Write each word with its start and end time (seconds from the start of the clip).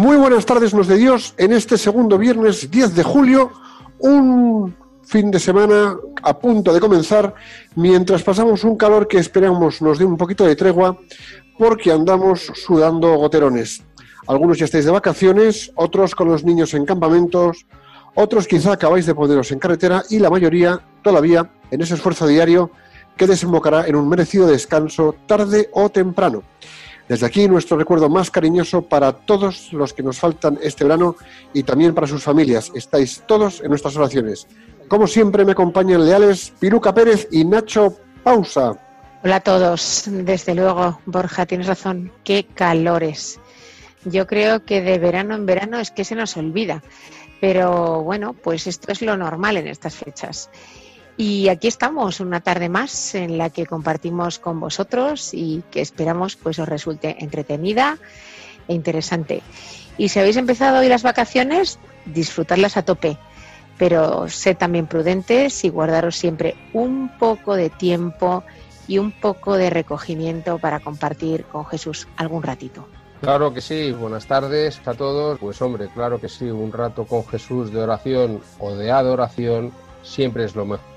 Muy 0.00 0.16
buenas 0.16 0.46
tardes, 0.46 0.72
nos 0.72 0.88
de 0.88 0.96
Dios, 0.96 1.34
en 1.36 1.52
este 1.52 1.76
segundo 1.76 2.16
viernes 2.16 2.70
10 2.70 2.94
de 2.94 3.02
julio, 3.02 3.52
un 3.98 4.74
fin 5.02 5.30
de 5.30 5.38
semana 5.38 5.94
a 6.22 6.38
punto 6.38 6.72
de 6.72 6.80
comenzar, 6.80 7.34
mientras 7.76 8.22
pasamos 8.22 8.64
un 8.64 8.78
calor 8.78 9.06
que 9.08 9.18
esperamos 9.18 9.82
nos 9.82 9.98
dé 9.98 10.06
un 10.06 10.16
poquito 10.16 10.46
de 10.46 10.56
tregua, 10.56 10.98
porque 11.58 11.92
andamos 11.92 12.50
sudando 12.54 13.14
goterones. 13.16 13.82
Algunos 14.26 14.56
ya 14.56 14.64
estáis 14.64 14.86
de 14.86 14.90
vacaciones, 14.90 15.70
otros 15.74 16.14
con 16.14 16.28
los 16.28 16.44
niños 16.44 16.72
en 16.72 16.86
campamentos, 16.86 17.66
otros 18.14 18.48
quizá 18.48 18.72
acabáis 18.72 19.04
de 19.04 19.14
poneros 19.14 19.52
en 19.52 19.58
carretera 19.58 20.02
y 20.08 20.18
la 20.18 20.30
mayoría 20.30 20.80
todavía 21.02 21.52
en 21.70 21.82
ese 21.82 21.92
esfuerzo 21.92 22.26
diario 22.26 22.70
que 23.18 23.26
desembocará 23.26 23.86
en 23.86 23.96
un 23.96 24.08
merecido 24.08 24.46
descanso 24.46 25.14
tarde 25.26 25.68
o 25.74 25.90
temprano. 25.90 26.42
Desde 27.10 27.26
aquí 27.26 27.48
nuestro 27.48 27.76
recuerdo 27.76 28.08
más 28.08 28.30
cariñoso 28.30 28.82
para 28.82 29.10
todos 29.10 29.72
los 29.72 29.92
que 29.92 30.00
nos 30.04 30.20
faltan 30.20 30.60
este 30.62 30.84
verano 30.84 31.16
y 31.52 31.64
también 31.64 31.92
para 31.92 32.06
sus 32.06 32.22
familias. 32.22 32.70
Estáis 32.72 33.24
todos 33.26 33.60
en 33.62 33.70
nuestras 33.70 33.96
oraciones. 33.96 34.46
Como 34.86 35.08
siempre 35.08 35.44
me 35.44 35.50
acompañan 35.50 36.06
leales 36.06 36.52
Piruca 36.60 36.94
Pérez 36.94 37.26
y 37.32 37.44
Nacho 37.44 37.96
Pausa. 38.22 38.74
Hola 39.24 39.34
a 39.34 39.40
todos, 39.40 40.04
desde 40.06 40.54
luego, 40.54 41.00
Borja, 41.04 41.46
tienes 41.46 41.66
razón, 41.66 42.12
qué 42.22 42.46
calores. 42.46 43.40
Yo 44.04 44.28
creo 44.28 44.64
que 44.64 44.80
de 44.80 45.00
verano 45.00 45.34
en 45.34 45.46
verano 45.46 45.80
es 45.80 45.90
que 45.90 46.04
se 46.04 46.14
nos 46.14 46.36
olvida, 46.36 46.80
pero 47.40 48.04
bueno, 48.04 48.34
pues 48.34 48.68
esto 48.68 48.92
es 48.92 49.02
lo 49.02 49.16
normal 49.16 49.56
en 49.56 49.66
estas 49.66 49.96
fechas. 49.96 50.48
Y 51.20 51.50
aquí 51.50 51.68
estamos 51.68 52.20
una 52.20 52.40
tarde 52.40 52.70
más 52.70 53.14
en 53.14 53.36
la 53.36 53.50
que 53.50 53.66
compartimos 53.66 54.38
con 54.38 54.58
vosotros 54.58 55.34
y 55.34 55.62
que 55.70 55.82
esperamos 55.82 56.34
pues 56.34 56.58
os 56.58 56.66
resulte 56.66 57.14
entretenida 57.18 57.98
e 58.66 58.72
interesante. 58.72 59.42
Y 59.98 60.08
si 60.08 60.18
habéis 60.18 60.38
empezado 60.38 60.78
hoy 60.78 60.88
las 60.88 61.02
vacaciones, 61.02 61.78
disfrutarlas 62.06 62.78
a 62.78 62.86
tope, 62.86 63.18
pero 63.76 64.30
sed 64.30 64.56
también 64.56 64.86
prudentes 64.86 65.62
y 65.62 65.68
guardaros 65.68 66.16
siempre 66.16 66.54
un 66.72 67.10
poco 67.18 67.54
de 67.54 67.68
tiempo 67.68 68.42
y 68.88 68.96
un 68.96 69.12
poco 69.12 69.58
de 69.58 69.68
recogimiento 69.68 70.56
para 70.56 70.80
compartir 70.80 71.44
con 71.44 71.66
Jesús 71.66 72.08
algún 72.16 72.42
ratito. 72.42 72.88
Claro 73.20 73.52
que 73.52 73.60
sí, 73.60 73.92
buenas 73.92 74.24
tardes 74.24 74.80
a 74.86 74.94
todos. 74.94 75.38
Pues 75.38 75.60
hombre, 75.60 75.90
claro 75.92 76.18
que 76.18 76.30
sí, 76.30 76.46
un 76.46 76.72
rato 76.72 77.04
con 77.04 77.26
Jesús 77.26 77.70
de 77.70 77.82
oración 77.82 78.40
o 78.58 78.74
de 78.74 78.90
adoración 78.90 79.70
siempre 80.02 80.44
es 80.44 80.56
lo 80.56 80.64
mejor. 80.64 80.89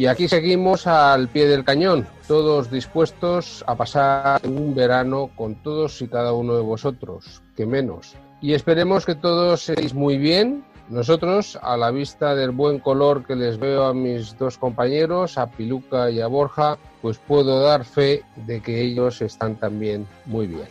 Y 0.00 0.06
aquí 0.06 0.28
seguimos 0.28 0.86
al 0.86 1.28
pie 1.28 1.46
del 1.46 1.62
cañón, 1.62 2.06
todos 2.26 2.70
dispuestos 2.70 3.62
a 3.66 3.74
pasar 3.74 4.40
un 4.46 4.74
verano 4.74 5.28
con 5.36 5.56
todos 5.56 6.00
y 6.00 6.08
cada 6.08 6.32
uno 6.32 6.54
de 6.54 6.62
vosotros, 6.62 7.42
que 7.54 7.66
menos. 7.66 8.14
Y 8.40 8.54
esperemos 8.54 9.04
que 9.04 9.14
todos 9.14 9.68
estéis 9.68 9.92
muy 9.92 10.16
bien. 10.16 10.64
Nosotros, 10.88 11.58
a 11.60 11.76
la 11.76 11.90
vista 11.90 12.34
del 12.34 12.50
buen 12.50 12.78
color 12.78 13.26
que 13.26 13.36
les 13.36 13.58
veo 13.58 13.84
a 13.84 13.92
mis 13.92 14.38
dos 14.38 14.56
compañeros, 14.56 15.36
a 15.36 15.50
Piluca 15.50 16.10
y 16.10 16.22
a 16.22 16.28
Borja, 16.28 16.78
pues 17.02 17.18
puedo 17.18 17.60
dar 17.60 17.84
fe 17.84 18.22
de 18.46 18.62
que 18.62 18.80
ellos 18.80 19.20
están 19.20 19.56
también 19.56 20.06
muy 20.24 20.46
bien. 20.46 20.68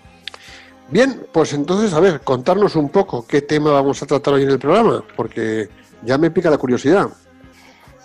Bien, 0.90 1.28
pues 1.32 1.54
entonces, 1.54 1.94
a 1.94 2.00
ver, 2.00 2.22
contarnos 2.22 2.76
un 2.76 2.90
poco 2.90 3.28
qué 3.28 3.44
tema 3.44 3.74
vamos 3.74 4.02
a 4.02 4.08
tratar 4.08 4.34
hoy 4.34 4.42
en 4.42 4.50
el 4.50 4.58
programa, 4.58 5.04
porque 5.16 5.70
ya 6.02 6.18
me 6.18 6.32
pica 6.32 6.50
la 6.50 6.58
curiosidad. 6.58 7.10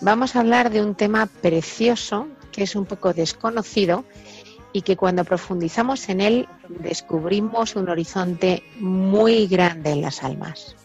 Vamos 0.04 0.37
a 0.37 0.41
hablar 0.41 0.70
de 0.70 0.82
un 0.82 0.94
tema 0.94 1.26
precioso 1.26 2.28
que 2.53 2.62
es 2.65 2.76
un 2.76 2.84
poco 2.84 3.12
desconocido 3.15 4.04
y 4.72 4.82
que 4.82 4.97
cuando 4.97 5.25
profundizamos 5.25 6.09
en 6.10 6.20
él 6.20 6.48
descubrimos 6.69 7.75
un 7.75 7.88
horizonte 7.88 8.62
muy 8.78 9.47
grande 9.47 9.92
en 9.92 10.03
las 10.03 10.22
almas. 10.22 10.76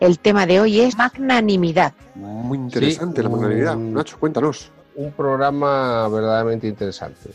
El 0.00 0.18
tema 0.18 0.46
de 0.46 0.60
hoy 0.60 0.80
es 0.80 0.96
magnanimidad. 0.96 1.92
Muy 2.14 2.56
interesante 2.58 3.18
Sí, 3.20 3.22
la 3.22 3.28
magnanimidad. 3.28 3.76
un- 3.76 3.92
Nacho, 3.92 4.18
cuéntanos. 4.18 4.70
un 4.96 5.12
programa 5.12 6.08
verdaderamente 6.08 6.66
interesante. 6.68 7.30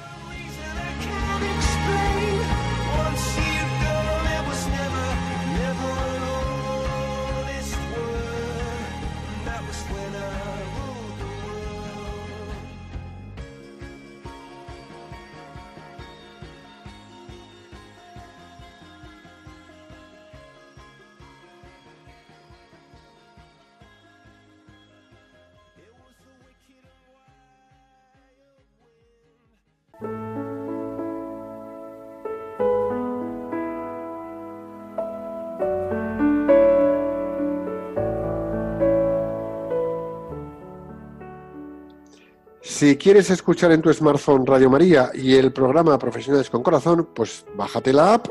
Si 42.82 42.98
quieres 42.98 43.30
escuchar 43.30 43.72
en 43.72 43.82
tu 43.84 43.94
smartphone 43.94 44.44
Radio 44.44 44.68
María 44.68 45.12
y 45.14 45.36
el 45.36 45.54
programa 45.54 46.00
Profesionales 46.00 46.50
con 46.50 46.64
Corazón, 46.64 47.10
pues 47.14 47.46
bájate 47.56 47.94
la 47.94 48.16
app 48.16 48.28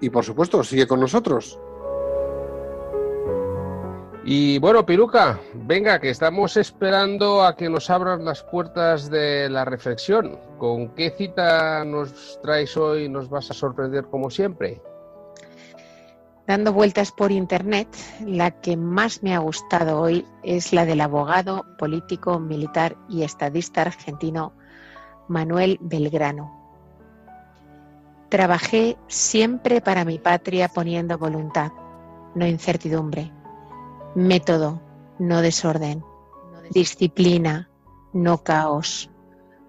y 0.00 0.10
por 0.10 0.24
supuesto 0.24 0.64
sigue 0.64 0.88
con 0.88 0.98
nosotros. 0.98 1.60
Y 4.26 4.58
bueno, 4.58 4.86
Piruca, 4.86 5.38
venga, 5.52 6.00
que 6.00 6.08
estamos 6.08 6.56
esperando 6.56 7.44
a 7.44 7.54
que 7.56 7.68
nos 7.68 7.90
abran 7.90 8.24
las 8.24 8.42
puertas 8.42 9.10
de 9.10 9.50
la 9.50 9.66
reflexión. 9.66 10.38
¿Con 10.56 10.94
qué 10.94 11.10
cita 11.10 11.84
nos 11.84 12.40
traes 12.40 12.74
hoy? 12.78 13.10
¿Nos 13.10 13.28
vas 13.28 13.50
a 13.50 13.54
sorprender 13.54 14.06
como 14.06 14.30
siempre? 14.30 14.80
Dando 16.46 16.72
vueltas 16.72 17.12
por 17.12 17.32
internet, 17.32 17.88
la 18.26 18.50
que 18.50 18.78
más 18.78 19.22
me 19.22 19.34
ha 19.34 19.38
gustado 19.40 20.00
hoy 20.00 20.26
es 20.42 20.72
la 20.72 20.86
del 20.86 21.02
abogado, 21.02 21.66
político, 21.78 22.38
militar 22.38 22.96
y 23.10 23.24
estadista 23.24 23.82
argentino 23.82 24.54
Manuel 25.28 25.78
Belgrano. 25.82 26.50
Trabajé 28.30 28.96
siempre 29.06 29.82
para 29.82 30.06
mi 30.06 30.18
patria 30.18 30.68
poniendo 30.68 31.18
voluntad, 31.18 31.72
no 32.34 32.46
incertidumbre, 32.46 33.30
método, 34.14 34.80
no 35.18 35.42
desorden, 35.42 36.04
disciplina, 36.70 37.68
no 38.12 38.38
caos, 38.38 39.10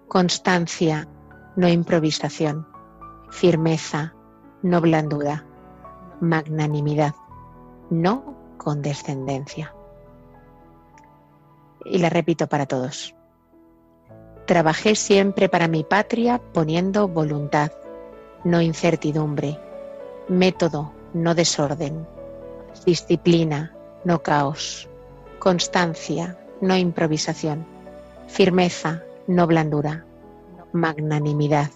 constancia, 0.08 1.08
no 1.56 1.68
improvisación, 1.68 2.66
firmeza, 3.30 4.14
no 4.62 4.80
blandura 4.80 5.44
magnanimidad, 6.20 7.14
no 7.90 8.34
condescendencia. 8.56 9.74
Y 11.84 11.98
la 11.98 12.08
repito 12.10 12.48
para 12.48 12.66
todos. 12.66 13.14
Trabajé 14.46 14.94
siempre 14.94 15.48
para 15.48 15.68
mi 15.68 15.84
patria 15.84 16.40
poniendo 16.52 17.08
voluntad, 17.08 17.72
no 18.44 18.60
incertidumbre, 18.60 19.58
método, 20.28 20.92
no 21.12 21.34
desorden, 21.34 22.06
disciplina, 22.84 23.75
no 24.06 24.22
caos, 24.22 24.88
constancia, 25.40 26.38
no 26.60 26.76
improvisación, 26.76 27.66
Firmeza, 28.28 29.02
no 29.26 29.48
blandura. 29.48 30.04
Magnanimidad, 30.72 31.70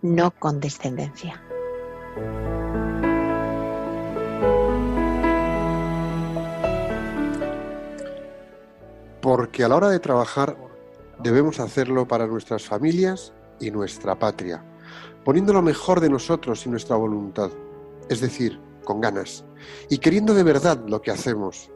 no 0.00 0.30
condescendencia. 0.30 1.42
Porque 9.20 9.64
a 9.64 9.68
la 9.68 9.74
hora 9.74 9.88
de 9.88 9.98
trabajar 9.98 10.56
debemos 11.18 11.58
hacerlo 11.58 12.06
para 12.06 12.28
nuestras 12.28 12.64
familias 12.64 13.32
y 13.58 13.72
nuestra 13.72 14.16
patria, 14.16 14.62
poniendo 15.24 15.52
lo 15.52 15.62
mejor 15.62 15.98
de 15.98 16.10
nosotros 16.10 16.64
y 16.64 16.68
nuestra 16.68 16.94
voluntad, 16.94 17.50
es 18.08 18.20
decir, 18.20 18.60
con 18.86 19.02
ganas, 19.02 19.44
y 19.90 19.98
queriendo 19.98 20.32
de 20.32 20.42
verdad 20.42 20.78
lo 20.86 21.02
que 21.02 21.10
hacemos, 21.10 21.70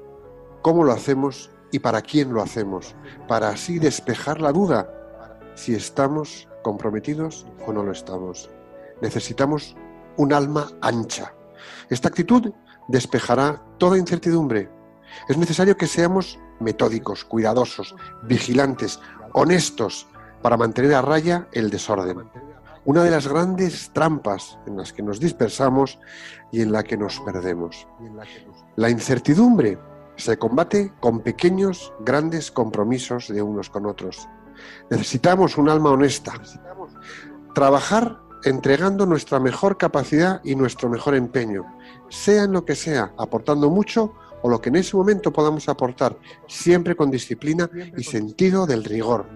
cómo 0.63 0.85
lo 0.85 0.93
hacemos 0.93 1.51
y 1.71 1.81
para 1.81 2.01
quién 2.01 2.33
lo 2.33 2.41
hacemos, 2.41 2.95
para 3.29 3.51
así 3.51 3.79
despejar 3.79 4.41
la 4.41 4.53
duda 4.53 4.91
si 5.55 5.75
estamos 5.75 6.49
comprometidos 6.63 7.47
o 7.67 7.73
no 7.73 7.83
lo 7.83 7.93
estamos. 7.93 8.49
Necesitamos 9.03 9.77
un 10.17 10.33
alma 10.33 10.71
ancha. 10.81 11.35
Esta 11.91 12.09
actitud 12.09 12.53
despejará 12.89 13.63
toda 13.79 13.99
incertidumbre. 13.99 14.71
Es 15.29 15.37
necesario 15.37 15.77
que 15.77 15.87
seamos 15.87 16.39
metódicos, 16.61 17.25
cuidadosos, 17.25 17.95
vigilantes, 18.23 19.01
honestos, 19.33 20.07
para 20.43 20.57
mantener 20.57 20.95
a 20.95 21.03
raya 21.03 21.49
el 21.53 21.71
desorden. 21.71 22.31
Una 22.85 23.05
de 23.05 23.11
las 23.11 23.29
grandes 23.29 23.91
trampas 23.93 24.59
en 24.67 24.77
las 24.77 24.93
que 24.93 25.03
nos 25.03 25.21
dispersamos 25.21 25.99
y 26.51 26.63
en 26.63 26.73
la 26.73 26.83
que 26.83 26.97
nos 26.97 27.21
perdemos. 27.21 27.87
La 28.77 28.89
incertidumbre 28.89 29.79
se 30.17 30.39
combate 30.39 30.93
con 31.01 31.21
pequeños, 31.21 31.93
grandes 32.01 32.51
compromisos 32.51 33.29
de 33.29 33.43
unos 33.43 33.69
con 33.69 33.87
otros. 33.87 34.29
Necesitamos 34.91 35.59
un 35.59 35.69
alma 35.69 35.91
honesta. 35.91 36.33
Trabajar 37.55 38.19
entregando 38.45 39.05
nuestra 39.05 39.39
mejor 39.39 39.77
capacidad 39.77 40.41
y 40.43 40.55
nuestro 40.55 40.89
mejor 40.89 41.15
empeño, 41.15 41.67
sea 42.09 42.45
en 42.45 42.53
lo 42.53 42.65
que 42.65 42.75
sea, 42.75 43.13
aportando 43.19 43.69
mucho 43.69 44.15
o 44.43 44.49
lo 44.49 44.61
que 44.61 44.71
en 44.71 44.77
ese 44.77 44.97
momento 44.97 45.31
podamos 45.33 45.69
aportar, 45.69 46.17
siempre 46.47 46.97
con 46.97 47.11
disciplina 47.11 47.69
y 47.97 48.05
sentido 48.05 48.67
del 48.67 48.85
rigor. 48.85 49.27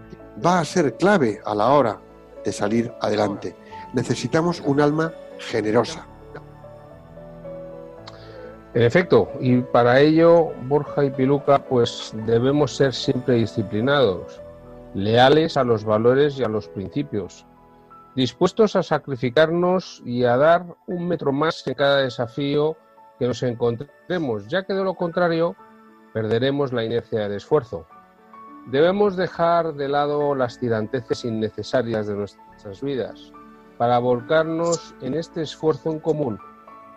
Va 0.44 0.60
a 0.60 0.64
ser 0.64 0.96
clave 0.96 1.40
a 1.44 1.54
la 1.54 1.68
hora 1.68 2.00
de 2.44 2.52
salir 2.52 2.92
adelante. 3.00 3.54
Necesitamos 3.92 4.60
un 4.60 4.80
alma 4.80 5.12
generosa. 5.38 6.06
En 8.74 8.82
efecto, 8.82 9.30
y 9.40 9.58
para 9.60 10.00
ello, 10.00 10.52
Borja 10.64 11.04
y 11.04 11.10
Piluca, 11.10 11.64
pues 11.64 12.12
debemos 12.26 12.74
ser 12.74 12.92
siempre 12.92 13.36
disciplinados, 13.36 14.40
leales 14.94 15.56
a 15.56 15.62
los 15.62 15.84
valores 15.84 16.38
y 16.38 16.42
a 16.42 16.48
los 16.48 16.66
principios, 16.66 17.46
dispuestos 18.16 18.74
a 18.74 18.82
sacrificarnos 18.82 20.02
y 20.04 20.24
a 20.24 20.36
dar 20.36 20.66
un 20.88 21.06
metro 21.06 21.32
más 21.32 21.64
en 21.68 21.74
cada 21.74 21.98
desafío 21.98 22.76
que 23.18 23.28
nos 23.28 23.44
encontremos, 23.44 24.48
ya 24.48 24.64
que 24.64 24.74
de 24.74 24.82
lo 24.82 24.94
contrario 24.94 25.54
perderemos 26.12 26.72
la 26.72 26.84
inercia 26.84 27.20
del 27.20 27.34
esfuerzo. 27.34 27.86
Debemos 28.66 29.16
dejar 29.16 29.74
de 29.74 29.88
lado 29.88 30.34
las 30.34 30.58
tiranteces 30.58 31.24
innecesarias 31.26 32.06
de 32.06 32.14
nuestras 32.14 32.80
vidas 32.80 33.30
para 33.76 33.98
volcarnos 33.98 34.94
en 35.02 35.14
este 35.14 35.42
esfuerzo 35.42 35.92
en 35.92 35.98
común, 35.98 36.38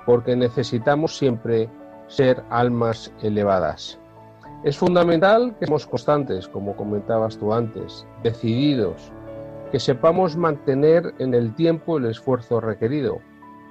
porque 0.06 0.36
necesitamos 0.36 1.18
siempre 1.18 1.70
ser 2.08 2.42
almas 2.50 3.12
elevadas. 3.22 4.00
Es 4.64 4.78
fundamental 4.78 5.56
que 5.60 5.66
seamos 5.66 5.86
constantes, 5.86 6.48
como 6.48 6.76
comentabas 6.76 7.38
tú 7.38 7.54
antes, 7.54 8.08
decididos, 8.24 9.12
que 9.72 9.80
sepamos 9.80 10.38
mantener 10.38 11.14
en 11.20 11.34
el 11.34 11.54
tiempo 11.54 11.98
el 11.98 12.06
esfuerzo 12.06 12.62
requerido 12.62 13.20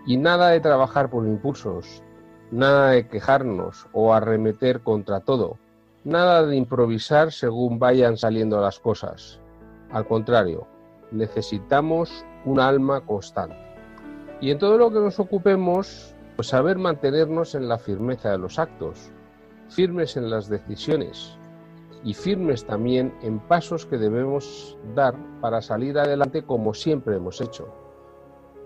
y 0.06 0.18
nada 0.18 0.50
de 0.50 0.60
trabajar 0.60 1.08
por 1.08 1.26
impulsos, 1.26 2.02
nada 2.50 2.90
de 2.90 3.08
quejarnos 3.08 3.88
o 3.92 4.12
arremeter 4.12 4.80
contra 4.80 5.20
todo, 5.20 5.58
nada 6.06 6.46
de 6.46 6.54
improvisar 6.54 7.32
según 7.32 7.80
vayan 7.80 8.16
saliendo 8.16 8.60
las 8.60 8.78
cosas. 8.78 9.40
Al 9.90 10.06
contrario, 10.06 10.66
necesitamos 11.10 12.24
un 12.44 12.60
alma 12.60 13.00
constante. 13.00 13.56
Y 14.40 14.52
en 14.52 14.58
todo 14.58 14.78
lo 14.78 14.90
que 14.92 15.00
nos 15.00 15.18
ocupemos, 15.18 16.14
pues 16.36 16.48
saber 16.48 16.78
mantenernos 16.78 17.56
en 17.56 17.68
la 17.68 17.78
firmeza 17.78 18.30
de 18.30 18.38
los 18.38 18.58
actos, 18.60 19.10
firmes 19.68 20.16
en 20.16 20.30
las 20.30 20.48
decisiones 20.48 21.36
y 22.04 22.14
firmes 22.14 22.64
también 22.64 23.12
en 23.22 23.40
pasos 23.40 23.84
que 23.84 23.98
debemos 23.98 24.78
dar 24.94 25.16
para 25.40 25.60
salir 25.60 25.98
adelante 25.98 26.44
como 26.44 26.72
siempre 26.72 27.16
hemos 27.16 27.40
hecho. 27.40 27.66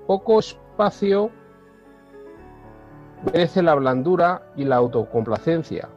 Poco 0.07 0.41
espacio 0.41 1.31
merece 3.25 3.63
la 3.63 3.75
blandura 3.77 4.53
y 4.57 4.65
la 4.65 4.77
autocomplacencia. 4.77 5.89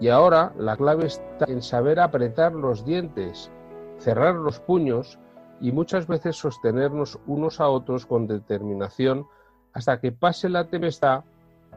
Y 0.00 0.08
ahora 0.08 0.52
la 0.58 0.76
clave 0.76 1.06
está 1.06 1.46
en 1.46 1.62
saber 1.62 2.00
apretar 2.00 2.52
los 2.52 2.84
dientes, 2.84 3.50
cerrar 3.98 4.34
los 4.34 4.60
puños 4.60 5.18
y 5.60 5.72
muchas 5.72 6.06
veces 6.06 6.36
sostenernos 6.36 7.18
unos 7.26 7.60
a 7.60 7.68
otros 7.68 8.06
con 8.06 8.26
determinación 8.26 9.26
hasta 9.72 10.00
que 10.00 10.12
pase 10.12 10.48
la 10.48 10.68
tempestad 10.68 11.24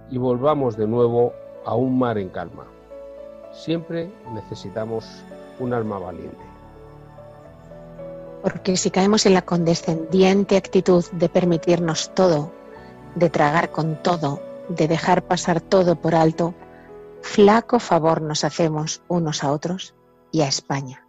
y 0.09 0.17
volvamos 0.17 0.77
de 0.77 0.87
nuevo 0.87 1.33
a 1.65 1.75
un 1.75 1.97
mar 1.97 2.17
en 2.17 2.29
calma. 2.29 2.65
Siempre 3.51 4.11
necesitamos 4.33 5.05
un 5.59 5.73
alma 5.73 5.99
valiente. 5.99 6.37
Porque 8.41 8.77
si 8.77 8.91
caemos 8.91 9.25
en 9.25 9.33
la 9.33 9.41
condescendiente 9.41 10.57
actitud 10.57 11.03
de 11.11 11.27
permitirnos 11.27 12.13
todo, 12.13 12.51
de 13.15 13.29
tragar 13.29 13.71
con 13.71 13.95
todo, 14.03 14.39
de 14.69 14.87
dejar 14.87 15.23
pasar 15.23 15.59
todo 15.59 15.95
por 15.95 16.13
alto, 16.13 16.53
flaco 17.21 17.79
favor 17.79 18.21
nos 18.21 18.43
hacemos 18.43 19.01
unos 19.07 19.43
a 19.43 19.51
otros 19.51 19.95
y 20.31 20.41
a 20.41 20.47
España. 20.47 21.05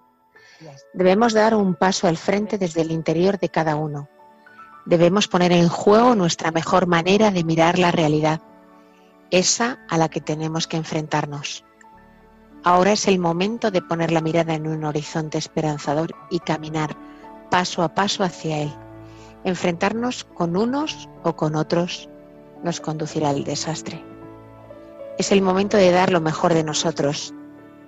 Debemos 0.93 1.33
dar 1.33 1.55
un 1.55 1.75
paso 1.75 2.09
al 2.09 2.17
frente 2.17 2.59
desde 2.59 2.83
el 2.83 2.91
interior 2.91 3.39
de 3.39 3.49
cada 3.49 3.77
uno. 3.77 4.09
Debemos 4.87 5.29
poner 5.29 5.53
en 5.53 5.69
juego 5.69 6.15
nuestra 6.15 6.51
mejor 6.51 6.87
manera 6.87 7.31
de 7.31 7.45
mirar 7.45 7.79
la 7.79 7.93
realidad, 7.93 8.41
esa 9.31 9.79
a 9.89 9.99
la 9.99 10.09
que 10.09 10.21
tenemos 10.21 10.67
que 10.67 10.77
enfrentarnos. 10.77 11.65
Ahora 12.65 12.93
es 12.93 13.07
el 13.07 13.19
momento 13.19 13.71
de 13.71 13.83
poner 13.83 14.11
la 14.11 14.21
mirada 14.21 14.55
en 14.55 14.67
un 14.67 14.85
horizonte 14.85 15.39
esperanzador 15.39 16.15
y 16.31 16.41
caminar 16.41 16.97
paso 17.51 17.83
a 17.83 17.95
paso 17.95 18.25
hacia 18.25 18.59
él. 18.59 18.75
Enfrentarnos 19.45 20.25
con 20.25 20.57
unos 20.57 21.09
o 21.23 21.37
con 21.37 21.55
otros 21.55 22.09
nos 22.65 22.81
conducirá 22.81 23.31
al 23.31 23.45
desastre. 23.45 24.08
Es 25.19 25.33
el 25.33 25.43
momento 25.43 25.77
de 25.77 25.91
dar 25.91 26.13
lo 26.13 26.21
mejor 26.21 26.55
de 26.55 26.63
nosotros, 26.63 27.35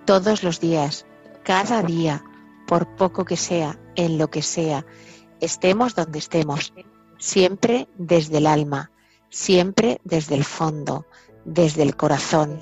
todos 0.05 0.43
los 0.43 0.59
días, 0.59 1.07
cada 1.45 1.81
día, 1.81 2.25
por 2.67 2.89
poco 2.97 3.25
que 3.25 3.37
sea, 3.37 3.79
en 3.95 4.19
lo 4.19 4.29
que 4.31 4.43
sea, 4.43 4.85
estemos 5.41 5.95
donde 5.95 6.19
estemos, 6.19 6.75
siempre 7.19 7.89
desde 7.97 8.39
el 8.39 8.49
alma, 8.49 8.91
siempre 9.29 10.01
desde 10.03 10.35
el 10.35 10.43
fondo, 10.43 11.07
desde 11.45 11.85
el 11.85 11.95
corazón, 11.95 12.59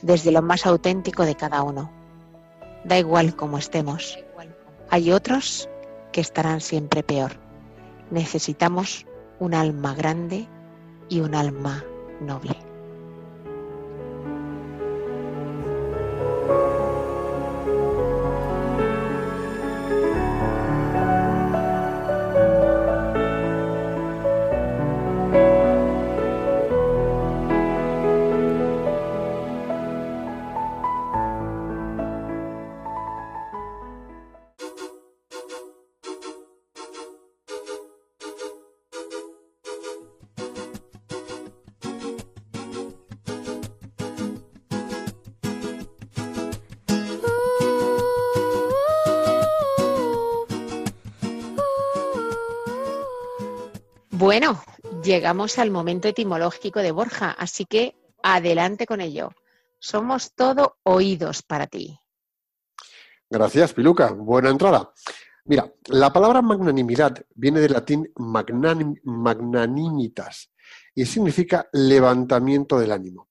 desde 0.00 0.32
lo 0.32 0.40
más 0.40 0.64
auténtico 0.64 1.26
de 1.26 1.34
cada 1.34 1.62
uno. 1.62 1.92
Da 2.84 2.98
igual 2.98 3.36
cómo 3.36 3.58
estemos. 3.58 4.18
Hay 4.88 5.12
otros 5.12 5.68
que 6.12 6.22
estarán 6.22 6.62
siempre 6.62 7.02
peor. 7.02 7.32
Necesitamos 8.10 9.04
un 9.40 9.52
alma 9.52 9.94
grande 9.94 10.48
y 11.10 11.20
un 11.20 11.34
alma 11.34 11.84
noble. 12.22 12.65
Llegamos 55.06 55.58
al 55.58 55.70
momento 55.70 56.08
etimológico 56.08 56.80
de 56.80 56.92
Borja, 56.92 57.30
así 57.30 57.64
que 57.64 57.96
adelante 58.22 58.84
con 58.84 59.00
ello. 59.00 59.30
Somos 59.78 60.34
todo 60.34 60.76
oídos 60.82 61.42
para 61.42 61.66
ti. 61.66 61.98
Gracias, 63.30 63.72
Piluca. 63.72 64.12
Buena 64.12 64.50
entrada. 64.50 64.92
Mira, 65.44 65.72
la 65.86 66.12
palabra 66.12 66.42
magnanimidad 66.42 67.24
viene 67.34 67.60
del 67.60 67.72
latín 67.72 68.12
magnanimitas 68.16 70.52
y 70.94 71.06
significa 71.06 71.66
levantamiento 71.72 72.78
del 72.78 72.92
ánimo. 72.92 73.30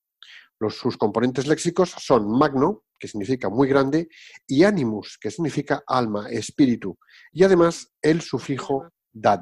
Los, 0.59 0.77
sus 0.77 0.97
componentes 0.97 1.45
léxicos 1.45 1.93
son 1.97 2.27
magno, 2.29 2.85
que 2.97 3.09
significa 3.09 3.49
muy 3.49 3.67
grande, 3.67 4.07
y 4.47 4.63
animus, 4.63 5.17
que 5.19 5.29
significa 5.29 5.83
alma, 5.85 6.29
espíritu, 6.29 6.97
y 7.33 7.43
además 7.43 7.91
el 8.01 8.21
sufijo 8.21 8.89
dad, 9.11 9.41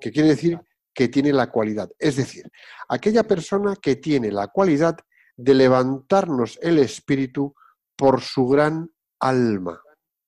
que 0.00 0.12
quiere 0.12 0.28
decir 0.28 0.60
que 0.94 1.08
tiene 1.08 1.32
la 1.32 1.50
cualidad. 1.50 1.90
Es 1.98 2.16
decir, 2.16 2.50
aquella 2.88 3.24
persona 3.24 3.76
que 3.76 3.96
tiene 3.96 4.30
la 4.30 4.48
cualidad 4.48 4.96
de 5.36 5.54
levantarnos 5.54 6.58
el 6.62 6.78
espíritu 6.78 7.54
por 7.96 8.20
su 8.20 8.46
gran 8.46 8.90
alma. 9.20 9.80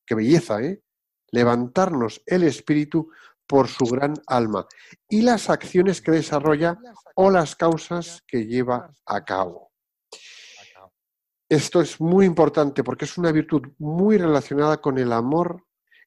Qué 0.06 0.14
belleza, 0.14 0.62
¿eh? 0.62 0.83
Levantarnos 1.30 2.23
el 2.26 2.44
espíritu 2.44 3.11
por 3.47 3.68
su 3.68 3.85
gran 3.87 4.14
alma 4.26 4.66
y 5.09 5.23
las 5.23 5.50
acciones 5.50 6.00
que 6.00 6.12
desarrolla 6.12 6.78
o 7.16 7.30
las 7.30 7.56
causas 7.56 8.23
que 8.26 8.47
lleva 8.47 8.92
a 9.06 9.25
cabo. 9.25 9.71
Esto 11.49 11.83
es 11.83 12.00
muy 12.00 12.25
importante 12.25 12.83
porque 12.83 13.04
es 13.04 13.18
una 13.18 13.30
virtud 13.30 13.62
muy 13.78 14.16
relacionada 14.16 14.78
con 14.80 14.99
el 14.99 15.12
amor 15.12 15.62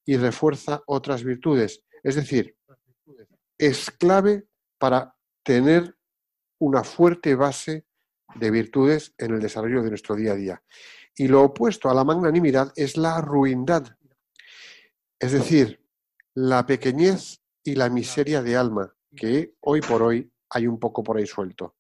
y 0.05 0.17
refuerza 0.17 0.81
otras 0.87 1.23
virtudes. 1.23 1.83
Es 2.03 2.15
decir, 2.15 2.55
es 3.57 3.91
clave 3.91 4.47
para 4.77 5.15
tener 5.43 5.97
una 6.59 6.83
fuerte 6.83 7.35
base 7.35 7.85
de 8.35 8.51
virtudes 8.51 9.13
en 9.17 9.33
el 9.33 9.39
desarrollo 9.39 9.81
de 9.83 9.89
nuestro 9.89 10.15
día 10.15 10.33
a 10.33 10.35
día. 10.35 10.63
Y 11.15 11.27
lo 11.27 11.43
opuesto 11.43 11.89
a 11.89 11.93
la 11.93 12.03
magnanimidad 12.03 12.71
es 12.75 12.97
la 12.97 13.21
ruindad, 13.21 13.97
es 15.19 15.31
decir, 15.31 15.83
la 16.35 16.65
pequeñez 16.65 17.41
y 17.63 17.75
la 17.75 17.89
miseria 17.89 18.43
de 18.43 18.55
alma, 18.55 18.95
que 19.15 19.55
hoy 19.61 19.81
por 19.81 20.03
hoy 20.03 20.31
hay 20.49 20.67
un 20.67 20.79
poco 20.79 21.03
por 21.03 21.17
ahí 21.17 21.25
suelto. 21.25 21.75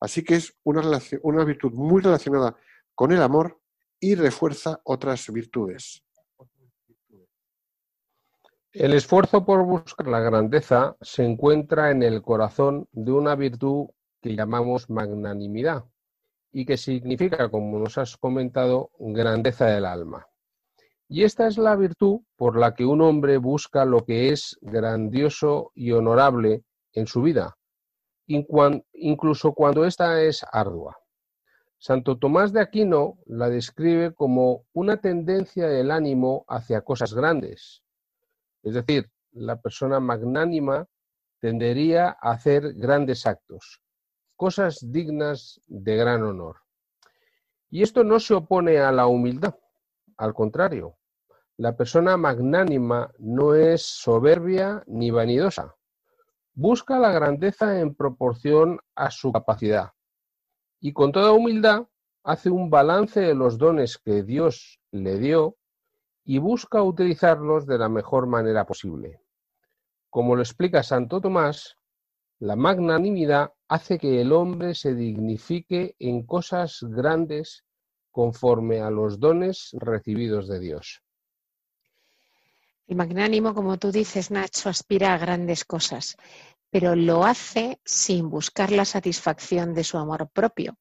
Así 0.00 0.22
que 0.22 0.34
es 0.34 0.54
una, 0.64 0.82
una 1.22 1.44
virtud 1.44 1.72
muy 1.72 2.02
relacionada 2.02 2.56
con 2.94 3.12
el 3.12 3.22
amor 3.22 3.60
y 3.98 4.14
refuerza 4.14 4.80
otras 4.84 5.32
virtudes. 5.32 6.04
El 8.74 8.94
esfuerzo 8.94 9.44
por 9.44 9.66
buscar 9.66 10.06
la 10.08 10.20
grandeza 10.20 10.96
se 11.02 11.22
encuentra 11.26 11.90
en 11.90 12.02
el 12.02 12.22
corazón 12.22 12.88
de 12.92 13.12
una 13.12 13.34
virtud 13.34 13.88
que 14.22 14.34
llamamos 14.34 14.88
magnanimidad 14.88 15.84
y 16.50 16.64
que 16.64 16.78
significa, 16.78 17.50
como 17.50 17.78
nos 17.78 17.98
has 17.98 18.16
comentado, 18.16 18.90
grandeza 18.98 19.66
del 19.66 19.84
alma. 19.84 20.26
Y 21.06 21.24
esta 21.24 21.48
es 21.48 21.58
la 21.58 21.76
virtud 21.76 22.20
por 22.34 22.58
la 22.58 22.74
que 22.74 22.86
un 22.86 23.02
hombre 23.02 23.36
busca 23.36 23.84
lo 23.84 24.06
que 24.06 24.30
es 24.30 24.56
grandioso 24.62 25.70
y 25.74 25.92
honorable 25.92 26.64
en 26.94 27.06
su 27.06 27.20
vida, 27.20 27.58
incluso 28.26 29.52
cuando 29.52 29.84
ésta 29.84 30.22
es 30.22 30.46
ardua. 30.50 30.96
Santo 31.76 32.16
Tomás 32.16 32.54
de 32.54 32.62
Aquino 32.62 33.18
la 33.26 33.50
describe 33.50 34.14
como 34.14 34.64
una 34.72 34.96
tendencia 34.96 35.68
del 35.68 35.90
ánimo 35.90 36.46
hacia 36.48 36.80
cosas 36.80 37.12
grandes. 37.12 37.82
Es 38.62 38.74
decir, 38.74 39.10
la 39.32 39.60
persona 39.60 40.00
magnánima 40.00 40.86
tendería 41.40 42.16
a 42.20 42.32
hacer 42.32 42.74
grandes 42.74 43.26
actos, 43.26 43.82
cosas 44.36 44.78
dignas 44.92 45.60
de 45.66 45.96
gran 45.96 46.22
honor. 46.22 46.56
Y 47.70 47.82
esto 47.82 48.04
no 48.04 48.20
se 48.20 48.34
opone 48.34 48.78
a 48.78 48.92
la 48.92 49.06
humildad, 49.06 49.54
al 50.16 50.34
contrario, 50.34 50.98
la 51.56 51.76
persona 51.76 52.16
magnánima 52.16 53.12
no 53.18 53.54
es 53.54 53.82
soberbia 53.82 54.82
ni 54.86 55.10
vanidosa. 55.10 55.74
Busca 56.54 56.98
la 56.98 57.12
grandeza 57.12 57.80
en 57.80 57.94
proporción 57.94 58.78
a 58.94 59.10
su 59.10 59.32
capacidad 59.32 59.92
y 60.80 60.92
con 60.92 61.12
toda 61.12 61.32
humildad 61.32 61.86
hace 62.24 62.50
un 62.50 62.68
balance 62.68 63.20
de 63.20 63.34
los 63.34 63.56
dones 63.56 63.98
que 63.98 64.22
Dios 64.22 64.80
le 64.90 65.18
dio 65.18 65.56
y 66.24 66.38
busca 66.38 66.82
utilizarlos 66.82 67.66
de 67.66 67.78
la 67.78 67.88
mejor 67.88 68.26
manera 68.26 68.64
posible. 68.64 69.20
Como 70.10 70.36
lo 70.36 70.42
explica 70.42 70.82
Santo 70.82 71.20
Tomás, 71.20 71.76
la 72.38 72.56
magnanimidad 72.56 73.52
hace 73.68 73.98
que 73.98 74.20
el 74.20 74.32
hombre 74.32 74.74
se 74.74 74.94
dignifique 74.94 75.96
en 75.98 76.26
cosas 76.26 76.78
grandes 76.82 77.64
conforme 78.10 78.80
a 78.80 78.90
los 78.90 79.18
dones 79.18 79.70
recibidos 79.72 80.48
de 80.48 80.60
Dios. 80.60 81.02
El 82.86 82.96
magnánimo, 82.96 83.54
como 83.54 83.78
tú 83.78 83.90
dices, 83.90 84.30
Nacho, 84.30 84.68
aspira 84.68 85.14
a 85.14 85.18
grandes 85.18 85.64
cosas 85.64 86.16
pero 86.72 86.96
lo 86.96 87.24
hace 87.24 87.78
sin 87.84 88.30
buscar 88.30 88.72
la 88.72 88.86
satisfacción 88.86 89.74
de 89.74 89.84
su 89.84 89.98
amor 89.98 90.30
propio. 90.32 90.78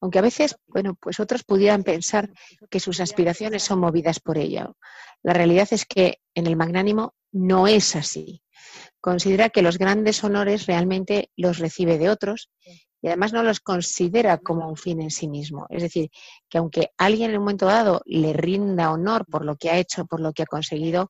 Aunque 0.00 0.18
a 0.18 0.22
veces, 0.22 0.56
bueno, 0.66 0.96
pues 1.00 1.20
otros 1.20 1.44
pudieran 1.44 1.82
pensar 1.82 2.30
que 2.70 2.80
sus 2.80 3.00
aspiraciones 3.00 3.62
son 3.62 3.80
movidas 3.80 4.20
por 4.20 4.38
ello. 4.38 4.76
La 5.22 5.32
realidad 5.32 5.68
es 5.70 5.86
que 5.86 6.20
en 6.34 6.46
el 6.46 6.56
magnánimo 6.56 7.14
no 7.32 7.66
es 7.66 7.96
así. 7.96 8.42
Considera 9.00 9.50
que 9.50 9.62
los 9.62 9.78
grandes 9.78 10.22
honores 10.24 10.66
realmente 10.66 11.30
los 11.36 11.58
recibe 11.58 11.98
de 11.98 12.10
otros 12.10 12.50
y 13.00 13.06
además 13.06 13.32
no 13.32 13.42
los 13.42 13.60
considera 13.60 14.38
como 14.38 14.68
un 14.68 14.76
fin 14.76 15.00
en 15.00 15.10
sí 15.10 15.28
mismo. 15.28 15.66
Es 15.70 15.82
decir, 15.82 16.10
que 16.48 16.58
aunque 16.58 16.90
alguien 16.96 17.30
en 17.30 17.36
un 17.36 17.44
momento 17.44 17.66
dado 17.66 18.02
le 18.06 18.32
rinda 18.32 18.90
honor 18.90 19.24
por 19.26 19.44
lo 19.44 19.56
que 19.56 19.70
ha 19.70 19.78
hecho, 19.78 20.04
por 20.06 20.20
lo 20.20 20.32
que 20.32 20.42
ha 20.42 20.46
conseguido, 20.46 21.08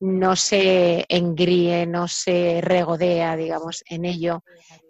no 0.00 0.34
se 0.36 1.04
engríe, 1.08 1.86
no 1.86 2.08
se 2.08 2.60
regodea, 2.62 3.36
digamos, 3.36 3.82
en 3.88 4.06
ello, 4.06 4.44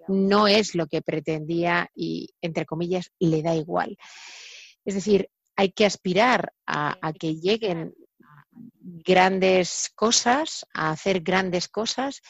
no 0.07 0.47
es 0.47 0.75
lo 0.75 0.87
que 0.87 1.03
pretendía 1.03 1.89
y, 1.95 2.29
entre 2.41 2.67
comillas, 2.67 3.11
le 3.19 3.43
da 3.43 3.55
igual. 3.55 3.97
Es 4.85 4.95
decir, 4.95 5.29
hay 5.57 5.73
que 5.73 5.87
aspirar 5.87 6.53
a, 6.67 6.97
a 7.01 7.13
que 7.13 7.37
lleguen 7.37 7.95
grandes 8.51 9.91
cosas, 9.95 10.67
a 10.75 10.91
hacer 10.91 11.21
grandes 11.21 11.69
cosas 11.69 12.23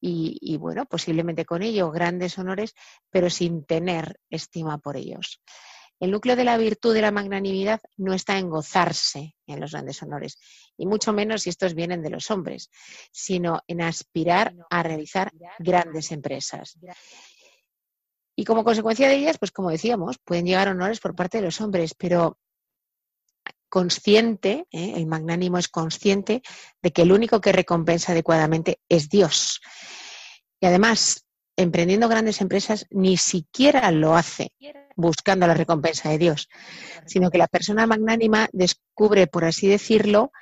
y, 0.00 0.56
bueno, 0.58 0.86
posiblemente 0.86 1.44
con 1.44 1.62
ello 1.62 1.90
grandes 1.90 2.38
honores, 2.38 2.74
pero 3.10 3.30
sin 3.30 3.64
tener 3.64 4.20
estima 4.30 4.78
por 4.78 4.96
ellos. 4.96 5.42
El 5.98 6.10
núcleo 6.10 6.36
de 6.36 6.44
la 6.44 6.58
virtud 6.58 6.92
de 6.92 7.00
la 7.00 7.10
magnanimidad 7.10 7.80
no 7.96 8.12
está 8.12 8.38
en 8.38 8.50
gozarse 8.50 9.34
en 9.46 9.60
los 9.60 9.72
grandes 9.72 10.02
honores, 10.02 10.38
y 10.76 10.86
mucho 10.86 11.12
menos 11.12 11.42
si 11.42 11.50
estos 11.50 11.74
vienen 11.74 12.02
de 12.02 12.10
los 12.10 12.30
hombres, 12.30 12.70
sino 13.10 13.60
en 13.66 13.80
aspirar 13.80 14.54
a 14.68 14.82
realizar 14.82 15.32
grandes 15.58 16.12
empresas. 16.12 16.78
Y 18.36 18.44
como 18.44 18.64
consecuencia 18.64 19.08
de 19.08 19.16
ellas, 19.16 19.38
pues 19.38 19.50
como 19.50 19.70
decíamos, 19.70 20.18
pueden 20.22 20.44
llegar 20.44 20.68
honores 20.68 21.00
por 21.00 21.14
parte 21.14 21.38
de 21.38 21.44
los 21.44 21.58
hombres, 21.62 21.94
pero 21.94 22.38
consciente, 23.68 24.66
¿eh? 24.70 24.94
el 24.96 25.06
magnánimo 25.06 25.58
es 25.58 25.68
consciente 25.68 26.42
de 26.82 26.92
que 26.92 27.02
el 27.02 27.12
único 27.12 27.40
que 27.40 27.52
recompensa 27.52 28.12
adecuadamente 28.12 28.80
es 28.88 29.08
Dios. 29.08 29.60
Y 30.60 30.66
además, 30.66 31.26
emprendiendo 31.56 32.08
grandes 32.08 32.40
empresas, 32.40 32.86
ni 32.90 33.16
siquiera 33.16 33.90
lo 33.90 34.16
hace 34.16 34.52
buscando 34.96 35.46
la 35.46 35.54
recompensa 35.54 36.08
de 36.10 36.18
Dios, 36.18 36.48
sino 37.06 37.30
que 37.30 37.38
la 37.38 37.48
persona 37.48 37.86
magnánima 37.86 38.48
descubre, 38.52 39.26
por 39.26 39.44
así 39.44 39.68
decirlo, 39.68 40.32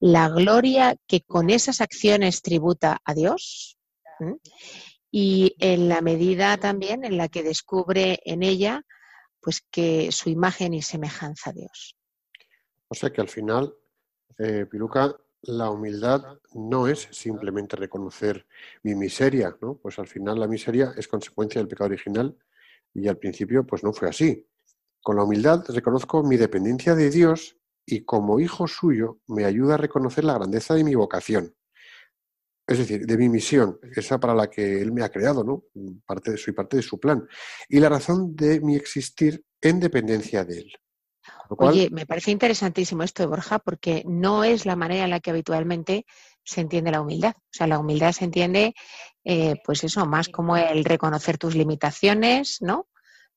la 0.00 0.28
gloria 0.28 0.96
que 1.06 1.22
con 1.22 1.50
esas 1.50 1.80
acciones 1.80 2.42
tributa 2.42 3.00
a 3.04 3.14
Dios 3.14 3.76
y 5.10 5.54
en 5.58 5.88
la 5.88 6.00
medida 6.00 6.56
también 6.56 7.04
en 7.04 7.16
la 7.16 7.28
que 7.28 7.42
descubre 7.42 8.20
en 8.24 8.42
ella 8.42 8.82
pues 9.40 9.62
que 9.70 10.12
su 10.12 10.30
imagen 10.30 10.74
y 10.74 10.82
semejanza 10.82 11.50
a 11.50 11.52
Dios. 11.52 11.97
O 12.88 12.94
sea 12.94 13.10
que 13.10 13.20
al 13.20 13.28
final, 13.28 13.74
eh, 14.38 14.66
Piruca, 14.70 15.14
la 15.42 15.70
humildad 15.70 16.38
no 16.54 16.88
es 16.88 17.08
simplemente 17.12 17.76
reconocer 17.76 18.46
mi 18.82 18.94
miseria, 18.94 19.56
¿no? 19.60 19.76
Pues 19.76 19.98
al 19.98 20.06
final 20.06 20.40
la 20.40 20.48
miseria 20.48 20.94
es 20.96 21.06
consecuencia 21.06 21.60
del 21.60 21.68
pecado 21.68 21.90
original 21.90 22.36
y 22.94 23.08
al 23.08 23.18
principio 23.18 23.64
pues 23.64 23.84
no 23.84 23.92
fue 23.92 24.08
así. 24.08 24.46
Con 25.00 25.16
la 25.16 25.24
humildad 25.24 25.64
reconozco 25.68 26.22
mi 26.22 26.36
dependencia 26.36 26.94
de 26.94 27.10
Dios 27.10 27.56
y 27.86 28.04
como 28.04 28.40
hijo 28.40 28.66
suyo 28.66 29.20
me 29.28 29.44
ayuda 29.44 29.74
a 29.74 29.78
reconocer 29.78 30.24
la 30.24 30.34
grandeza 30.34 30.74
de 30.74 30.84
mi 30.84 30.94
vocación. 30.94 31.54
Es 32.66 32.78
decir, 32.78 33.06
de 33.06 33.16
mi 33.16 33.30
misión, 33.30 33.78
esa 33.96 34.20
para 34.20 34.34
la 34.34 34.50
que 34.50 34.82
Él 34.82 34.92
me 34.92 35.02
ha 35.02 35.08
creado, 35.08 35.42
¿no? 35.42 35.64
Soy 36.36 36.52
parte 36.52 36.76
de 36.76 36.82
su 36.82 37.00
plan. 37.00 37.26
Y 37.68 37.80
la 37.80 37.88
razón 37.88 38.36
de 38.36 38.60
mi 38.60 38.76
existir 38.76 39.42
en 39.62 39.80
dependencia 39.80 40.44
de 40.44 40.58
Él. 40.58 40.72
Oye, 41.48 41.88
me 41.90 42.06
parece 42.06 42.30
interesantísimo 42.30 43.02
esto 43.02 43.22
de 43.22 43.28
Borja 43.28 43.58
porque 43.58 44.02
no 44.06 44.44
es 44.44 44.66
la 44.66 44.76
manera 44.76 45.04
en 45.04 45.10
la 45.10 45.20
que 45.20 45.30
habitualmente 45.30 46.06
se 46.44 46.60
entiende 46.60 46.90
la 46.90 47.00
humildad. 47.00 47.34
O 47.36 47.50
sea, 47.50 47.66
la 47.66 47.78
humildad 47.78 48.12
se 48.12 48.24
entiende, 48.24 48.74
eh, 49.24 49.56
pues 49.64 49.84
eso, 49.84 50.06
más 50.06 50.28
como 50.28 50.56
el 50.56 50.84
reconocer 50.84 51.38
tus 51.38 51.54
limitaciones, 51.54 52.58
¿no? 52.60 52.88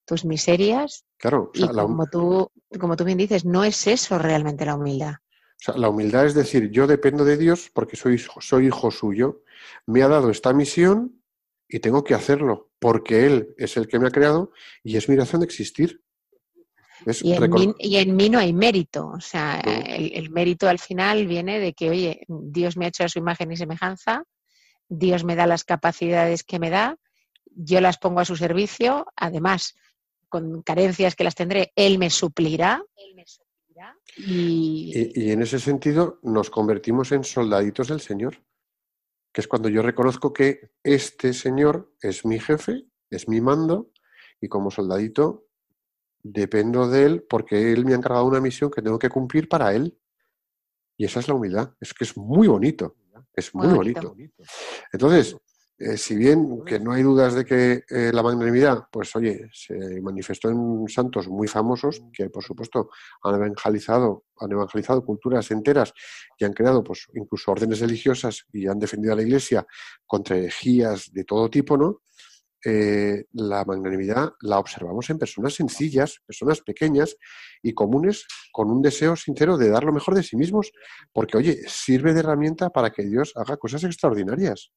Tus 0.06 0.25
miserias. 0.25 1.06
Claro. 1.18 1.51
y 1.53 1.68
como, 1.68 2.08
tú, 2.08 2.51
como 2.80 2.96
tú 2.96 3.03
bien 3.03 3.18
dices, 3.18 3.46
no 3.46 3.63
es 3.63 3.86
eso 3.88 4.18
realmente 4.18 4.65
la 4.65 4.75
humildad. 4.75 5.15
sea, 5.58 5.77
la 5.77 5.89
humildad 5.89 6.25
es 6.25 6.34
decir, 6.34 6.72
yo 6.72 6.88
dependo 6.88 7.25
de 7.25 7.38
Dios 7.38 7.70
porque 7.74 7.96
soy, 7.96 8.18
soy 8.18 8.68
hijo 8.68 8.89
suyo, 8.91 9.44
me 9.86 10.01
ha 10.03 10.08
dado 10.08 10.32
esta 10.32 10.53
misión 10.53 11.22
y 11.68 11.80
tengo 11.80 12.03
que 12.03 12.15
hacerlo 12.15 12.72
porque 12.80 13.25
Él 13.25 13.53
es 13.58 13.77
el 13.77 13.88
que 13.88 14.00
me 14.00 14.08
ha 14.08 14.12
creado 14.12 14.51
y 14.84 14.98
es 14.98 15.08
mi 15.08 15.15
razón 15.15 15.41
de 15.41 15.46
existir. 15.46 16.01
Y, 17.22 17.98
en 17.98 18.15
mí, 18.15 18.29
no 18.29 18.39
hay 18.39 18.53
mérito, 18.53 19.08
o 19.08 19.20
sea, 19.20 19.60
el, 19.60 20.29
mérito 20.29 20.67
al 20.67 20.79
final 20.79 21.25
viene 21.27 21.60
de 21.60 21.74
que, 21.74 21.89
oye, 21.89 22.25
Dios 22.27 22.77
me 22.77 22.86
ha 22.86 22.89
hecho 22.89 23.03
a 23.03 23.10
su 23.10 23.20
imagen 23.20 23.51
y 23.51 23.58
semejanza, 23.58 24.24
Dios 24.88 25.24
me 25.24 25.36
da 25.36 25.48
las 25.48 25.63
capacidades 25.63 26.43
que 26.43 26.60
me 26.60 26.70
da, 26.70 26.98
yo 27.46 27.81
las 27.81 27.98
pongo 27.98 28.20
a 28.20 28.25
su 28.25 28.36
servicio, 28.36 29.05
además, 29.15 29.75
con 30.29 30.62
carencias 30.62 31.15
que 31.15 31.24
las 31.24 31.36
tendré, 31.36 31.72
Él 31.75 31.98
me 31.98 32.10
suplirá. 32.10 32.84
Y... 34.17 35.31
en 35.31 35.41
ese 35.41 35.60
sentido 35.60 36.20
nos 36.22 36.50
convertimos 36.50 37.12
en 37.12 37.24
soldaditos 37.24 37.88
del 37.88 38.01
Señor, 38.01 38.38
que 39.34 39.41
es 39.41 39.48
cuando 39.48 39.70
yo 39.70 39.81
reconozco 39.81 40.34
que 40.34 40.72
este 40.84 41.34
Señor 41.34 41.96
es 42.01 42.25
mi 42.25 42.39
jefe, 42.39 42.86
es 43.10 43.27
mi 43.27 43.41
mando, 43.41 43.91
y 44.39 44.48
como 44.48 44.72
soldadito 44.72 45.48
dependo 46.24 46.88
de 46.88 47.04
Él 47.06 47.25
porque 47.30 47.74
Él 47.74 47.86
me 47.86 47.94
ha 47.94 47.98
encargado 47.98 48.25
una 48.25 48.42
misión 48.42 48.72
que 48.72 48.82
tengo 48.82 49.00
que 49.00 49.10
cumplir 49.10 49.48
para 49.48 49.74
Él. 49.74 49.98
Y 50.98 51.06
esa 51.06 51.20
es 51.20 51.28
la 51.28 51.34
humildad, 51.34 51.74
es 51.80 51.94
que 51.94 52.04
es 52.04 52.16
muy 52.16 52.48
bonito, 52.48 52.96
es 53.34 53.56
muy, 53.56 53.68
bonito. 53.68 54.16
Entonces, 54.94 55.36
eh, 55.84 55.98
si 55.98 56.16
bien 56.16 56.63
que 56.63 56.80
no 56.80 56.92
hay 56.92 57.01
dudas 57.01 57.34
de 57.34 57.44
que 57.44 57.84
eh, 57.90 58.12
la 58.13 58.22
magnanimidad, 58.22 58.84
pues 58.92 59.16
oye, 59.16 59.50
se 59.51 60.00
manifestó 60.00 60.50
en 60.50 60.88
santos 60.88 61.28
muy 61.28 61.48
famosos 61.48 62.04
que 62.13 62.30
por 62.30 62.44
supuesto 62.44 62.92
han 63.24 63.34
evangelizado, 63.34 64.25
han 64.38 64.51
evangelizado 64.51 65.04
culturas 65.04 65.50
enteras 65.50 65.92
y 66.38 66.46
han 66.46 66.54
creado 66.54 66.84
pues 66.84 67.08
incluso 67.16 67.51
órdenes 67.51 67.80
religiosas 67.80 68.46
y 68.54 68.68
han 68.68 68.78
defendido 68.78 69.13
a 69.13 69.16
la 69.16 69.24
Iglesia 69.24 69.66
contra 70.06 70.38
herejías 70.38 71.12
de 71.12 71.24
todo 71.24 71.50
tipo, 71.50 71.75
¿no? 71.75 72.04
Eh, 72.63 73.25
la 73.34 73.65
magnanimidad 73.65 74.34
la 74.41 74.60
observamos 74.60 75.10
en 75.10 75.18
personas 75.18 75.56
sencillas, 75.56 76.20
personas 76.25 76.62
pequeñas 76.62 77.18
y 77.63 77.74
comunes 77.74 78.27
con 78.51 78.70
un 78.70 78.82
deseo 78.82 79.15
sincero 79.15 79.58
de 79.58 79.70
dar 79.70 79.84
lo 79.84 79.94
mejor 79.94 80.13
de 80.13 80.24
sí 80.24 80.36
mismos, 80.36 80.72
porque 81.12 81.38
oye, 81.38 81.58
sirve 81.68 82.13
de 82.13 82.20
herramienta 82.20 82.70
para 82.70 82.91
que 82.91 83.03
Dios 83.03 83.34
haga 83.36 83.58
cosas 83.58 83.84
extraordinarias. 83.84 84.72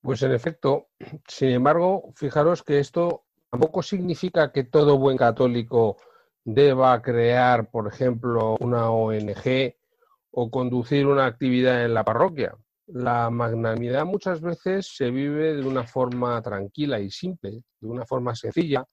Pues 0.00 0.22
en 0.22 0.32
efecto, 0.32 0.88
sin 1.26 1.50
embargo, 1.50 2.12
fijaros 2.14 2.62
que 2.62 2.78
esto 2.78 3.24
tampoco 3.50 3.82
significa 3.82 4.52
que 4.52 4.64
todo 4.64 4.98
buen 4.98 5.16
católico 5.16 5.96
deba 6.44 7.02
crear, 7.02 7.70
por 7.70 7.88
ejemplo, 7.88 8.56
una 8.60 8.90
ONG 8.90 9.74
o 10.30 10.50
conducir 10.50 11.06
una 11.06 11.26
actividad 11.26 11.84
en 11.84 11.94
la 11.94 12.04
parroquia. 12.04 12.56
La 12.88 13.28
magnanimidad 13.28 14.04
muchas 14.06 14.40
veces 14.40 14.96
se 14.96 15.10
vive 15.10 15.54
de 15.54 15.66
una 15.66 15.86
forma 15.86 16.40
tranquila 16.40 16.98
y 16.98 17.10
simple, 17.10 17.62
de 17.80 17.86
una 17.86 18.06
forma 18.06 18.34
sencilla, 18.34 18.84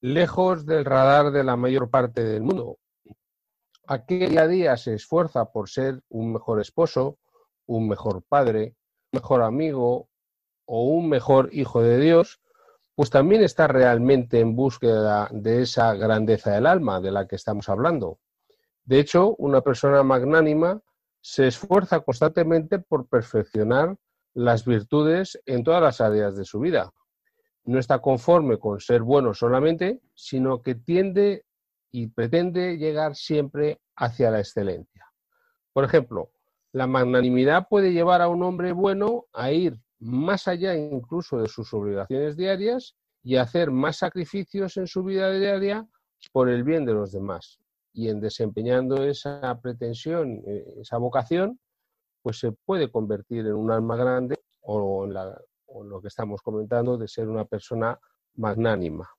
lejos 0.00 0.64
del 0.64 0.84
radar 0.84 1.30
de 1.30 1.44
la 1.44 1.56
mayor 1.56 1.90
parte 1.90 2.24
del 2.24 2.42
mundo. 2.42 2.78
Aquel 3.86 4.48
día 4.48 4.76
se 4.76 4.94
esfuerza 4.94 5.46
por 5.46 5.68
ser 5.68 6.00
un 6.08 6.32
mejor 6.32 6.60
esposo, 6.60 7.18
un 7.66 7.88
mejor 7.88 8.22
padre, 8.26 8.76
un 9.12 9.20
mejor 9.20 9.42
amigo, 9.42 10.08
o 10.68 10.84
un 10.84 11.08
mejor 11.08 11.48
hijo 11.52 11.82
de 11.82 11.98
Dios, 11.98 12.40
pues 12.94 13.10
también 13.10 13.42
está 13.42 13.66
realmente 13.66 14.40
en 14.40 14.54
búsqueda 14.54 15.28
de 15.32 15.62
esa 15.62 15.94
grandeza 15.94 16.52
del 16.52 16.66
alma 16.66 17.00
de 17.00 17.10
la 17.10 17.26
que 17.26 17.36
estamos 17.36 17.68
hablando. 17.68 18.18
De 18.84 19.00
hecho, 19.00 19.34
una 19.36 19.62
persona 19.62 20.02
magnánima 20.02 20.80
se 21.20 21.46
esfuerza 21.46 22.00
constantemente 22.00 22.78
por 22.78 23.08
perfeccionar 23.08 23.96
las 24.34 24.64
virtudes 24.64 25.40
en 25.46 25.64
todas 25.64 25.82
las 25.82 26.00
áreas 26.00 26.36
de 26.36 26.44
su 26.44 26.60
vida. 26.60 26.92
No 27.64 27.78
está 27.78 27.98
conforme 27.98 28.58
con 28.58 28.80
ser 28.80 29.02
bueno 29.02 29.34
solamente, 29.34 30.00
sino 30.14 30.62
que 30.62 30.74
tiende 30.74 31.44
y 31.90 32.08
pretende 32.08 32.76
llegar 32.78 33.14
siempre 33.14 33.80
hacia 33.96 34.30
la 34.30 34.38
excelencia. 34.40 35.06
Por 35.72 35.84
ejemplo, 35.84 36.30
la 36.72 36.86
magnanimidad 36.86 37.66
puede 37.68 37.92
llevar 37.92 38.22
a 38.22 38.28
un 38.28 38.42
hombre 38.42 38.72
bueno 38.72 39.24
a 39.32 39.50
ir 39.52 39.78
más 39.98 40.46
allá 40.46 40.76
incluso 40.76 41.40
de 41.40 41.48
sus 41.48 41.72
obligaciones 41.74 42.36
diarias 42.36 42.94
y 43.22 43.36
hacer 43.36 43.70
más 43.70 43.96
sacrificios 43.96 44.76
en 44.76 44.86
su 44.86 45.02
vida 45.02 45.30
diaria 45.32 45.86
por 46.32 46.48
el 46.48 46.62
bien 46.62 46.84
de 46.84 46.94
los 46.94 47.12
demás. 47.12 47.58
Y 47.98 48.08
en 48.10 48.20
desempeñando 48.20 49.02
esa 49.02 49.58
pretensión, 49.60 50.40
eh, 50.46 50.64
esa 50.80 50.98
vocación, 50.98 51.58
pues 52.22 52.38
se 52.38 52.52
puede 52.52 52.92
convertir 52.92 53.40
en 53.40 53.54
un 53.54 53.72
alma 53.72 53.96
grande 53.96 54.36
o 54.60 55.04
en, 55.04 55.14
lo 55.14 56.00
que 56.00 56.06
estamos 56.06 56.40
comentando 56.40 56.96
de 56.96 57.08
ser 57.08 57.28
una 57.28 57.44
persona 57.44 57.98
magnánima. 58.36 59.10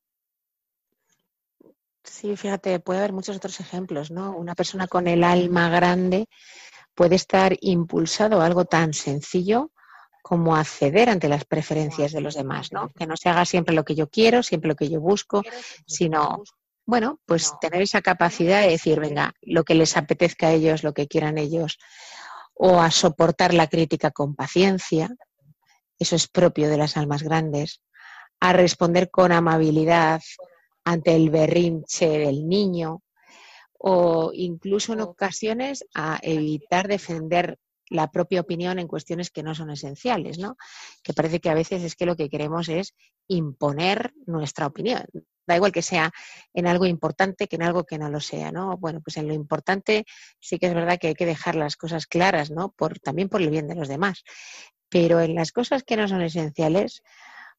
Sí, 2.05 2.37
fíjate, 2.37 2.79
puede 2.79 2.99
haber 2.99 3.11
muchos 3.11 3.35
otros 3.35 3.59
ejemplos, 3.59 4.11
¿no? 4.11 4.31
Una 4.37 4.55
persona 4.55 4.87
con 4.87 5.09
el 5.09 5.25
alma 5.25 5.69
grande 5.69 6.29
puede 6.95 7.15
estar 7.15 7.57
impulsado 7.59 8.39
a 8.39 8.45
algo 8.45 8.63
tan 8.63 8.93
sencillo 8.93 9.71
como 10.21 10.55
acceder 10.55 11.09
ante 11.09 11.27
las 11.27 11.43
preferencias 11.43 12.13
de 12.13 12.21
los 12.21 12.35
demás, 12.35 12.71
¿no? 12.71 12.93
Que 12.93 13.05
no 13.05 13.17
se 13.17 13.27
haga 13.27 13.43
siempre 13.43 13.75
lo 13.75 13.83
que 13.83 13.95
yo 13.95 14.07
quiero, 14.07 14.41
siempre 14.41 14.69
lo 14.69 14.75
que 14.75 14.89
yo 14.89 15.01
busco, 15.01 15.41
sino, 15.85 16.43
bueno, 16.89 17.19
pues 17.27 17.53
tener 17.61 17.83
esa 17.83 18.01
capacidad 18.01 18.61
de 18.61 18.69
decir, 18.69 18.99
venga, 18.99 19.35
lo 19.41 19.63
que 19.63 19.75
les 19.75 19.95
apetezca 19.95 20.47
a 20.47 20.53
ellos, 20.53 20.83
lo 20.83 20.91
que 20.91 21.07
quieran 21.07 21.37
ellos, 21.37 21.77
o 22.55 22.81
a 22.81 22.89
soportar 22.89 23.53
la 23.53 23.67
crítica 23.67 24.09
con 24.09 24.35
paciencia, 24.35 25.07
eso 25.99 26.15
es 26.15 26.27
propio 26.27 26.67
de 26.67 26.77
las 26.77 26.97
almas 26.97 27.21
grandes, 27.21 27.83
a 28.39 28.53
responder 28.53 29.11
con 29.11 29.31
amabilidad 29.31 30.21
ante 30.83 31.15
el 31.15 31.29
berrinche 31.29 32.09
del 32.09 32.47
niño, 32.47 33.03
o 33.77 34.31
incluso 34.33 34.93
en 34.93 35.01
ocasiones 35.01 35.85
a 35.93 36.17
evitar 36.23 36.87
defender 36.87 37.59
la 37.91 38.09
propia 38.09 38.41
opinión 38.41 38.79
en 38.79 38.87
cuestiones 38.87 39.29
que 39.29 39.43
no 39.43 39.53
son 39.53 39.69
esenciales, 39.69 40.39
¿no? 40.39 40.57
Que 41.03 41.13
parece 41.13 41.39
que 41.39 41.51
a 41.51 41.55
veces 41.55 41.83
es 41.83 41.95
que 41.95 42.07
lo 42.07 42.15
que 42.15 42.29
queremos 42.29 42.67
es 42.67 42.95
imponer 43.27 44.11
nuestra 44.25 44.65
opinión. 44.65 45.05
Da 45.49 45.55
igual 45.55 45.71
que 45.71 45.81
sea 45.81 46.11
en 46.53 46.67
algo 46.67 46.85
importante 46.85 47.47
que 47.47 47.55
en 47.55 47.63
algo 47.63 47.83
que 47.83 47.97
no 47.97 48.07
lo 48.07 48.19
sea, 48.19 48.51
¿no? 48.51 48.77
Bueno, 48.77 49.01
pues 49.01 49.17
en 49.17 49.27
lo 49.27 49.33
importante 49.33 50.05
sí 50.39 50.59
que 50.59 50.67
es 50.67 50.75
verdad 50.75 50.99
que 50.99 51.07
hay 51.07 51.15
que 51.15 51.25
dejar 51.25 51.55
las 51.55 51.75
cosas 51.75 52.05
claras, 52.05 52.51
¿no? 52.51 52.71
Por, 52.71 52.99
también 52.99 53.29
por 53.29 53.41
el 53.41 53.49
bien 53.49 53.67
de 53.67 53.73
los 53.73 53.87
demás. 53.87 54.23
Pero 54.89 55.19
en 55.21 55.33
las 55.33 55.51
cosas 55.51 55.81
que 55.81 55.97
no 55.97 56.07
son 56.07 56.21
esenciales, 56.21 57.01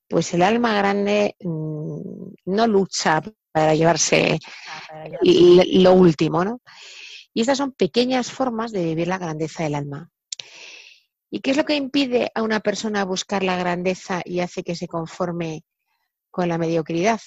pues 0.08 0.32
el 0.34 0.42
alma 0.42 0.76
grande 0.76 1.34
mm, 1.40 2.32
no 2.44 2.66
lucha 2.68 3.22
para 3.50 3.74
llevarse 3.74 4.38
lo 5.20 5.92
último, 5.92 6.44
¿no? 6.44 6.60
Y 7.34 7.40
estas 7.40 7.58
son 7.58 7.72
pequeñas 7.72 8.30
formas 8.30 8.70
de 8.70 8.84
vivir 8.84 9.08
la 9.08 9.18
grandeza 9.18 9.64
del 9.64 9.74
alma. 9.74 10.12
¿Y 11.28 11.40
qué 11.40 11.50
es 11.50 11.56
lo 11.56 11.64
que 11.64 11.74
impide 11.74 12.30
a 12.36 12.42
una 12.42 12.60
persona 12.60 13.04
buscar 13.04 13.42
la 13.42 13.56
grandeza 13.56 14.22
y 14.24 14.38
hace 14.38 14.62
que 14.62 14.76
se 14.76 14.86
conforme 14.86 15.64
con 16.30 16.48
la 16.48 16.56
mediocridad? 16.56 17.20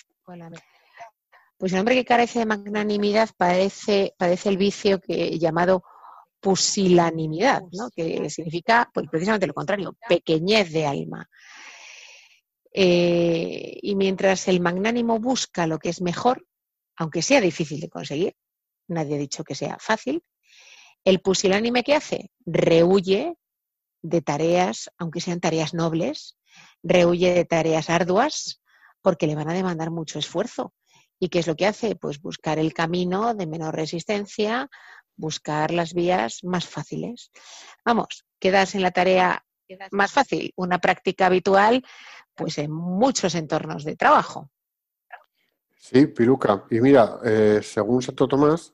Pues 1.57 1.73
el 1.73 1.79
hombre 1.79 1.95
que 1.95 2.05
carece 2.05 2.39
de 2.39 2.45
magnanimidad 2.45 3.29
padece, 3.37 4.13
padece 4.17 4.49
el 4.49 4.57
vicio 4.57 4.99
que, 4.99 5.37
llamado 5.37 5.83
pusilanimidad, 6.39 7.61
¿no? 7.71 7.89
que 7.89 8.29
significa 8.29 8.89
pues, 8.93 9.07
precisamente 9.09 9.47
lo 9.47 9.53
contrario, 9.53 9.95
pequeñez 10.09 10.73
de 10.73 10.85
alma. 10.85 11.29
Eh, 12.73 13.79
y 13.81 13.95
mientras 13.95 14.47
el 14.47 14.59
magnánimo 14.59 15.19
busca 15.19 15.67
lo 15.67 15.79
que 15.79 15.89
es 15.89 16.01
mejor, 16.01 16.45
aunque 16.97 17.21
sea 17.21 17.39
difícil 17.39 17.79
de 17.79 17.89
conseguir, 17.89 18.35
nadie 18.87 19.15
ha 19.15 19.19
dicho 19.19 19.43
que 19.43 19.55
sea 19.55 19.77
fácil, 19.79 20.23
el 21.05 21.21
pusilánime 21.21 21.83
que 21.83 21.95
hace 21.95 22.31
rehuye 22.45 23.35
de 24.01 24.21
tareas, 24.21 24.89
aunque 24.97 25.21
sean 25.21 25.39
tareas 25.39 25.73
nobles, 25.73 26.37
rehuye 26.81 27.33
de 27.33 27.45
tareas 27.45 27.89
arduas 27.89 28.62
porque 29.03 29.27
le 29.27 29.35
van 29.35 29.49
a 29.49 29.53
demandar 29.53 29.91
mucho 29.91 30.17
esfuerzo. 30.17 30.73
¿Y 31.19 31.29
qué 31.29 31.39
es 31.39 31.47
lo 31.47 31.55
que 31.55 31.67
hace? 31.67 31.95
Pues 31.95 32.19
buscar 32.19 32.57
el 32.57 32.73
camino 32.73 33.35
de 33.35 33.45
menor 33.45 33.75
resistencia, 33.75 34.69
buscar 35.15 35.69
las 35.71 35.93
vías 35.93 36.39
más 36.43 36.67
fáciles. 36.67 37.31
Vamos, 37.85 38.25
quedas 38.39 38.73
en 38.73 38.81
la 38.81 38.91
tarea 38.91 39.45
más 39.91 40.11
fácil, 40.11 40.51
una 40.55 40.79
práctica 40.79 41.27
habitual, 41.27 41.83
pues 42.35 42.57
en 42.57 42.71
muchos 42.71 43.35
entornos 43.35 43.83
de 43.83 43.95
trabajo. 43.95 44.49
Sí, 45.77 46.07
Piruca. 46.07 46.65
Y 46.69 46.79
mira, 46.79 47.19
eh, 47.23 47.59
según 47.61 48.01
Santo 48.01 48.27
Tomás, 48.27 48.73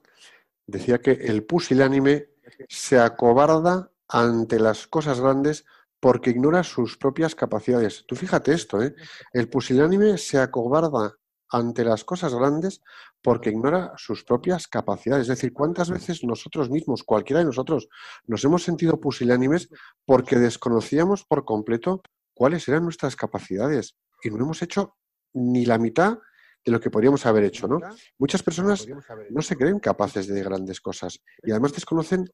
decía 0.65 0.99
que 0.99 1.11
el 1.11 1.43
pusilánime 1.43 2.29
se 2.67 2.99
acobarda 2.99 3.91
ante 4.07 4.59
las 4.59 4.87
cosas 4.87 5.19
grandes 5.19 5.65
porque 5.99 6.31
ignora 6.31 6.63
sus 6.63 6.97
propias 6.97 7.35
capacidades. 7.35 8.05
Tú 8.07 8.15
fíjate 8.15 8.53
esto, 8.53 8.81
¿eh? 8.81 8.95
El 9.33 9.49
pusilánime 9.49 10.17
se 10.17 10.39
acobarda 10.39 11.15
ante 11.51 11.83
las 11.83 12.03
cosas 12.03 12.33
grandes 12.33 12.81
porque 13.21 13.49
ignora 13.49 13.93
sus 13.97 14.23
propias 14.23 14.67
capacidades. 14.67 15.23
Es 15.23 15.29
decir, 15.29 15.51
¿cuántas 15.51 15.89
veces 15.89 16.23
nosotros 16.23 16.69
mismos, 16.69 17.03
cualquiera 17.03 17.39
de 17.39 17.45
nosotros, 17.45 17.89
nos 18.27 18.43
hemos 18.43 18.63
sentido 18.63 18.99
pusilánimes 18.99 19.69
porque 20.05 20.37
desconocíamos 20.37 21.25
por 21.25 21.43
completo 21.45 22.01
cuáles 22.33 22.67
eran 22.67 22.83
nuestras 22.83 23.15
capacidades 23.15 23.97
y 24.23 24.29
no 24.29 24.43
hemos 24.43 24.61
hecho 24.61 24.95
ni 25.33 25.65
la 25.65 25.77
mitad 25.77 26.19
de 26.63 26.71
lo 26.71 26.79
que 26.79 26.89
podríamos 26.89 27.25
haber 27.25 27.45
hecho, 27.45 27.67
¿no? 27.67 27.79
Muchas 28.17 28.43
personas 28.43 28.85
no 29.29 29.41
se 29.41 29.55
creen 29.55 29.79
capaces 29.79 30.27
de 30.27 30.43
grandes 30.43 30.81
cosas 30.81 31.19
y 31.43 31.51
además 31.51 31.73
desconocen 31.73 32.29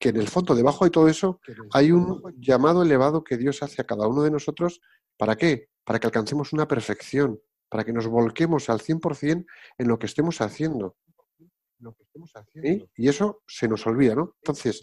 que 0.00 0.08
en 0.08 0.16
el 0.16 0.28
fondo, 0.28 0.54
debajo 0.54 0.86
de 0.86 0.90
todo 0.90 1.08
eso, 1.08 1.40
hay 1.72 1.92
un 1.92 2.22
llamado 2.38 2.82
elevado 2.82 3.22
que 3.22 3.36
Dios 3.36 3.62
hace 3.62 3.82
a 3.82 3.84
cada 3.84 4.08
uno 4.08 4.22
de 4.22 4.30
nosotros. 4.30 4.80
¿Para 5.18 5.36
qué? 5.36 5.68
Para 5.84 6.00
que 6.00 6.06
alcancemos 6.06 6.54
una 6.54 6.66
perfección, 6.66 7.38
para 7.68 7.84
que 7.84 7.92
nos 7.92 8.06
volquemos 8.06 8.70
al 8.70 8.80
100% 8.80 9.44
en 9.76 9.88
lo 9.88 9.98
que 9.98 10.06
estemos 10.06 10.40
haciendo. 10.40 10.96
Y 12.96 13.08
eso 13.08 13.42
se 13.46 13.68
nos 13.68 13.86
olvida, 13.86 14.14
¿no? 14.14 14.36
Entonces, 14.42 14.82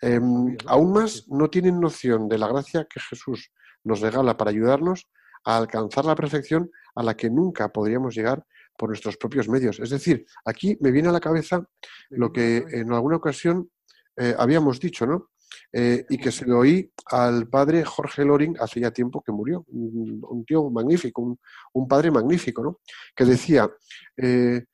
em, 0.00 0.56
aún 0.66 0.92
más 0.92 1.26
no 1.28 1.50
tienen 1.50 1.80
noción 1.80 2.28
de 2.28 2.38
la 2.38 2.46
gracia 2.46 2.86
que 2.88 3.00
Jesús 3.00 3.50
nos 3.82 4.00
regala 4.00 4.36
para 4.36 4.50
ayudarnos 4.50 5.08
a 5.44 5.56
alcanzar 5.56 6.04
la 6.04 6.14
perfección 6.14 6.70
a 6.94 7.02
la 7.02 7.16
que 7.16 7.28
nunca 7.28 7.72
podríamos 7.72 8.14
llegar 8.14 8.44
por 8.78 8.90
nuestros 8.90 9.16
propios 9.16 9.48
medios. 9.48 9.80
Es 9.80 9.90
decir, 9.90 10.24
aquí 10.44 10.76
me 10.80 10.92
viene 10.92 11.08
a 11.08 11.12
la 11.12 11.20
cabeza 11.20 11.66
lo 12.10 12.32
que 12.32 12.58
en 12.70 12.92
alguna 12.92 13.16
ocasión 13.16 13.70
eh, 14.16 14.34
habíamos 14.38 14.78
dicho, 14.80 15.06
¿no? 15.06 15.30
Eh, 15.72 16.04
y 16.08 16.18
que 16.18 16.30
se 16.30 16.46
lo 16.46 16.58
oí 16.58 16.90
al 17.06 17.48
padre 17.48 17.84
Jorge 17.84 18.24
Loring 18.24 18.56
hace 18.60 18.80
ya 18.80 18.90
tiempo 18.90 19.22
que 19.22 19.32
murió, 19.32 19.64
un, 19.68 20.44
tío 20.46 20.68
magnífico, 20.70 21.38
un, 21.72 21.88
padre 21.88 22.10
magnífico, 22.10 22.62
¿no? 22.62 22.80
Que 23.14 23.24
decía, 23.24 23.70
eh, 24.16 24.64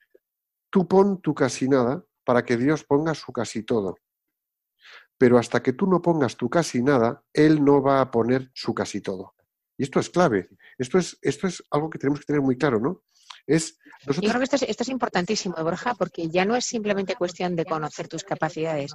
tú 0.71 0.87
pon 0.87 1.21
tu 1.21 1.35
casi 1.35 1.69
nada 1.69 2.05
para 2.25 2.45
que 2.45 2.57
Dios 2.57 2.85
ponga 2.85 3.15
su 3.15 3.33
casi 3.33 3.63
todo. 3.63 3.97
Pero 5.17 5.39
hasta 5.39 5.63
que 5.63 5.73
tú 5.73 5.87
no 5.87 6.01
pongas 6.01 6.37
tu 6.37 6.49
casi 6.49 6.83
nada, 6.83 7.23
Él 7.33 7.65
no 7.65 7.83
va 7.83 8.01
a 8.01 8.11
poner 8.11 8.51
su 8.55 8.75
casi 8.75 9.01
todo. 9.01 9.35
Y 9.77 9.85
esto 9.85 10.01
es 10.01 10.11
clave. 10.11 10.49
Esto 10.77 10.99
es, 10.99 11.19
esto 11.23 11.47
es 11.47 11.63
algo 11.71 11.91
que 11.91 11.99
tenemos 11.99 12.21
que 12.21 12.27
tener 12.27 12.43
muy 12.43 12.57
claro, 12.57 12.81
¿no? 12.81 13.03
Es, 13.49 13.79
Yo 14.07 14.13
creo 14.15 14.39
que 14.39 14.45
esto 14.45 14.57
es, 14.57 14.63
esto 14.63 14.83
es 14.83 14.91
importantísimo, 14.91 15.57
Borja, 15.65 15.95
porque 15.95 16.29
ya 16.29 16.45
no 16.45 16.55
es 16.55 16.67
simplemente 16.67 17.17
cuestión 17.17 17.57
de 17.57 17.65
conocer 17.65 18.07
tus 18.07 18.23
capacidades. 18.23 18.93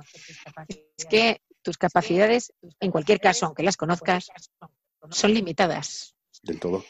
Es 0.96 1.06
que 1.06 1.42
tus 1.64 1.80
capacidades, 1.80 2.54
en 2.80 2.92
cualquier 2.92 3.20
caso, 3.20 3.48
aunque 3.48 3.64
las 3.64 3.78
conozcas, 3.78 4.30
son 5.10 5.34
limitadas. 5.34 6.16
Del 6.44 6.60
todo. 6.60 6.86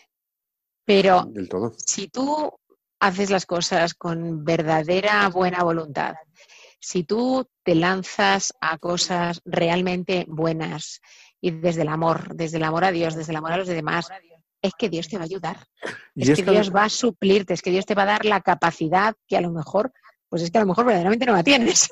Pero 0.83 1.23
Del 1.23 1.47
todo. 1.47 1.73
si 1.77 2.09
tú 2.09 2.51
haces 2.99 3.29
las 3.29 3.45
cosas 3.45 3.93
con 3.93 4.43
verdadera 4.43 5.29
buena 5.29 5.63
voluntad, 5.63 6.15
si 6.81 7.05
tú 7.05 7.47
te 7.63 7.75
lanzas 7.75 8.53
a 8.59 8.77
cosas 8.77 9.41
realmente 9.45 10.25
buenas 10.27 10.99
y 11.39 11.51
desde 11.51 11.83
el 11.83 11.87
amor, 11.87 12.35
desde 12.35 12.57
el 12.57 12.63
amor 12.63 12.83
a 12.83 12.91
Dios, 12.91 13.15
desde 13.15 13.31
el 13.31 13.37
amor 13.37 13.53
a 13.53 13.57
los 13.57 13.69
demás, 13.69 14.09
es 14.63 14.73
que 14.75 14.89
Dios 14.89 15.09
te 15.09 15.17
va 15.17 15.23
a 15.23 15.25
ayudar. 15.25 15.57
Es, 16.15 16.41
que 16.41 16.49
Dios 16.49 16.73
va 16.73 16.85
a 16.85 16.89
suplirte, 16.89 17.53
es 17.53 17.61
que 17.61 17.69
Dios 17.69 17.85
te 17.85 17.95
va 17.95 18.03
a 18.03 18.07
dar 18.07 18.25
la 18.25 18.41
capacidad 18.41 19.13
que 19.27 19.35
a 19.35 19.41
lo 19.41 19.51
mejor, 19.51 19.91
pues 20.29 20.41
es 20.41 20.51
que 20.51 20.57
a 20.57 20.61
lo 20.61 20.67
mejor 20.67 20.85
verdaderamente 20.85 21.25
no 21.25 21.33
la 21.33 21.43
tienes. 21.43 21.89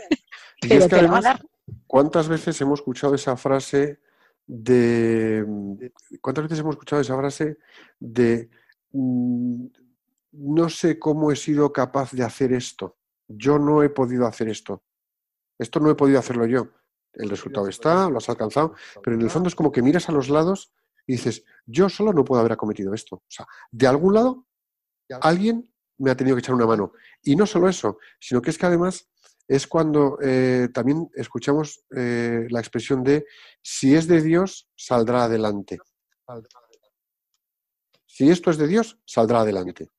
Pero 0.62 0.88
te 0.88 1.06
va 1.06 1.18
a 1.18 1.22
dar. 1.22 1.42
¿Cuántas 1.86 2.30
veces 2.30 2.60
hemos 2.62 2.80
escuchado 2.80 3.14
esa 3.14 3.36
frase 3.36 4.00
de. 4.48 5.46
¿Cuántas 6.22 6.46
veces 6.46 6.60
hemos 6.60 6.76
escuchado 6.76 7.02
esa 7.02 7.18
frase 7.18 7.58
de. 8.00 8.50
Mm, 8.94 9.66
no 10.34 10.70
sé 10.70 10.98
cómo 10.98 11.32
he 11.32 11.36
sido 11.36 11.74
capaz 11.74 12.14
de 12.14 12.24
hacer 12.24 12.54
esto. 12.54 12.98
Yo 13.28 13.60
no 13.60 13.84
he 13.84 13.90
podido 13.90 14.26
hacer 14.26 14.48
esto. 14.48 14.84
Esto 15.60 15.82
no 15.82 15.92
he 15.92 15.96
podido 15.96 16.20
hacerlo 16.20 16.46
yo. 16.46 16.70
El 17.14 17.30
resultado 17.30 17.68
está, 17.68 18.10
lo 18.10 18.20
has 18.20 18.30
alcanzado, 18.30 18.74
pero 19.04 19.18
en 19.18 19.24
el 19.24 19.30
fondo 19.30 19.50
es 19.50 19.56
como 19.56 19.74
que 19.74 19.82
miras 19.82 20.08
a 20.08 20.14
los 20.14 20.30
lados 20.30 20.72
y 21.08 21.14
dices, 21.14 21.44
yo 21.66 21.90
solo 21.90 22.14
no 22.14 22.24
puedo 22.24 22.40
haber 22.40 22.54
acometido 22.54 22.94
esto. 22.94 23.18
O 23.18 23.24
sea, 23.28 23.48
de 23.72 23.88
algún 23.88 24.14
lado 24.14 24.48
alguien 25.22 25.72
me 25.98 26.12
ha 26.12 26.16
tenido 26.16 26.36
que 26.36 26.40
echar 26.40 26.56
una 26.56 26.66
mano. 26.66 26.94
Y 27.22 27.36
no 27.36 27.46
solo 27.46 27.70
eso, 27.70 27.98
sino 28.20 28.42
que 28.42 28.50
es 28.50 28.58
que 28.58 28.66
además 28.66 29.10
es 29.48 29.68
cuando 29.68 30.18
eh, 30.22 30.70
también 30.74 31.10
escuchamos 31.14 31.84
eh, 31.96 32.48
la 32.50 32.60
expresión 32.60 33.04
de 33.04 33.26
si 33.62 33.96
es 33.96 34.08
de 34.08 34.22
Dios, 34.22 34.70
saldrá 34.76 35.26
adelante. 35.26 35.80
Si 38.06 38.30
esto 38.30 38.50
es 38.52 38.58
de 38.58 38.68
Dios, 38.68 38.98
saldrá 39.06 39.42
adelante. 39.42 39.90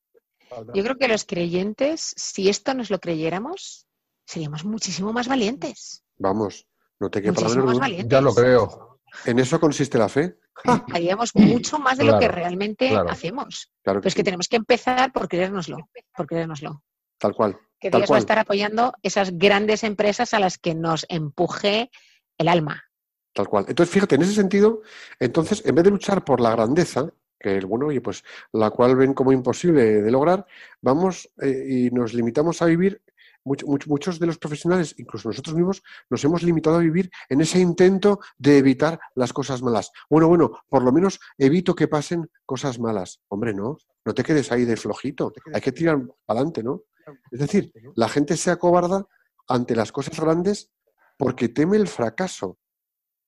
Yo 0.75 0.83
creo 0.83 0.97
que 0.97 1.09
los 1.09 1.25
creyentes, 1.25 2.13
si 2.17 2.49
esto 2.49 2.75
nos 2.75 2.91
lo 2.91 2.99
creyéramos, 2.99 3.87
seríamos 4.27 4.65
muchísimo 4.65 5.13
más 5.13 5.29
valientes. 5.29 6.05
Vamos, 6.17 6.67
no 6.99 7.11
te 7.11 7.23
quepa 7.23 7.41
la 7.43 7.89
Ya 8.07 8.21
lo 8.21 8.35
creo. 8.35 8.92
En 9.27 9.39
eso 9.39 9.61
consiste 9.61 9.99
la 9.99 10.09
fe. 10.09 10.37
Haríamos 10.93 11.35
mucho 11.35 11.79
más 11.79 11.99
de 11.99 12.05
lo 12.05 12.19
que 12.19 12.29
realmente 12.29 12.95
hacemos. 13.09 13.71
Claro 13.83 14.01
Pero 14.01 14.09
es 14.09 14.15
que 14.15 14.25
tenemos 14.25 14.49
que 14.49 14.57
empezar 14.57 15.13
por 15.13 15.29
creérnoslo, 15.29 15.89
por 16.17 16.27
creérnoslo. 16.27 16.83
Tal 17.19 17.35
cual. 17.35 17.59
Que 17.79 17.91
Dios 17.91 18.11
va 18.11 18.17
a 18.17 18.21
estar 18.21 18.39
apoyando 18.39 18.95
esas 19.03 19.37
grandes 19.39 19.85
empresas 19.85 20.35
a 20.35 20.39
las 20.39 20.59
que 20.59 20.75
nos 20.75 21.05
empuje 21.09 21.91
el 22.39 22.49
alma. 22.49 22.85
Tal 23.33 23.49
cual. 23.49 23.65
Entonces, 23.69 23.93
fíjate, 23.93 24.17
en 24.17 24.23
ese 24.23 24.35
sentido, 24.35 24.83
entonces, 25.19 25.65
en 25.65 25.75
vez 25.75 25.85
de 25.85 25.91
luchar 25.91 26.25
por 26.25 26.41
la 26.41 26.51
grandeza, 26.51 27.11
que 27.41 27.61
bueno, 27.61 27.87
oye, 27.87 28.01
pues 28.01 28.25
la 28.53 28.71
cual 28.71 28.95
ven 28.97 29.15
como 29.15 29.33
imposible 29.33 30.03
de 30.03 30.11
lograr, 30.11 30.47
vamos 30.81 31.31
eh, 31.41 31.65
y 31.67 31.91
nos 31.91 32.15
limitamos 32.15 32.63
a 32.63 32.67
vivir 32.67 33.03
muchos 33.45 34.19
de 34.19 34.27
los 34.27 34.39
profesionales, 34.39 34.95
incluso 34.99 35.29
nosotros 35.29 35.55
mismos, 35.55 35.83
nos 36.11 36.23
hemos 36.25 36.43
limitado 36.43 36.77
a 36.77 36.81
vivir 36.81 37.11
en 37.29 37.41
ese 37.41 37.59
intento 37.61 38.21
de 38.39 38.59
evitar 38.59 39.01
las 39.15 39.33
cosas 39.33 39.63
malas. 39.63 39.91
Bueno, 40.09 40.29
bueno, 40.29 40.53
por 40.69 40.83
lo 40.83 40.93
menos 40.93 41.21
evito 41.39 41.75
que 41.75 41.89
pasen 41.89 42.31
cosas 42.47 42.79
malas. 42.79 43.21
Hombre, 43.29 43.55
no, 43.55 43.79
no 44.05 44.15
te 44.15 44.23
quedes 44.23 44.51
ahí 44.53 44.65
de 44.65 44.77
flojito, 44.77 45.33
hay 45.53 45.61
que 45.61 45.73
tirar 45.73 46.01
adelante, 46.27 46.63
¿no? 46.63 46.85
Es 47.31 47.41
decir, 47.41 47.73
la 47.97 48.09
gente 48.09 48.37
se 48.37 48.51
acobarda 48.51 49.07
ante 49.49 49.75
las 49.75 49.93
cosas 49.93 50.19
grandes 50.19 50.71
porque 51.19 51.49
teme 51.49 51.77
el 51.77 51.89
fracaso. 51.89 52.59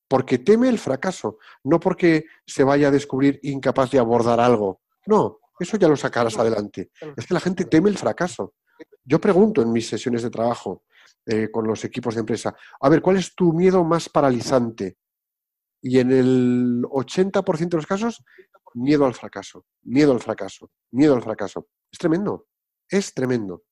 Porque 0.06 0.38
teme 0.38 0.68
el 0.68 0.78
fracaso, 0.78 1.38
no 1.64 1.80
porque 1.80 2.26
se 2.46 2.62
vaya 2.62 2.88
a 2.88 2.90
descubrir 2.90 3.40
incapaz 3.42 3.90
de 3.90 3.98
abordar 3.98 4.38
algo. 4.38 4.82
No, 5.06 5.40
eso 5.58 5.76
ya 5.76 5.88
lo 5.88 5.96
sacarás 5.96 6.38
adelante. 6.38 6.90
Es 7.16 7.26
que 7.26 7.34
la 7.34 7.40
gente 7.40 7.64
teme 7.64 7.88
el 7.88 7.96
fracaso. 7.96 8.54
Yo 9.04 9.20
pregunto 9.20 9.60
en 9.62 9.72
mis 9.72 9.88
sesiones 9.88 10.22
de 10.22 10.30
trabajo 10.30 10.84
eh, 11.26 11.50
con 11.50 11.66
los 11.66 11.84
equipos 11.84 12.14
de 12.14 12.20
empresa, 12.20 12.54
a 12.80 12.88
ver, 12.88 13.02
¿cuál 13.02 13.18
es 13.18 13.34
tu 13.34 13.52
miedo 13.52 13.84
más 13.84 14.08
paralizante? 14.08 14.96
Y 15.82 15.98
en 15.98 16.10
el 16.12 16.82
80% 16.84 17.68
de 17.68 17.76
los 17.76 17.86
casos, 17.86 18.24
miedo 18.74 19.04
al 19.04 19.14
fracaso, 19.14 19.64
miedo 19.82 20.12
al 20.12 20.20
fracaso, 20.20 20.70
miedo 20.90 21.14
al 21.14 21.22
fracaso. 21.22 21.68
Es 21.90 21.98
tremendo, 21.98 22.46
es 22.88 23.12
tremendo, 23.12 23.62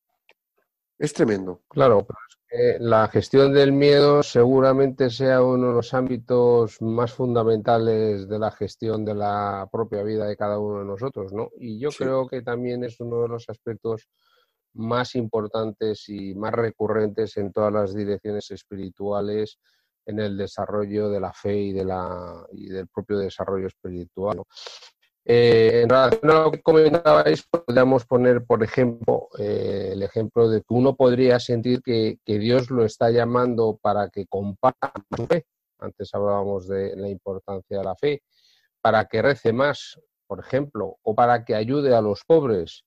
es 0.98 1.12
tremendo. 1.12 1.62
Claro, 1.68 2.06
pero 2.06 2.18
es 2.28 2.36
que 2.48 2.84
la 2.84 3.08
gestión 3.08 3.52
del 3.52 3.72
miedo 3.72 4.22
seguramente 4.22 5.10
sea 5.10 5.42
uno 5.42 5.68
de 5.68 5.74
los 5.74 5.94
ámbitos 5.94 6.80
más 6.82 7.12
fundamentales 7.12 8.28
de 8.28 8.38
la 8.38 8.50
gestión 8.50 9.04
de 9.04 9.14
la 9.14 9.68
propia 9.72 10.02
vida 10.02 10.26
de 10.26 10.36
cada 10.36 10.58
uno 10.58 10.80
de 10.80 10.84
nosotros, 10.84 11.32
¿no? 11.32 11.50
Y 11.58 11.78
yo 11.78 11.90
creo 11.90 12.28
que 12.28 12.42
también 12.42 12.84
es 12.84 13.00
uno 13.00 13.22
de 13.22 13.28
los 13.28 13.48
aspectos 13.48 14.08
más 14.74 15.14
importantes 15.14 16.08
y 16.08 16.34
más 16.34 16.52
recurrentes 16.52 17.36
en 17.36 17.52
todas 17.52 17.72
las 17.72 17.94
direcciones 17.94 18.50
espirituales 18.50 19.58
en 20.06 20.18
el 20.18 20.36
desarrollo 20.36 21.08
de 21.10 21.20
la 21.20 21.32
fe 21.32 21.56
y, 21.56 21.72
de 21.72 21.84
la, 21.84 22.46
y 22.52 22.68
del 22.68 22.88
propio 22.88 23.18
desarrollo 23.18 23.66
espiritual. 23.66 24.42
Eh, 25.24 25.82
en 25.82 25.88
relación 25.88 26.30
a 26.30 26.42
lo 26.44 26.50
que 26.50 26.62
comentabais, 26.62 27.46
podríamos 27.48 28.04
poner, 28.06 28.44
por 28.44 28.64
ejemplo, 28.64 29.28
eh, 29.38 29.90
el 29.92 30.02
ejemplo 30.02 30.48
de 30.48 30.60
que 30.60 30.74
uno 30.74 30.96
podría 30.96 31.38
sentir 31.38 31.80
que, 31.80 32.18
que, 32.24 32.38
Dios 32.38 32.70
lo 32.70 32.84
está 32.84 33.10
llamando 33.10 33.78
para 33.80 34.08
que 34.08 34.26
comparta 34.26 34.92
su 35.16 35.26
fe. 35.26 35.46
Antes 35.78 36.12
hablábamos 36.12 36.66
de 36.66 36.96
la 36.96 37.08
importancia 37.08 37.78
de 37.78 37.84
la 37.84 37.94
fe, 37.94 38.22
para 38.80 39.04
que 39.04 39.22
rece 39.22 39.52
más, 39.52 40.00
por 40.26 40.40
ejemplo, 40.40 40.96
o 41.02 41.14
para 41.14 41.44
que 41.44 41.54
ayude 41.54 41.94
a 41.94 42.00
los 42.00 42.24
pobres 42.24 42.84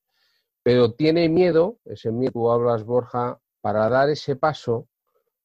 pero 0.66 0.94
tiene 0.94 1.30
miedo, 1.30 1.78
ese 1.86 2.12
miedo 2.12 2.32
tú 2.32 2.50
hablas, 2.50 2.84
Borja, 2.86 3.40
para 3.62 3.88
dar 3.88 4.10
ese 4.10 4.36
paso, 4.36 4.88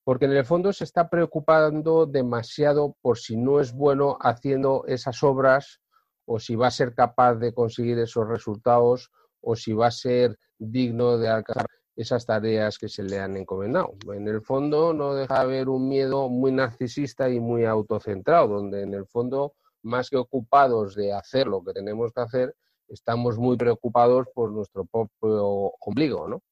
porque 0.03 0.25
en 0.25 0.33
el 0.33 0.47
fondo 0.47 0.73
se 0.73 0.85
está 0.85 1.11
preocupando 1.11 2.07
demasiado 2.07 2.97
por 3.03 3.19
si 3.19 3.37
no 3.37 3.61
es 3.61 3.75
bueno 3.75 4.17
haciendo 4.23 4.83
esas 4.87 5.23
obras 5.23 5.83
o 6.25 6.39
si 6.39 6.57
va 6.57 6.69
a 6.69 6.71
ser 6.71 6.95
capaz 6.95 7.35
de 7.35 7.53
conseguir 7.53 7.99
esos 7.99 8.27
resultados 8.27 9.11
o 9.43 9.57
si 9.57 9.75
va 9.75 9.89
a 9.89 9.91
ser 9.91 10.39
digno 10.59 11.19
de 11.19 11.29
alcanzar 11.29 11.67
esas 11.95 12.25
tareas 12.25 12.79
que 12.79 12.89
se 12.89 13.03
le 13.03 13.19
han 13.19 13.37
encomendado. 13.37 13.93
En 14.15 14.27
el 14.27 14.41
fondo 14.41 14.95
no 14.95 15.15
deja 15.15 15.35
de 15.35 15.41
haber 15.41 15.69
un 15.69 15.87
miedo 15.87 16.31
muy 16.31 16.51
narcisista 16.51 17.29
y 17.29 17.41
muy 17.41 17.67
autocentrado, 17.67 18.49
donde 18.49 18.85
en 18.85 18.95
el 18.95 19.05
fondo, 19.05 19.53
más 19.83 20.09
que 20.09 20.17
ocupados 20.17 20.95
de 20.95 21.13
hacer 21.13 21.47
lo 21.47 21.63
que 21.63 21.75
tenemos 21.75 22.11
que 22.11 22.23
hacer, 22.23 22.57
estamos 22.91 23.39
muy 23.39 23.57
preocupados 23.57 24.27
por 24.35 24.51
nuestro 24.53 24.85
propio 24.85 25.73
ombligo, 25.81 26.29
¿no? 26.29 26.43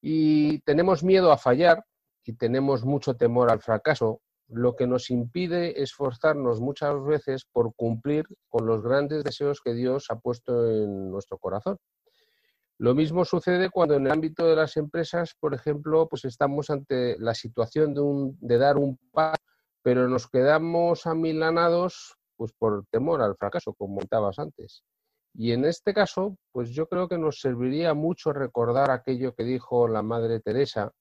Y 0.00 0.58
tenemos 0.60 1.02
miedo 1.02 1.32
a 1.32 1.38
fallar 1.38 1.84
y 2.24 2.34
tenemos 2.34 2.84
mucho 2.84 3.14
temor 3.14 3.50
al 3.50 3.60
fracaso, 3.60 4.20
lo 4.48 4.76
que 4.76 4.86
nos 4.86 5.10
impide 5.10 5.82
esforzarnos 5.82 6.60
muchas 6.60 7.02
veces 7.04 7.46
por 7.50 7.74
cumplir 7.74 8.26
con 8.48 8.66
los 8.66 8.82
grandes 8.82 9.24
deseos 9.24 9.60
que 9.62 9.72
Dios 9.72 10.06
ha 10.10 10.16
puesto 10.16 10.70
en 10.70 11.10
nuestro 11.10 11.38
corazón. 11.38 11.78
Lo 12.78 12.94
mismo 12.94 13.24
sucede 13.24 13.70
cuando 13.70 13.94
en 13.94 14.06
el 14.06 14.12
ámbito 14.12 14.46
de 14.46 14.56
las 14.56 14.76
empresas, 14.76 15.34
por 15.38 15.54
ejemplo, 15.54 16.08
pues 16.08 16.24
estamos 16.24 16.70
ante 16.70 17.16
la 17.18 17.34
situación 17.34 17.94
de, 17.94 18.02
de 18.40 18.58
dar 18.58 18.76
un 18.76 18.98
paso, 19.12 19.36
pero 19.82 20.08
nos 20.08 20.28
quedamos 20.28 21.06
amilanados 21.06 22.16
pues 22.36 22.52
por 22.52 22.84
temor 22.90 23.22
al 23.22 23.36
fracaso, 23.36 23.74
como 23.74 23.94
comentabas 23.94 24.38
antes. 24.38 24.82
Y 25.34 25.52
en 25.52 25.64
este 25.64 25.92
caso, 25.92 26.38
pues 26.52 26.70
yo 26.70 26.88
creo 26.88 27.08
que 27.08 27.18
nos 27.18 27.40
serviría 27.40 27.92
mucho 27.92 28.32
recordar 28.32 28.90
aquello 28.90 29.34
que 29.34 29.42
dijo 29.42 29.88
la 29.88 30.02
Madre 30.02 30.38
Teresa, 30.40 30.92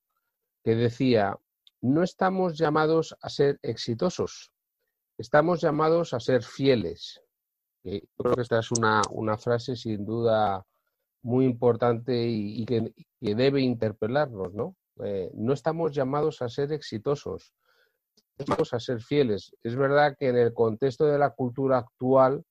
que 0.63 0.75
decía, 0.75 1.37
no 1.81 2.01
estamos 2.01 2.57
llamados 2.57 3.15
a 3.21 3.29
ser 3.29 3.59
exitosos, 3.61 4.51
estamos 5.17 5.61
llamados 5.61 6.13
a 6.13 6.19
ser 6.19 6.43
fieles. 6.43 7.21
yo 7.83 7.99
creo 8.17 8.35
que 8.35 8.41
esta 8.41 8.59
es 8.59 8.71
una, 8.71 9.01
una 9.11 9.37
frase 9.37 9.75
sin 9.75 10.03
duda 10.03 10.65
muy 11.21 11.45
importante 11.45 12.25
y, 12.27 12.65
que, 12.65 12.93
debe 13.19 13.61
interpelarnos, 13.61 14.53
¿no? 14.53 14.75
Eh, 15.03 15.31
no 15.33 15.53
estamos 15.53 15.91
llamados 15.93 16.41
a 16.41 16.49
ser 16.49 16.71
exitosos, 16.71 17.53
estamos 18.37 18.73
a 18.73 18.79
ser 18.79 19.01
fieles. 19.01 19.55
Es 19.63 19.75
verdad 19.75 20.15
que 20.19 20.29
en 20.29 20.37
el 20.37 20.53
contexto 20.53 21.05
de 21.05 21.17
la 21.17 21.31
cultura 21.31 21.79
actual, 21.79 22.43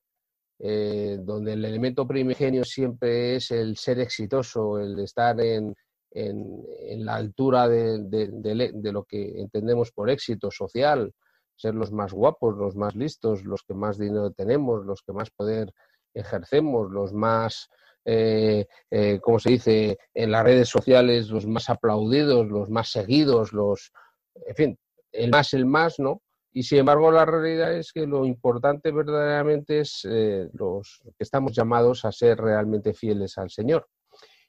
eh, 0.64 1.18
donde 1.20 1.54
el 1.54 1.64
elemento 1.64 2.06
primigenio 2.06 2.64
siempre 2.64 3.36
es 3.36 3.50
el 3.50 3.76
ser 3.76 3.98
exitoso, 3.98 4.78
el 4.78 4.98
estar 5.00 5.40
en, 5.40 5.74
la 6.14 7.16
altura 7.16 7.68
de, 7.68 7.98
de, 8.04 8.92
lo 8.92 9.04
que 9.04 9.40
entendemos 9.40 9.90
por 9.92 10.10
éxito 10.10 10.50
social, 10.50 11.12
ser 11.56 11.74
los 11.74 11.90
más 11.90 12.12
guapos, 12.12 12.56
los 12.56 12.76
más 12.76 12.94
listos, 12.94 13.44
los 13.44 13.62
que 13.62 13.74
más 13.74 13.98
dinero 13.98 14.30
tenemos, 14.30 14.84
los 14.84 15.02
que 15.02 15.12
más 15.12 15.30
poder 15.30 15.72
ejercemos, 16.14 16.90
los 16.90 17.12
más 17.12 17.70
eh, 18.04 18.66
eh, 18.90 19.20
como 19.20 19.38
se 19.38 19.50
dice, 19.50 19.98
en 20.14 20.30
las 20.30 20.44
redes 20.44 20.68
sociales, 20.68 21.28
los 21.28 21.46
más 21.46 21.70
aplaudidos, 21.70 22.46
los 22.48 22.68
más 22.68 22.90
seguidos, 22.90 23.52
los, 23.52 23.92
en 24.46 24.54
fin, 24.54 24.78
el 25.12 25.30
más, 25.30 25.54
el 25.54 25.66
más, 25.66 25.98
¿no? 25.98 26.22
Y 26.52 26.62
sin 26.64 26.80
embargo, 26.80 27.10
la 27.10 27.24
realidad 27.24 27.74
es 27.74 27.92
que 27.92 28.06
lo 28.06 28.26
importante 28.26 28.92
verdaderamente 28.92 29.80
es 29.80 30.06
eh, 30.08 30.50
los 30.52 31.00
que 31.16 31.24
estamos 31.24 31.52
llamados 31.54 32.04
a 32.04 32.12
ser 32.12 32.38
realmente 32.38 32.92
fieles 32.92 33.38
al 33.38 33.50
Señor. 33.50 33.88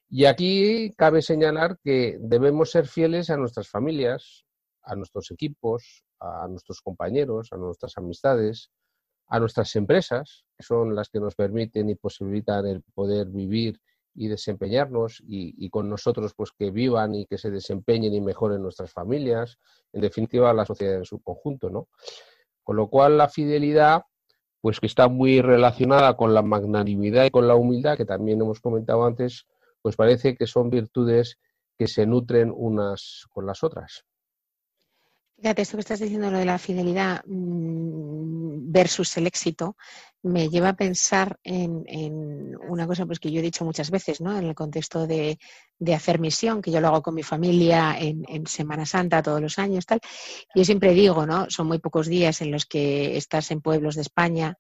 Y 0.10 0.26
aquí 0.26 0.92
cabe 0.98 1.22
señalar 1.22 1.80
que 1.84 2.18
debemos 2.20 2.72
ser 2.72 2.88
fieles 2.88 3.30
a 3.30 3.38
nuestras 3.38 3.70
familias, 3.70 4.46
a 4.84 4.96
nuestros 4.96 5.32
equipos, 5.32 6.04
a 6.20 6.48
nuestros 6.50 6.82
compañeros, 6.82 7.50
a 7.52 7.58
nuestras 7.58 7.98
amistades, 7.98 8.70
a 9.28 9.40
nuestras 9.40 9.76
empresas, 9.76 10.46
que 10.58 10.64
son 10.64 10.94
las 10.94 11.10
que 11.10 11.20
nos 11.20 11.36
permiten 11.36 11.90
y 11.90 11.96
posibilitan 11.96 12.68
el 12.68 12.84
poder 12.94 13.28
vivir 13.28 13.80
y 14.16 14.28
desempeñarnos 14.28 15.24
y, 15.28 15.70
con 15.70 15.90
nosotros 15.90 16.34
pues 16.36 16.52
que 16.52 16.72
vivan 16.72 17.16
y 17.16 17.26
que 17.26 17.38
se 17.38 17.52
desempeñen 17.52 18.14
y 18.14 18.22
mejoren 18.22 18.62
nuestras 18.62 18.92
familias, 18.92 19.58
en 19.92 20.02
definitiva 20.02 20.54
la 20.54 20.66
sociedad 20.66 20.96
en 20.96 21.06
su 21.06 21.22
conjunto, 21.22 21.70
¿no? 21.70 21.88
Con 22.64 22.76
lo 22.76 22.90
cual 22.90 23.18
la 23.18 23.30
fidelidad 23.30 24.04
pues 24.62 24.80
que 24.80 24.88
está 24.88 25.10
muy 25.10 25.42
relacionada 25.42 26.16
con 26.16 26.34
la 26.34 26.42
magnanimidad 26.42 27.26
y 27.26 27.32
con 27.32 27.48
la 27.48 27.56
humildad 27.56 27.98
que 27.98 28.06
también 28.06 28.40
hemos 28.40 28.62
comentado 28.62 29.06
antes, 29.06 29.46
pues 29.82 29.98
parece 29.98 30.38
que 30.38 30.48
son 30.48 30.70
virtudes 30.70 31.38
que 31.78 31.88
se 31.88 32.06
nutren 32.06 32.54
unas 32.56 33.26
con 33.30 33.46
las 33.46 33.62
otras. 33.64 34.06
Fíjate, 35.36 35.64
esto 35.64 35.78
que 35.78 35.82
estás 35.82 36.00
diciendo, 36.00 36.32
lo 36.32 36.38
de 36.38 36.46
la 36.46 36.58
fidelidad 36.58 37.24
mm, 37.26 38.72
versus 38.72 39.18
el 39.18 39.28
éxito, 39.28 39.76
me 40.22 40.48
lleva 40.48 40.70
a 40.70 40.76
pensar 40.76 41.38
en, 41.44 42.56
una 42.70 42.88
cosa 42.88 43.06
pues, 43.06 43.20
que 43.20 43.30
yo 43.30 43.40
he 43.40 43.44
dicho 43.44 43.66
muchas 43.66 43.92
veces, 43.92 44.22
¿no? 44.22 44.38
En 44.38 44.46
el 44.46 44.56
contexto 44.56 45.06
de, 45.06 45.38
hacer 45.94 46.20
misión, 46.20 46.62
que 46.62 46.72
yo 46.72 46.80
lo 46.80 46.88
hago 46.88 47.02
con 47.02 47.16
mi 47.16 47.24
familia 47.24 47.98
en, 48.00 48.48
Semana 48.48 48.86
Santa 48.86 49.22
todos 49.22 49.42
los 49.42 49.60
años, 49.60 49.86
tal. 49.86 50.00
Yo 50.56 50.64
siempre 50.64 50.94
digo, 50.94 51.26
¿no? 51.26 51.50
Son 51.50 51.68
muy 51.68 51.80
pocos 51.80 52.08
días 52.08 52.42
en 52.42 52.52
los 52.52 52.66
que 52.66 53.18
estás 53.18 53.52
en 53.52 53.60
pueblos 53.60 53.96
de 53.96 54.02
España, 54.02 54.56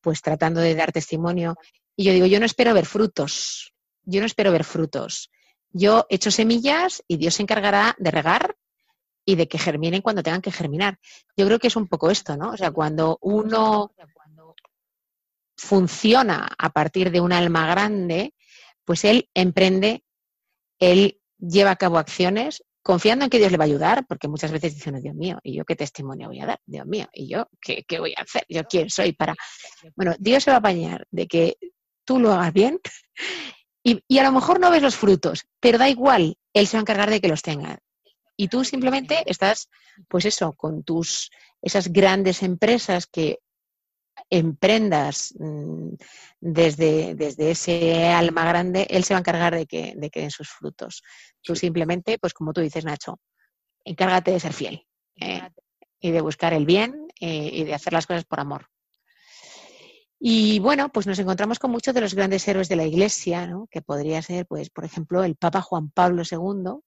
pues 0.00 0.20
tratando 0.20 0.60
de 0.60 0.74
dar 0.74 0.90
testimonio. 0.90 1.54
Y 1.94 2.04
yo 2.04 2.12
digo, 2.12 2.26
yo 2.26 2.40
no 2.40 2.46
espero 2.46 2.74
ver 2.74 2.86
frutos, 2.86 3.72
yo 4.02 4.20
no 4.20 4.26
espero 4.26 4.50
ver 4.50 4.64
frutos. 4.64 5.30
Yo 5.70 6.06
echo 6.08 6.30
semillas 6.30 7.02
y 7.06 7.18
Dios 7.18 7.34
se 7.34 7.42
encargará 7.42 7.94
de 7.98 8.10
regar 8.10 8.56
y 9.24 9.36
de 9.36 9.48
que 9.48 9.58
germinen 9.58 10.02
cuando 10.02 10.22
tengan 10.22 10.42
que 10.42 10.52
germinar. 10.52 10.98
Yo 11.36 11.46
creo 11.46 11.58
que 11.58 11.68
es 11.68 11.76
un 11.76 11.88
poco 11.88 12.10
esto, 12.10 12.36
¿no? 12.36 12.50
O 12.50 12.56
sea, 12.56 12.70
cuando 12.70 13.18
uno 13.22 13.92
funciona 15.56 16.48
a 16.58 16.70
partir 16.70 17.10
de 17.10 17.20
un 17.20 17.32
alma 17.32 17.66
grande, 17.66 18.34
pues 18.84 19.04
él 19.04 19.28
emprende, 19.34 20.04
él 20.78 21.20
lleva 21.38 21.70
a 21.70 21.76
cabo 21.76 21.98
acciones 21.98 22.62
confiando 22.82 23.24
en 23.24 23.30
que 23.30 23.38
Dios 23.38 23.50
le 23.50 23.56
va 23.56 23.64
a 23.64 23.66
ayudar, 23.66 24.06
porque 24.06 24.28
muchas 24.28 24.52
veces 24.52 24.74
dicen, 24.74 25.00
Dios 25.00 25.14
mío, 25.14 25.38
¿y 25.42 25.56
yo 25.56 25.64
qué 25.64 25.74
testimonio 25.74 26.28
voy 26.28 26.40
a 26.40 26.46
dar? 26.46 26.60
Dios 26.66 26.86
mío, 26.86 27.08
¿y 27.14 27.28
yo 27.28 27.48
qué, 27.58 27.82
qué 27.88 27.98
voy 27.98 28.12
a 28.14 28.22
hacer? 28.22 28.44
¿Yo 28.46 28.62
quién 28.64 28.90
soy 28.90 29.12
para...? 29.12 29.34
Bueno, 29.96 30.14
Dios 30.18 30.44
se 30.44 30.50
va 30.50 30.56
a 30.56 30.58
apañar 30.58 31.06
de 31.10 31.26
que 31.26 31.56
tú 32.04 32.20
lo 32.20 32.30
hagas 32.34 32.52
bien 32.52 32.78
y, 33.82 34.02
y, 34.06 34.18
a 34.18 34.24
lo 34.24 34.32
mejor 34.32 34.60
no 34.60 34.70
ves 34.70 34.82
los 34.82 34.96
frutos, 34.96 35.46
pero 35.60 35.78
da 35.78 35.88
igual, 35.88 36.36
Él 36.52 36.66
se 36.66 36.76
va 36.76 36.80
a 36.80 36.82
encargar 36.82 37.08
de 37.08 37.22
que 37.22 37.28
los 37.28 37.40
tenga 37.40 37.78
y 38.36 38.48
tú 38.48 38.64
simplemente 38.64 39.22
estás, 39.26 39.68
pues 40.08 40.24
eso, 40.24 40.52
con 40.52 40.82
tus, 40.82 41.30
esas 41.62 41.92
grandes 41.92 42.42
empresas 42.42 43.06
que 43.06 43.38
emprendas 44.30 45.34
mm, 45.38 45.94
desde, 46.40 47.14
desde 47.14 47.50
ese 47.50 48.08
alma 48.08 48.44
grande, 48.44 48.86
él 48.90 49.04
se 49.04 49.14
va 49.14 49.18
a 49.18 49.20
encargar 49.20 49.54
de 49.54 49.66
que, 49.66 49.94
de 49.96 50.10
que 50.10 50.20
den 50.20 50.30
sus 50.30 50.48
frutos. 50.48 51.02
Tú 51.42 51.54
simplemente, 51.54 52.18
pues 52.18 52.32
como 52.32 52.52
tú 52.52 52.60
dices, 52.60 52.84
Nacho, 52.84 53.20
encárgate 53.84 54.32
de 54.32 54.40
ser 54.40 54.52
fiel 54.52 54.86
¿eh? 55.16 55.48
y 56.00 56.10
de 56.10 56.20
buscar 56.20 56.52
el 56.54 56.66
bien 56.66 57.08
eh, 57.20 57.50
y 57.52 57.64
de 57.64 57.74
hacer 57.74 57.92
las 57.92 58.06
cosas 58.06 58.24
por 58.24 58.40
amor. 58.40 58.68
Y 60.18 60.58
bueno, 60.58 60.88
pues 60.90 61.06
nos 61.06 61.18
encontramos 61.18 61.58
con 61.58 61.70
muchos 61.70 61.92
de 61.92 62.00
los 62.00 62.14
grandes 62.14 62.48
héroes 62.48 62.68
de 62.68 62.76
la 62.76 62.86
Iglesia, 62.86 63.46
¿no? 63.46 63.68
que 63.70 63.82
podría 63.82 64.22
ser, 64.22 64.46
pues, 64.46 64.70
por 64.70 64.84
ejemplo, 64.84 65.22
el 65.22 65.36
Papa 65.36 65.60
Juan 65.60 65.90
Pablo 65.90 66.22
II, 66.22 66.80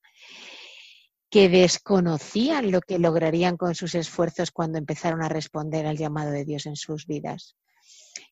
que 1.30 1.50
desconocían 1.50 2.72
lo 2.72 2.82
que 2.82 3.00
lograrían 3.00 3.58
con 3.58 3.76
sus 3.76 3.96
esfuerzos 3.96 4.52
cuando 4.52 4.78
empezaron 4.78 5.22
a 5.22 5.30
responder 5.30 5.86
al 5.86 5.98
llamado 5.98 6.32
de 6.32 6.46
Dios 6.46 6.66
en 6.66 6.76
sus 6.76 7.06
vidas. 7.06 7.58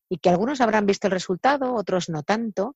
Y 0.08 0.17
que 0.19 0.29
algunos 0.29 0.62
habrán 0.62 0.86
visto 0.86 1.08
el 1.08 1.12
resultado, 1.12 1.73
otros 1.73 2.10
no 2.10 2.23
tanto, 2.23 2.75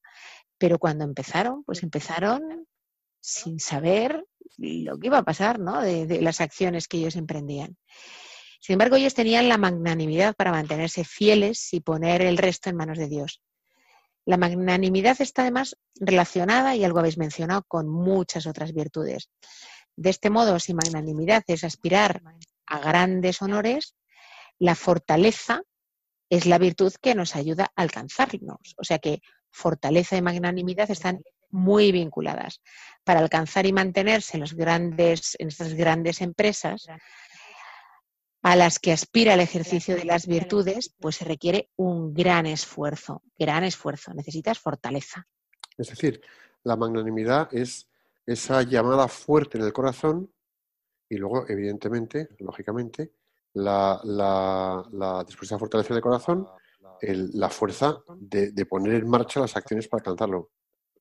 pero 0.58 0.78
cuando 0.78 1.06
empezaron, 1.06 1.64
pues 1.64 1.84
empezaron 1.84 2.68
sin 3.22 3.60
saber 3.60 4.26
lo 4.58 4.98
que 4.98 5.08
iba 5.08 5.20
a 5.20 5.24
pasar, 5.24 5.60
¿no? 5.60 5.82
De, 5.82 6.22
las 6.22 6.42
acciones 6.42 6.88
que 6.88 6.98
ellos 6.98 7.16
emprendían. 7.16 7.78
Sin 8.60 8.74
embargo, 8.74 8.98
ellos 8.98 9.14
tenían 9.14 9.48
la 9.48 9.58
magnanimidad 9.58 10.36
para 10.36 10.52
mantenerse 10.52 11.06
fieles 11.06 11.74
y 11.74 11.80
poner 11.80 12.22
el 12.22 12.38
resto 12.38 12.70
en 12.70 12.76
manos 12.76 12.98
de 12.98 13.08
Dios. 13.08 13.42
La 14.26 14.38
magnanimidad 14.38 15.20
está 15.22 15.44
además 15.44 15.78
relacionada, 15.96 16.76
y 16.76 16.84
algo 16.84 17.00
habéis 17.00 17.18
mencionado, 17.18 17.64
con 17.68 17.88
muchas 17.88 18.48
otras 18.48 18.74
virtudes. 18.74 19.30
De 20.00 20.12
este 20.12 20.30
modo, 20.30 20.60
si 20.60 20.74
magnanimidad 20.74 21.44
es 21.48 21.66
aspirar 21.66 22.22
a 22.68 22.80
grandes 22.80 23.42
honores, 23.42 23.98
la 24.58 24.74
fortaleza 24.76 25.64
es 26.30 26.46
la 26.46 26.58
virtud 26.58 26.94
que 27.02 27.16
nos 27.16 27.36
ayuda 27.36 27.66
a 27.76 27.82
alcanzarnos. 27.82 28.76
O 28.78 28.86
sea 28.86 29.00
que 29.00 29.20
fortaleza 29.52 30.16
y 30.16 30.22
magnanimidad 30.22 30.90
están 30.90 31.22
muy 31.50 31.92
vinculadas. 31.92 32.62
Para 33.04 33.20
alcanzar 33.20 33.66
y 33.66 33.74
mantenerse 33.74 34.38
en, 34.38 34.42
los 34.42 34.54
grandes, 34.54 35.36
en 35.38 35.50
estas 35.50 35.74
grandes 35.74 36.22
empresas 36.22 36.88
a 38.42 38.56
las 38.56 38.80
que 38.80 38.94
aspira 38.94 39.34
el 39.34 39.42
ejercicio 39.42 39.98
de 39.98 40.06
las 40.06 40.28
virtudes, 40.28 40.96
pues 40.98 41.18
se 41.18 41.26
requiere 41.26 41.72
un 41.76 42.14
gran 42.14 42.46
esfuerzo, 42.46 43.22
gran 43.38 43.66
esfuerzo. 43.66 44.14
Necesitas 44.14 44.60
fortaleza. 44.60 45.28
Es 45.78 45.90
decir, 45.90 46.22
la 46.64 46.78
magnanimidad 46.78 47.54
es 47.54 47.89
esa 48.32 48.62
llamada 48.64 49.08
fuerte 49.08 49.58
en 49.58 49.64
el 49.64 49.74
corazón 49.74 50.32
y 51.10 51.18
luego, 51.18 51.46
evidentemente, 51.48 52.30
lógicamente, 52.40 53.14
la, 53.54 54.00
la, 54.04 55.24
después 55.26 55.50
de 55.50 55.56
la 55.56 55.60
fortaleza 55.60 55.94
del 55.94 56.04
corazón, 56.04 56.48
la 57.02 57.50
fuerza 57.50 57.98
de, 58.18 58.66
poner 58.66 58.96
en 58.96 59.10
marcha 59.10 59.40
las 59.40 59.56
acciones 59.56 59.88
para 59.88 60.02
alcanzarlo. 60.02 60.52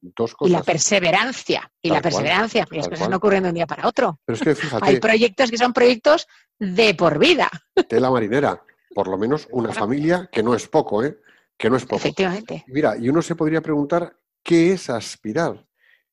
Dos 0.00 0.34
cosas. 0.34 0.50
Y 0.50 0.52
la 0.54 0.62
perseverancia, 0.62 1.70
y 1.82 1.90
la 1.90 2.00
perseverancia, 2.00 2.64
porque 2.64 2.78
las 2.78 2.88
cosas 2.88 3.10
no 3.10 3.16
ocurren 3.16 3.42
de 3.42 3.48
un 3.48 3.54
día 3.56 3.66
para 3.66 3.86
otro. 3.86 4.20
Pero 4.24 4.36
es 4.36 4.42
que 4.42 4.54
fíjate. 4.54 4.86
Hay 4.86 5.00
proyectos 5.00 5.50
que 5.50 5.58
son 5.58 5.72
proyectos 5.72 6.28
de 6.58 6.94
por 6.94 7.18
vida. 7.18 7.50
De 7.74 8.00
la 8.00 8.10
marinera. 8.10 8.62
Por 8.94 9.08
lo 9.08 9.18
menos 9.18 9.48
una 9.52 9.72
familia, 9.72 10.30
que 10.32 10.42
no 10.42 10.54
es 10.54 10.68
poco, 10.68 11.04
¿eh? 11.04 11.18
que 11.58 11.68
no 11.68 11.76
es 11.76 11.84
poco. 11.84 11.96
Efectivamente. 11.96 12.64
Mira, 12.68 12.96
y 12.96 13.08
uno 13.08 13.20
se 13.20 13.34
podría 13.34 13.60
preguntar, 13.60 14.16
¿qué 14.42 14.72
es 14.72 14.88
aspirar? 14.88 15.67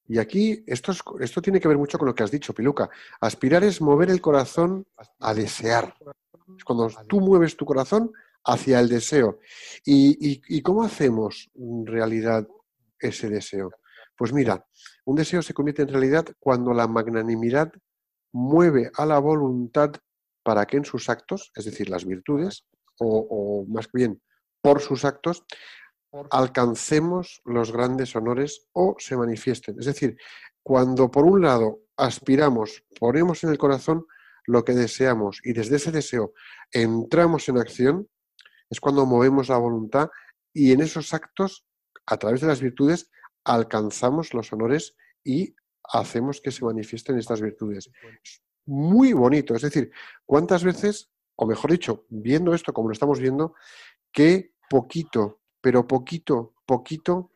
Y 0.07 0.19
aquí 0.19 0.63
esto, 0.67 0.91
es- 0.91 1.01
esto 1.19 1.41
tiene 1.41 1.59
que 1.59 1.67
ver 1.67 1.77
mucho 1.77 1.97
con 1.97 2.07
lo 2.07 2.13
que 2.15 2.23
has 2.23 2.31
dicho, 2.31 2.53
Piluca. 2.53 2.89
Aspirar 3.21 3.63
es 3.63 3.81
mover 3.81 4.09
el 4.09 4.21
corazón 4.21 4.85
a 5.19 5.33
desear. 5.33 5.95
Es 6.57 6.63
cuando 6.63 6.89
tú 7.07 7.19
mueves 7.21 7.57
tu 7.57 7.65
corazón 7.65 8.11
hacia 8.45 8.79
el 8.79 8.87
deseo. 8.89 9.39
¿Y, 9.83 10.33
y- 10.33 10.41
y 10.47 10.61
cómo 10.61 10.83
hacemos 10.83 11.49
en 11.55 11.85
realidad 11.87 12.47
ese 12.99 13.29
deseo? 13.29 13.71
Pues 14.17 14.31
mira, 14.31 14.65
un 15.05 15.15
deseo 15.15 15.41
se 15.41 15.53
convierte 15.53 15.81
en 15.81 15.89
realidad 15.89 16.25
cuando 16.39 16.73
la 16.73 16.87
magnanimidad 16.87 17.71
mueve 18.31 18.91
a 18.95 19.05
la 19.05 19.17
voluntad 19.19 19.91
para 20.43 20.65
que 20.65 20.77
en 20.77 20.85
sus 20.85 21.09
actos, 21.09 21.51
es 21.55 21.65
decir, 21.65 21.89
las 21.89 22.05
virtudes, 22.05 22.65
o, 22.99 23.27
o 23.29 23.65
más 23.65 23.91
bien 23.91 24.21
por 24.61 24.81
sus 24.81 25.03
actos, 25.03 25.43
alcancemos 26.31 27.41
los 27.45 27.71
grandes 27.71 28.15
honores 28.15 28.67
o 28.73 28.95
se 28.99 29.17
manifiesten. 29.17 29.75
Es 29.79 29.85
decir, 29.85 30.17
cuando 30.63 31.11
por 31.11 31.25
un 31.25 31.41
lado 31.41 31.81
aspiramos, 31.97 32.83
ponemos 32.99 33.43
en 33.43 33.51
el 33.51 33.57
corazón 33.57 34.05
lo 34.45 34.63
que 34.63 34.73
deseamos 34.73 35.39
y 35.43 35.53
desde 35.53 35.77
ese 35.77 35.91
deseo 35.91 36.33
entramos 36.71 37.49
en 37.49 37.57
acción, 37.57 38.09
es 38.69 38.79
cuando 38.79 39.05
movemos 39.05 39.49
la 39.49 39.57
voluntad 39.57 40.09
y 40.53 40.71
en 40.71 40.81
esos 40.81 41.13
actos, 41.13 41.65
a 42.05 42.17
través 42.17 42.41
de 42.41 42.47
las 42.47 42.61
virtudes, 42.61 43.09
alcanzamos 43.43 44.33
los 44.33 44.51
honores 44.53 44.95
y 45.23 45.55
hacemos 45.83 46.41
que 46.41 46.51
se 46.51 46.65
manifiesten 46.65 47.17
estas 47.17 47.41
virtudes. 47.41 47.89
Es 48.23 48.41
muy 48.65 49.13
bonito, 49.13 49.55
es 49.55 49.61
decir, 49.61 49.91
¿cuántas 50.25 50.63
veces, 50.63 51.11
o 51.35 51.45
mejor 51.45 51.71
dicho, 51.71 52.05
viendo 52.09 52.53
esto 52.53 52.73
como 52.73 52.89
lo 52.89 52.93
estamos 52.93 53.19
viendo, 53.19 53.55
que 54.11 54.53
poquito, 54.69 55.41
pero 55.65 55.87
poquito, 55.87 56.53
poquito 56.63 57.31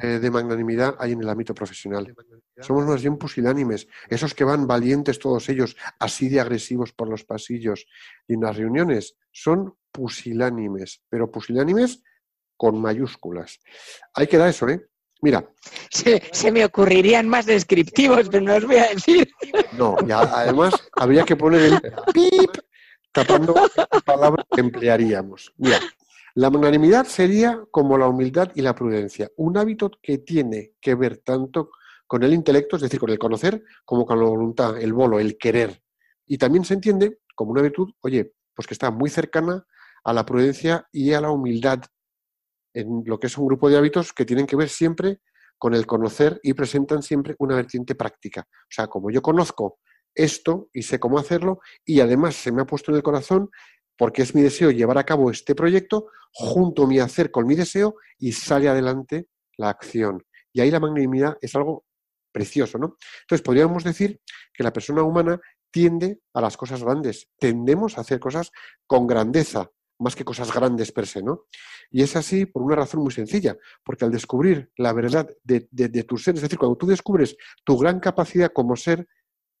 eh, 0.00 0.20
de 0.20 0.30
magnanimidad 0.30 0.94
hay 1.00 1.10
en 1.12 1.20
el 1.22 1.28
ámbito 1.28 1.52
profesional. 1.52 2.14
Somos 2.60 2.86
más 2.86 3.02
bien 3.02 3.16
pusilánimes, 3.16 3.88
esos 4.08 4.34
que 4.34 4.44
van 4.44 4.68
valientes 4.68 5.18
todos 5.18 5.48
ellos, 5.48 5.76
así 5.98 6.28
de 6.28 6.38
agresivos 6.38 6.92
por 6.92 7.08
los 7.08 7.24
pasillos 7.24 7.84
y 8.28 8.34
en 8.34 8.42
las 8.42 8.56
reuniones, 8.56 9.16
son 9.32 9.74
pusilánimes, 9.90 11.02
pero 11.08 11.28
pusilánimes 11.32 12.04
con 12.56 12.80
mayúsculas. 12.80 13.58
Hay 14.14 14.28
que 14.28 14.38
dar 14.38 14.50
eso, 14.50 14.68
¿eh? 14.68 14.86
Mira, 15.20 15.44
Se, 15.90 16.22
se 16.30 16.52
me 16.52 16.64
ocurrirían 16.64 17.28
más 17.28 17.46
descriptivos, 17.46 18.28
pero 18.28 18.44
no 18.44 18.54
os 18.54 18.64
voy 18.64 18.76
a 18.76 18.90
decir. 18.90 19.28
no, 19.76 19.96
y 20.06 20.12
además 20.12 20.74
habría 20.92 21.24
que 21.24 21.34
poner 21.34 21.62
el 21.62 21.80
pip 22.14 22.58
tapando 23.10 23.56
la 23.76 24.00
palabra 24.02 24.46
que 24.54 24.60
emplearíamos. 24.60 25.52
Mira, 25.56 25.80
la 26.34 26.50
magnanimidad 26.50 27.06
sería 27.06 27.62
como 27.70 27.98
la 27.98 28.08
humildad 28.08 28.50
y 28.54 28.62
la 28.62 28.74
prudencia, 28.74 29.30
un 29.36 29.56
hábito 29.58 29.90
que 30.02 30.18
tiene 30.18 30.74
que 30.80 30.94
ver 30.94 31.18
tanto 31.18 31.70
con 32.06 32.22
el 32.22 32.32
intelecto, 32.32 32.76
es 32.76 32.82
decir, 32.82 33.00
con 33.00 33.10
el 33.10 33.18
conocer, 33.18 33.62
como 33.84 34.06
con 34.06 34.18
la 34.18 34.26
voluntad, 34.26 34.80
el 34.80 34.92
bolo, 34.92 35.18
el 35.18 35.38
querer. 35.38 35.82
Y 36.26 36.38
también 36.38 36.64
se 36.64 36.74
entiende 36.74 37.18
como 37.34 37.52
una 37.52 37.62
virtud, 37.62 37.92
oye, 38.00 38.34
pues 38.54 38.66
que 38.66 38.74
está 38.74 38.90
muy 38.90 39.10
cercana 39.10 39.66
a 40.04 40.12
la 40.12 40.26
prudencia 40.26 40.86
y 40.92 41.12
a 41.12 41.20
la 41.20 41.30
humildad, 41.30 41.80
en 42.74 43.02
lo 43.06 43.18
que 43.18 43.26
es 43.26 43.38
un 43.38 43.46
grupo 43.46 43.68
de 43.68 43.76
hábitos 43.76 44.12
que 44.12 44.24
tienen 44.24 44.46
que 44.46 44.56
ver 44.56 44.68
siempre 44.68 45.20
con 45.58 45.74
el 45.74 45.86
conocer 45.86 46.40
y 46.42 46.54
presentan 46.54 47.02
siempre 47.02 47.34
una 47.38 47.56
vertiente 47.56 47.94
práctica. 47.94 48.46
O 48.48 48.70
sea, 48.70 48.88
como 48.88 49.10
yo 49.10 49.22
conozco 49.22 49.78
esto 50.14 50.68
y 50.72 50.82
sé 50.82 50.98
cómo 50.98 51.18
hacerlo 51.18 51.60
y 51.84 52.00
además 52.00 52.34
se 52.34 52.52
me 52.52 52.62
ha 52.62 52.66
puesto 52.66 52.90
en 52.90 52.96
el 52.96 53.02
corazón 53.02 53.50
porque 53.96 54.22
es 54.22 54.34
mi 54.34 54.42
deseo 54.42 54.70
llevar 54.70 54.98
a 54.98 55.04
cabo 55.04 55.30
este 55.30 55.54
proyecto, 55.54 56.06
junto 56.32 56.86
mi 56.86 56.98
hacer 56.98 57.30
con 57.30 57.46
mi 57.46 57.54
deseo 57.54 57.96
y 58.18 58.32
sale 58.32 58.68
adelante 58.68 59.28
la 59.56 59.68
acción. 59.68 60.24
Y 60.52 60.60
ahí 60.60 60.70
la 60.70 60.80
magnanimidad 60.80 61.36
es 61.40 61.54
algo 61.54 61.84
precioso, 62.32 62.78
¿no? 62.78 62.96
Entonces 63.22 63.42
podríamos 63.42 63.84
decir 63.84 64.20
que 64.52 64.62
la 64.62 64.72
persona 64.72 65.02
humana 65.02 65.40
tiende 65.70 66.20
a 66.34 66.40
las 66.40 66.56
cosas 66.56 66.82
grandes, 66.82 67.30
tendemos 67.38 67.96
a 67.96 68.02
hacer 68.02 68.18
cosas 68.20 68.50
con 68.86 69.06
grandeza, 69.06 69.70
más 69.98 70.16
que 70.16 70.24
cosas 70.24 70.52
grandes 70.52 70.92
per 70.92 71.06
se, 71.06 71.22
¿no? 71.22 71.46
Y 71.90 72.02
es 72.02 72.16
así 72.16 72.46
por 72.46 72.62
una 72.62 72.76
razón 72.76 73.02
muy 73.02 73.12
sencilla, 73.12 73.56
porque 73.84 74.04
al 74.04 74.10
descubrir 74.10 74.70
la 74.76 74.92
verdad 74.92 75.28
de, 75.44 75.68
de, 75.70 75.88
de 75.88 76.02
tu 76.04 76.16
ser, 76.18 76.34
es 76.34 76.42
decir, 76.42 76.58
cuando 76.58 76.76
tú 76.76 76.86
descubres 76.86 77.36
tu 77.64 77.78
gran 77.78 78.00
capacidad 78.00 78.52
como 78.52 78.76
ser, 78.76 79.06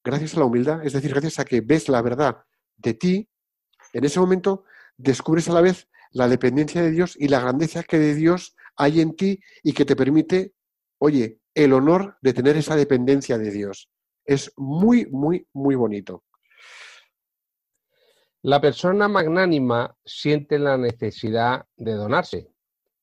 gracias 0.04 0.34
a 0.34 0.40
la 0.40 0.46
humildad, 0.46 0.84
es 0.84 0.92
decir, 0.92 1.10
gracias 1.10 1.38
a 1.38 1.44
que 1.44 1.60
ves 1.60 1.88
la 1.88 2.02
verdad 2.02 2.44
de 2.76 2.94
ti, 2.94 3.28
en 3.92 4.04
ese 4.04 4.20
momento 4.20 4.64
descubres 4.96 5.48
a 5.48 5.52
la 5.52 5.60
vez 5.60 5.88
la 6.10 6.28
dependencia 6.28 6.82
de 6.82 6.90
Dios 6.90 7.16
y 7.18 7.28
la 7.28 7.40
grandeza 7.40 7.82
que 7.82 7.98
de 7.98 8.14
Dios 8.14 8.54
hay 8.76 9.00
en 9.00 9.16
ti 9.16 9.40
y 9.62 9.72
que 9.72 9.84
te 9.84 9.96
permite, 9.96 10.54
oye, 10.98 11.40
el 11.54 11.72
honor 11.72 12.16
de 12.22 12.32
tener 12.32 12.56
esa 12.56 12.76
dependencia 12.76 13.38
de 13.38 13.50
Dios. 13.50 13.90
Es 14.24 14.52
muy, 14.56 15.06
muy, 15.06 15.46
muy 15.52 15.74
bonito. 15.74 16.24
La 18.42 18.60
persona 18.60 19.08
magnánima 19.08 19.96
siente 20.04 20.58
la 20.58 20.76
necesidad 20.76 21.66
de 21.76 21.92
donarse, 21.92 22.50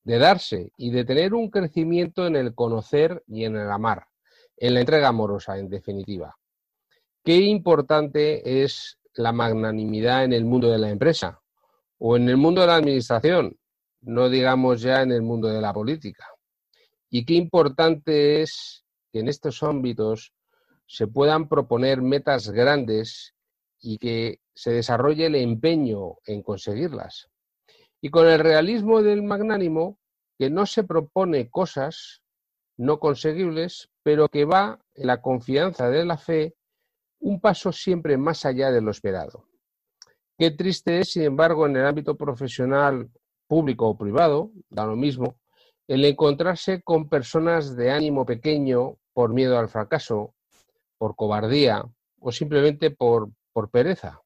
de 0.04 0.18
darse 0.18 0.72
y 0.76 0.90
de 0.90 1.04
tener 1.04 1.34
un 1.34 1.50
crecimiento 1.50 2.26
en 2.26 2.36
el 2.36 2.54
conocer 2.54 3.22
y 3.26 3.44
en 3.44 3.56
el 3.56 3.70
amar, 3.70 4.06
en 4.56 4.74
la 4.74 4.80
entrega 4.80 5.08
amorosa, 5.08 5.58
en 5.58 5.70
definitiva. 5.70 6.36
Qué 7.24 7.36
importante 7.36 8.62
es 8.62 8.99
la 9.20 9.32
magnanimidad 9.32 10.24
en 10.24 10.32
el 10.32 10.44
mundo 10.44 10.70
de 10.70 10.78
la 10.78 10.90
empresa 10.90 11.40
o 11.98 12.16
en 12.16 12.28
el 12.28 12.36
mundo 12.36 12.62
de 12.62 12.66
la 12.66 12.76
administración, 12.76 13.56
no 14.00 14.28
digamos 14.28 14.80
ya 14.80 15.02
en 15.02 15.12
el 15.12 15.22
mundo 15.22 15.48
de 15.48 15.60
la 15.60 15.72
política. 15.72 16.26
Y 17.10 17.24
qué 17.24 17.34
importante 17.34 18.42
es 18.42 18.84
que 19.12 19.20
en 19.20 19.28
estos 19.28 19.62
ámbitos 19.62 20.32
se 20.86 21.06
puedan 21.06 21.48
proponer 21.48 22.00
metas 22.02 22.50
grandes 22.50 23.34
y 23.80 23.98
que 23.98 24.40
se 24.54 24.72
desarrolle 24.72 25.26
el 25.26 25.34
empeño 25.36 26.16
en 26.26 26.42
conseguirlas. 26.42 27.28
Y 28.00 28.10
con 28.10 28.26
el 28.28 28.38
realismo 28.38 29.02
del 29.02 29.22
magnánimo, 29.22 29.98
que 30.38 30.50
no 30.50 30.66
se 30.66 30.84
propone 30.84 31.50
cosas 31.50 32.22
no 32.76 32.98
conseguibles, 32.98 33.90
pero 34.02 34.28
que 34.28 34.46
va 34.46 34.80
en 34.94 35.06
la 35.06 35.20
confianza 35.20 35.90
de 35.90 36.04
la 36.06 36.16
fe 36.16 36.54
un 37.20 37.40
paso 37.40 37.70
siempre 37.72 38.16
más 38.16 38.44
allá 38.44 38.70
de 38.70 38.80
lo 38.80 38.90
esperado. 38.90 39.44
Qué 40.38 40.50
triste 40.50 41.00
es, 41.00 41.12
sin 41.12 41.22
embargo, 41.22 41.66
en 41.66 41.76
el 41.76 41.86
ámbito 41.86 42.16
profesional, 42.16 43.10
público 43.46 43.88
o 43.88 43.98
privado, 43.98 44.52
da 44.68 44.86
lo 44.86 44.96
mismo, 44.96 45.36
el 45.86 46.04
encontrarse 46.04 46.82
con 46.82 47.08
personas 47.08 47.76
de 47.76 47.90
ánimo 47.90 48.24
pequeño 48.24 48.96
por 49.12 49.32
miedo 49.32 49.58
al 49.58 49.68
fracaso, 49.68 50.34
por 50.98 51.16
cobardía 51.16 51.84
o 52.20 52.32
simplemente 52.32 52.90
por, 52.90 53.30
por 53.52 53.70
pereza. 53.70 54.20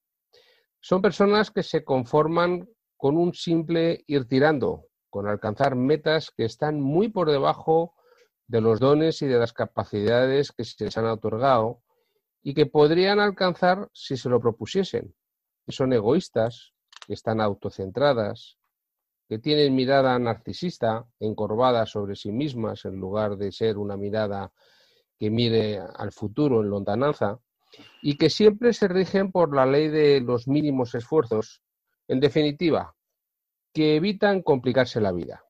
Son 0.81 1.01
personas 1.01 1.51
que 1.51 1.63
se 1.63 1.85
conforman 1.85 2.69
con 2.97 3.17
un 3.17 3.35
simple 3.35 4.05
ir 4.07 4.27
tirando, 4.27 4.87
con 5.11 5.27
alcanzar 5.27 5.75
metas 5.75 6.31
que 6.31 6.45
están 6.45 6.81
muy 6.81 7.09
por 7.09 7.31
debajo 7.31 7.95
de 8.47 8.61
los 8.61 8.79
dones 8.79 9.23
y 9.23 9.27
de 9.27 9.39
las 9.39 9.53
capacidades 9.53 10.53
que 10.53 10.65
se 10.65 10.85
les 10.85 10.99
han 10.99 11.07
otorgado 11.07 11.81
y 12.45 12.53
que 12.55 12.67
podrían 12.67 13.19
alcanzar 13.19 13.89
si 13.93 14.17
se 14.17 14.29
lo 14.29 14.39
propusiesen. 14.39 15.15
Son 15.67 15.93
egoístas, 15.95 16.75
que 17.07 17.15
están 17.15 17.41
autocentradas, 17.41 18.59
que 19.29 19.39
tienen 19.39 19.75
mirada 19.75 20.19
narcisista, 20.19 21.07
encorvada 21.19 21.87
sobre 21.87 22.15
sí 22.15 22.31
mismas 22.31 22.85
en 22.85 23.01
lugar 23.01 23.37
de 23.39 23.51
ser 23.51 23.79
una 23.79 23.97
mirada 23.97 24.53
que 25.19 25.31
mire 25.31 25.79
al 25.79 26.13
futuro 26.13 26.61
en 26.61 26.69
lontananza, 26.69 27.41
y 28.03 28.19
que 28.19 28.29
siempre 28.29 28.75
se 28.75 28.89
rigen 28.89 29.33
por 29.33 29.57
la 29.57 29.65
ley 29.65 29.89
de 29.89 30.21
los 30.21 30.47
mínimos 30.47 30.95
esfuerzos, 30.95 31.63
en 32.07 32.21
definitiva, 32.21 32.95
que 33.73 33.97
evitan 33.97 34.43
complicarse 34.43 35.01
la 35.01 35.13
vida. 35.13 35.43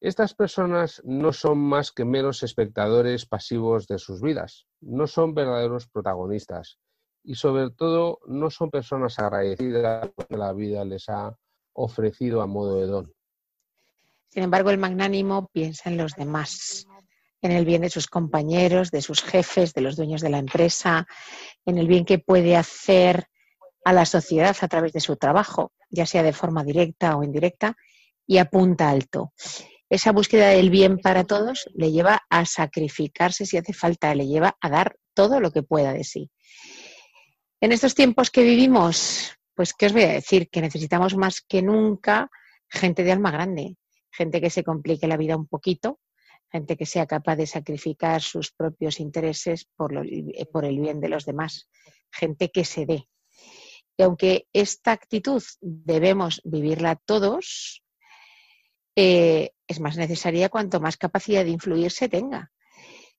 Estas 0.00 0.32
personas 0.32 1.02
no 1.04 1.32
son 1.32 1.58
más 1.58 1.90
que 1.90 2.04
meros 2.04 2.44
espectadores 2.44 3.26
pasivos 3.26 3.88
de 3.88 3.98
sus 3.98 4.22
vidas, 4.22 4.66
no 4.80 5.08
son 5.08 5.34
verdaderos 5.34 5.88
protagonistas 5.88 6.78
y 7.24 7.34
sobre 7.34 7.70
todo 7.70 8.20
no 8.26 8.48
son 8.48 8.70
personas 8.70 9.18
agradecidas 9.18 10.10
que 10.28 10.36
la 10.36 10.52
vida 10.52 10.84
les 10.84 11.08
ha 11.08 11.36
ofrecido 11.72 12.42
a 12.42 12.46
modo 12.46 12.80
de 12.80 12.86
don. 12.86 13.12
Sin 14.28 14.44
embargo, 14.44 14.70
el 14.70 14.78
magnánimo 14.78 15.48
piensa 15.52 15.90
en 15.90 15.96
los 15.96 16.14
demás, 16.14 16.86
en 17.42 17.50
el 17.50 17.64
bien 17.64 17.82
de 17.82 17.90
sus 17.90 18.06
compañeros, 18.06 18.92
de 18.92 19.02
sus 19.02 19.22
jefes, 19.22 19.74
de 19.74 19.80
los 19.80 19.96
dueños 19.96 20.20
de 20.20 20.30
la 20.30 20.38
empresa, 20.38 21.08
en 21.64 21.76
el 21.76 21.88
bien 21.88 22.04
que 22.04 22.20
puede 22.20 22.56
hacer 22.56 23.26
a 23.84 23.92
la 23.92 24.04
sociedad 24.04 24.56
a 24.60 24.68
través 24.68 24.92
de 24.92 25.00
su 25.00 25.16
trabajo, 25.16 25.72
ya 25.90 26.06
sea 26.06 26.22
de 26.22 26.32
forma 26.32 26.62
directa 26.62 27.16
o 27.16 27.24
indirecta, 27.24 27.76
y 28.26 28.38
apunta 28.38 28.90
alto. 28.90 29.32
Esa 29.90 30.12
búsqueda 30.12 30.48
del 30.48 30.70
bien 30.70 30.98
para 30.98 31.24
todos 31.24 31.68
le 31.74 31.90
lleva 31.90 32.22
a 32.28 32.44
sacrificarse 32.44 33.46
si 33.46 33.56
hace 33.56 33.72
falta, 33.72 34.14
le 34.14 34.26
lleva 34.26 34.56
a 34.60 34.68
dar 34.68 34.96
todo 35.14 35.40
lo 35.40 35.50
que 35.50 35.62
pueda 35.62 35.92
de 35.92 36.04
sí. 36.04 36.30
En 37.60 37.72
estos 37.72 37.94
tiempos 37.94 38.30
que 38.30 38.42
vivimos, 38.42 39.34
pues, 39.54 39.72
¿qué 39.74 39.86
os 39.86 39.92
voy 39.92 40.02
a 40.02 40.12
decir? 40.12 40.48
Que 40.50 40.60
necesitamos 40.60 41.16
más 41.16 41.40
que 41.40 41.62
nunca 41.62 42.30
gente 42.68 43.02
de 43.02 43.12
alma 43.12 43.30
grande, 43.30 43.76
gente 44.10 44.40
que 44.40 44.50
se 44.50 44.62
complique 44.62 45.08
la 45.08 45.16
vida 45.16 45.36
un 45.36 45.46
poquito, 45.46 46.00
gente 46.50 46.76
que 46.76 46.86
sea 46.86 47.06
capaz 47.06 47.36
de 47.36 47.46
sacrificar 47.46 48.22
sus 48.22 48.52
propios 48.52 49.00
intereses 49.00 49.66
por, 49.76 49.92
por 50.52 50.64
el 50.64 50.78
bien 50.78 51.00
de 51.00 51.08
los 51.08 51.24
demás, 51.24 51.68
gente 52.10 52.50
que 52.50 52.64
se 52.64 52.86
dé. 52.86 53.08
Y 53.96 54.02
aunque 54.02 54.46
esta 54.52 54.92
actitud 54.92 55.42
debemos 55.60 56.40
vivirla 56.44 56.94
todos, 56.94 57.82
eh, 59.00 59.52
es 59.68 59.78
más 59.78 59.96
necesaria 59.96 60.48
cuanto 60.48 60.80
más 60.80 60.96
capacidad 60.96 61.44
de 61.44 61.50
influir 61.50 61.92
se 61.92 62.08
tenga. 62.08 62.50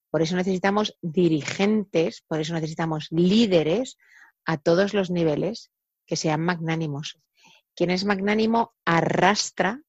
Por 0.10 0.22
eso 0.22 0.36
necesitamos 0.36 0.98
dirigentes, 1.02 2.22
por 2.28 2.42
eso 2.42 2.54
necesitamos 2.54 3.08
líderes 3.12 3.98
a 4.46 4.58
todos 4.58 4.94
los 4.94 5.10
niveles 5.10 5.72
que 6.06 6.18
sean 6.18 6.42
magnánimos. 6.42 7.18
Quien 7.78 7.92
es 7.92 8.04
magnánimo 8.04 8.74
arrastra 8.84 9.82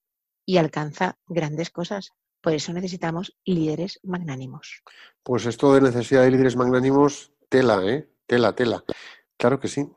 y 0.47 0.59
alcanza 0.59 1.19
grandes 1.27 1.71
cosas. 1.71 2.13
Por 2.41 2.53
eso 2.53 2.73
necesitamos 2.73 3.37
líderes 3.45 3.99
magnánimos. 4.05 4.85
Pues 5.25 5.45
esto 5.47 5.75
de 5.75 5.81
necesidad 5.81 6.23
de 6.23 6.31
líderes 6.31 6.55
magnánimos, 6.55 7.33
tela, 7.49 7.83
¿eh? 7.85 8.09
Tela, 8.27 8.55
tela. 8.55 8.85
Claro 9.37 9.59
que 9.59 9.67
sí. 9.67 9.89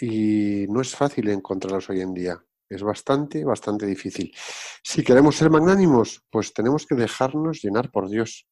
Y 0.00 0.66
no 0.68 0.82
es 0.82 0.94
fácil 0.94 1.28
encontrarlos 1.30 1.90
hoy 1.90 2.00
en 2.00 2.14
día. 2.14 2.45
Es 2.68 2.82
bastante, 2.82 3.44
bastante 3.44 3.86
difícil. 3.86 4.34
Si 4.82 5.02
queremos 5.02 5.36
ser 5.36 5.50
magnánimos, 5.50 6.24
pues 6.30 6.52
tenemos 6.52 6.86
que 6.86 6.94
dejarnos 6.94 7.62
llenar 7.62 7.90
por 7.90 8.08
Dios. 8.08 8.46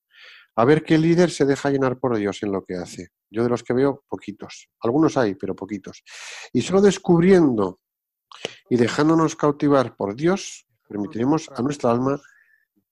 A 0.57 0.65
ver 0.65 0.85
qué 0.85 0.99
líder 0.99 1.31
se 1.31 1.45
deja 1.45 1.71
llenar 1.71 1.99
por 1.99 2.17
Dios 2.17 2.43
en 2.43 2.53
lo 2.53 2.65
que 2.65 2.77
hace. 2.77 3.09
Yo 3.29 3.43
de 3.43 3.49
los 3.49 3.65
que 3.65 3.75
veo, 3.75 4.05
poquitos. 4.09 4.69
Algunos 4.81 5.17
hay, 5.17 5.35
pero 5.35 5.57
poquitos. 5.57 6.05
Y 6.53 6.63
solo 6.63 6.81
descubriendo 6.81 7.81
y 8.71 8.77
dejándonos 8.77 9.35
cautivar 9.35 9.97
por 9.97 10.15
Dios, 10.15 10.67
permitiremos 10.89 11.51
a 11.51 11.63
nuestra 11.63 11.91
alma 11.91 12.21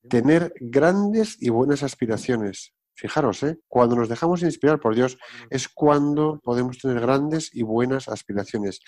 tener 0.08 0.52
grandes 0.60 1.36
y 1.40 1.50
buenas 1.50 1.84
aspiraciones. 1.84 2.74
Fijaros, 2.94 3.42
¿eh? 3.42 3.58
cuando 3.68 3.96
nos 3.96 4.08
dejamos 4.08 4.42
inspirar 4.42 4.78
por 4.78 4.94
Dios 4.94 5.18
es 5.50 5.68
cuando 5.68 6.40
podemos 6.42 6.78
tener 6.78 7.00
grandes 7.00 7.50
y 7.52 7.62
buenas 7.62 8.08
aspiraciones. 8.08 8.80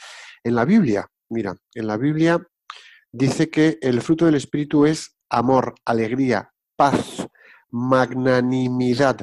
En 0.43 0.55
la 0.55 0.65
Biblia, 0.65 1.09
mira, 1.31 1.57
en 1.75 1.87
la 1.87 1.97
Biblia 1.97 2.39
dice 3.11 3.51
que 3.51 3.79
el 3.81 4.03
fruto 4.03 4.27
del 4.27 4.35
Espíritu 4.35 4.87
es 4.87 5.17
amor, 5.31 5.75
alegría, 5.85 6.53
paz, 6.77 7.27
magnanimidad, 7.71 9.19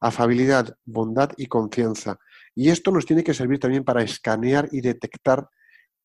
afabilidad, 0.00 0.76
bondad 0.84 1.30
y 1.36 1.46
confianza. 1.46 2.18
Y 2.54 2.70
esto 2.70 2.90
nos 2.90 3.06
tiene 3.06 3.24
que 3.24 3.34
servir 3.34 3.60
también 3.60 3.84
para 3.84 4.02
escanear 4.02 4.68
y 4.72 4.82
detectar 4.82 5.48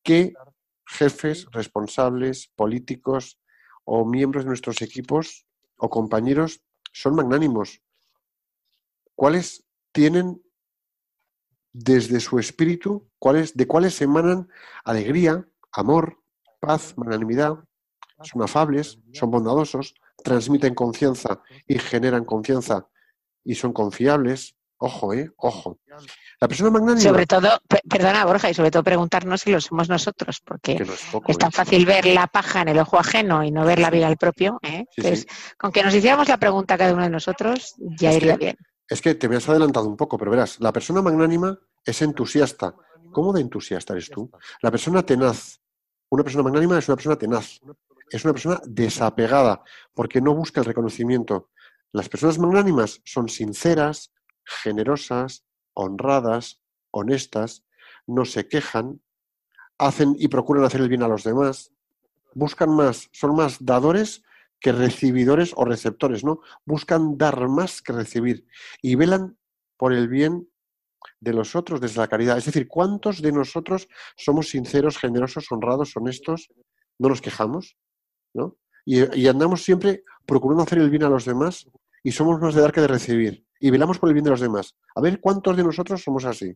qué 0.02 0.32
jefes, 0.86 1.46
responsables, 1.52 2.50
políticos 2.56 3.38
o 3.84 4.06
miembros 4.06 4.44
de 4.44 4.48
nuestros 4.48 4.80
equipos 4.82 5.46
o 5.76 5.90
compañeros 5.90 6.62
son 6.92 7.14
magnánimos. 7.14 7.82
¿Cuáles 9.18 9.64
tienen 9.90 10.40
desde 11.72 12.20
su 12.20 12.38
espíritu, 12.38 13.10
cuáles, 13.18 13.56
de 13.56 13.66
cuáles 13.66 14.00
emanan 14.00 14.48
alegría, 14.84 15.44
amor, 15.72 16.22
paz, 16.60 16.94
magnanimidad, 16.96 17.56
son 18.22 18.42
afables, 18.42 19.00
son 19.12 19.32
bondadosos, 19.32 19.94
transmiten 20.22 20.72
confianza 20.76 21.42
y 21.66 21.80
generan 21.80 22.24
confianza 22.24 22.86
y 23.42 23.56
son 23.56 23.72
confiables. 23.72 24.54
Ojo, 24.76 25.12
¿eh? 25.12 25.32
Ojo. 25.38 25.80
La 26.40 26.46
persona 26.46 26.70
magnánima. 26.70 27.00
Sobre 27.00 27.26
todo, 27.26 27.60
perdona 27.88 28.24
Borja, 28.24 28.50
y 28.50 28.54
sobre 28.54 28.70
todo 28.70 28.84
preguntarnos 28.84 29.40
si 29.40 29.50
lo 29.50 29.60
somos 29.60 29.88
nosotros, 29.88 30.40
porque 30.44 30.74
es, 31.26 31.38
tan 31.38 31.48
¿eh? 31.48 31.52
fácil 31.52 31.86
ver 31.86 32.06
la 32.06 32.28
paja 32.28 32.62
en 32.62 32.68
el 32.68 32.78
ojo 32.78 33.00
ajeno 33.00 33.42
y 33.42 33.50
no 33.50 33.64
ver 33.64 33.80
la 33.80 33.90
vida 33.90 34.06
al 34.06 34.16
propio. 34.16 34.60
¿eh? 34.62 34.84
Entonces, 34.96 35.26
con 35.58 35.72
que 35.72 35.82
nos 35.82 35.92
hiciéramos 35.92 36.28
la 36.28 36.36
pregunta 36.36 36.74
a 36.74 36.78
cada 36.78 36.94
uno 36.94 37.02
de 37.02 37.10
nosotros, 37.10 37.74
ya 37.78 38.12
iría 38.12 38.36
bien. 38.36 38.56
Es 38.88 39.02
que 39.02 39.14
te 39.14 39.26
has 39.34 39.48
adelantado 39.48 39.86
un 39.86 39.96
poco, 39.96 40.16
pero 40.18 40.30
verás, 40.30 40.60
la 40.60 40.72
persona 40.72 41.02
magnánima 41.02 41.58
es 41.84 42.02
entusiasta. 42.02 42.74
¿Cómo 43.12 43.32
de 43.32 43.40
entusiasta 43.40 43.92
eres 43.92 44.10
tú? 44.10 44.30
La 44.62 44.70
persona 44.70 45.04
tenaz. 45.04 45.60
Una 46.10 46.24
persona 46.24 46.42
magnánima 46.44 46.78
es 46.78 46.88
una 46.88 46.96
persona 46.96 47.16
tenaz 47.16 47.60
es 48.10 48.24
una 48.24 48.32
persona 48.32 48.60
desapegada, 48.64 49.62
porque 49.94 50.20
no 50.20 50.34
busca 50.34 50.60
el 50.60 50.66
reconocimiento. 50.66 51.50
Las 51.92 52.08
personas 52.08 52.38
magnánimas 52.38 53.00
son 53.04 53.28
sinceras, 53.28 54.12
generosas, 54.44 55.44
honradas, 55.74 56.60
honestas, 56.90 57.64
no 58.06 58.24
se 58.24 58.48
quejan, 58.48 59.00
hacen 59.78 60.16
y 60.18 60.28
procuran 60.28 60.64
hacer 60.64 60.80
el 60.80 60.88
bien 60.88 61.02
a 61.02 61.08
los 61.08 61.24
demás, 61.24 61.72
buscan 62.34 62.70
más, 62.70 63.08
son 63.12 63.34
más 63.36 63.64
dadores 63.64 64.22
que 64.60 64.72
recibidores 64.72 65.52
o 65.56 65.64
receptores, 65.64 66.24
¿no? 66.24 66.40
Buscan 66.64 67.16
dar 67.16 67.48
más 67.48 67.82
que 67.82 67.92
recibir 67.92 68.46
y 68.82 68.94
velan 68.96 69.38
por 69.76 69.92
el 69.92 70.08
bien 70.08 70.48
de 71.20 71.32
los 71.32 71.54
otros 71.54 71.80
desde 71.80 72.00
la 72.00 72.08
caridad. 72.08 72.38
Es 72.38 72.46
decir, 72.46 72.66
¿cuántos 72.68 73.22
de 73.22 73.32
nosotros 73.32 73.88
somos 74.16 74.48
sinceros, 74.48 74.98
generosos, 74.98 75.50
honrados, 75.50 75.96
honestos? 75.96 76.48
¿No 76.98 77.08
nos 77.08 77.20
quejamos? 77.20 77.76
Y, 78.84 79.26
andamos 79.28 79.62
siempre 79.62 80.04
procurando 80.26 80.62
hacer 80.62 80.78
el 80.78 80.90
bien 80.90 81.04
a 81.04 81.08
los 81.08 81.24
demás 81.24 81.68
y 82.02 82.12
somos 82.12 82.40
más 82.40 82.54
de 82.54 82.62
dar 82.62 82.72
que 82.72 82.80
de 82.80 82.88
recibir. 82.88 83.44
Y 83.60 83.70
velamos 83.70 83.98
por 83.98 84.08
el 84.08 84.14
bien 84.14 84.24
de 84.24 84.30
los 84.30 84.40
demás. 84.40 84.76
A 84.94 85.00
ver 85.00 85.20
cuántos 85.20 85.56
de 85.56 85.64
nosotros 85.64 86.02
somos 86.02 86.24
así. 86.24 86.54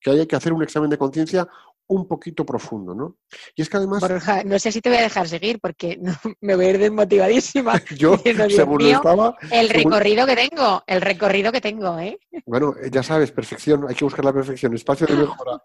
Que 0.00 0.10
hay 0.10 0.26
que 0.26 0.36
hacer 0.36 0.52
un 0.52 0.62
examen 0.62 0.90
de 0.90 0.98
conciencia 0.98 1.48
un 1.86 2.08
poquito 2.08 2.44
profundo, 2.46 2.94
¿no? 2.94 3.18
Y 3.54 3.62
es 3.62 3.68
que 3.68 3.76
además... 3.76 4.02
no 4.44 4.58
sé 4.58 4.72
si 4.72 4.80
te 4.80 4.88
voy 4.88 4.98
a 4.98 5.02
dejar 5.02 5.28
seguir 5.28 5.60
porque 5.60 6.00
me 6.40 6.56
voy 6.56 6.66
a 6.66 6.70
ir 6.70 6.78
desmotivadísima. 6.78 7.80
Yo, 7.96 8.16
según 8.48 8.82
estaba... 8.82 9.36
El 9.50 9.68
recorrido 9.68 10.26
que 10.26 10.36
tengo, 10.36 10.82
el 10.86 11.00
recorrido 11.00 11.52
que 11.52 11.60
tengo, 11.60 11.98
¿eh? 11.98 12.18
Bueno, 12.46 12.74
ya 12.90 13.02
sabes, 13.02 13.32
perfección, 13.32 13.86
hay 13.88 13.94
que 13.94 14.04
buscar 14.04 14.24
la 14.24 14.32
perfección, 14.32 14.74
espacio 14.74 15.06
de 15.06 15.16
mejora. 15.16 15.62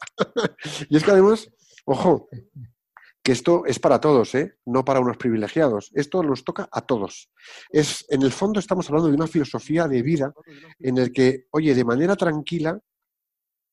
y 0.89 0.97
es 0.97 1.03
que 1.03 1.11
además, 1.11 1.49
ojo, 1.85 2.27
que 3.23 3.31
esto 3.33 3.65
es 3.65 3.79
para 3.79 3.99
todos, 3.99 4.33
¿eh? 4.35 4.57
no 4.65 4.85
para 4.85 4.99
unos 4.99 5.17
privilegiados. 5.17 5.91
Esto 5.93 6.23
nos 6.23 6.43
toca 6.43 6.69
a 6.71 6.81
todos. 6.81 7.29
Es, 7.69 8.05
en 8.09 8.21
el 8.21 8.31
fondo 8.31 8.59
estamos 8.59 8.89
hablando 8.89 9.09
de 9.09 9.15
una 9.15 9.27
filosofía 9.27 9.87
de 9.87 10.01
vida 10.01 10.33
en 10.79 10.97
el 10.97 11.11
que, 11.11 11.45
oye, 11.51 11.75
de 11.75 11.83
manera 11.83 12.15
tranquila 12.15 12.79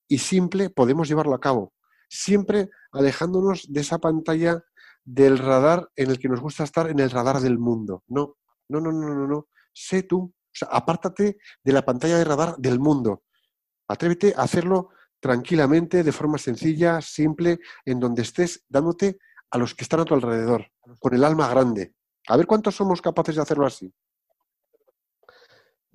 y 0.08 0.18
simple 0.18 0.70
podemos 0.70 1.08
llevarlo 1.08 1.34
a 1.34 1.40
cabo. 1.40 1.72
Siempre 2.08 2.70
alejándonos 2.92 3.66
de 3.72 3.80
esa 3.80 3.98
pantalla 3.98 4.62
del 5.04 5.38
radar 5.38 5.88
en 5.96 6.10
el 6.10 6.18
que 6.18 6.28
nos 6.28 6.40
gusta 6.40 6.64
estar 6.64 6.90
en 6.90 6.98
el 6.98 7.10
radar 7.10 7.40
del 7.40 7.58
mundo. 7.58 8.02
No, 8.08 8.36
no, 8.68 8.80
no, 8.80 8.92
no, 8.92 9.14
no, 9.14 9.26
no. 9.26 9.48
Sé 9.72 10.02
tú, 10.02 10.18
o 10.18 10.34
sea, 10.52 10.68
apártate 10.68 11.38
de 11.62 11.72
la 11.72 11.84
pantalla 11.84 12.18
de 12.18 12.24
radar 12.24 12.56
del 12.56 12.80
mundo. 12.80 13.22
Atrévete 13.88 14.34
a 14.36 14.42
hacerlo 14.42 14.90
tranquilamente, 15.20 16.02
de 16.02 16.12
forma 16.12 16.38
sencilla, 16.38 17.00
simple, 17.00 17.58
en 17.84 18.00
donde 18.00 18.22
estés 18.22 18.64
dándote 18.68 19.18
a 19.50 19.58
los 19.58 19.74
que 19.74 19.84
están 19.84 20.00
a 20.00 20.04
tu 20.04 20.14
alrededor, 20.14 20.66
con 20.98 21.14
el 21.14 21.24
alma 21.24 21.48
grande. 21.48 21.94
A 22.28 22.36
ver 22.36 22.46
cuántos 22.46 22.74
somos 22.74 23.00
capaces 23.00 23.36
de 23.36 23.42
hacerlo 23.42 23.66
así. 23.66 23.92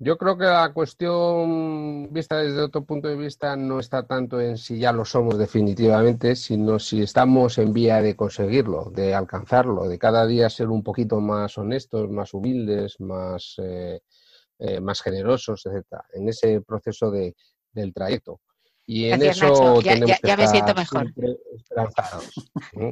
Yo 0.04 0.18
creo 0.18 0.36
que 0.36 0.46
la 0.46 0.72
cuestión, 0.72 2.12
vista 2.12 2.38
desde 2.38 2.60
otro 2.60 2.84
punto 2.84 3.06
de 3.06 3.14
vista, 3.14 3.54
no 3.54 3.78
está 3.78 4.04
tanto 4.04 4.40
en 4.40 4.58
si 4.58 4.76
ya 4.76 4.90
lo 4.90 5.04
somos 5.04 5.38
definitivamente, 5.38 6.34
sino 6.34 6.80
si 6.80 7.02
estamos 7.02 7.56
en 7.58 7.72
vía 7.72 8.02
de 8.02 8.16
conseguirlo, 8.16 8.90
de 8.90 9.14
alcanzarlo, 9.14 9.86
de 9.86 10.00
cada 10.00 10.26
día 10.26 10.50
ser 10.50 10.70
un 10.70 10.82
poquito 10.82 11.20
más 11.20 11.56
honestos, 11.56 12.10
más 12.10 12.34
humildes, 12.34 12.98
más, 12.98 13.54
eh, 13.62 14.00
eh, 14.58 14.80
más 14.80 15.00
generosos, 15.02 15.66
etc. 15.66 16.00
En 16.14 16.28
ese 16.28 16.60
proceso 16.62 17.08
de, 17.12 17.36
del 17.70 17.94
trayecto. 17.94 18.40
Y 18.84 19.04
en 19.04 19.22
eso 19.22 19.80
ya, 19.82 19.94
ya, 19.94 20.36
me 20.36 20.48
siento 20.48 20.74
mejor. 20.74 21.14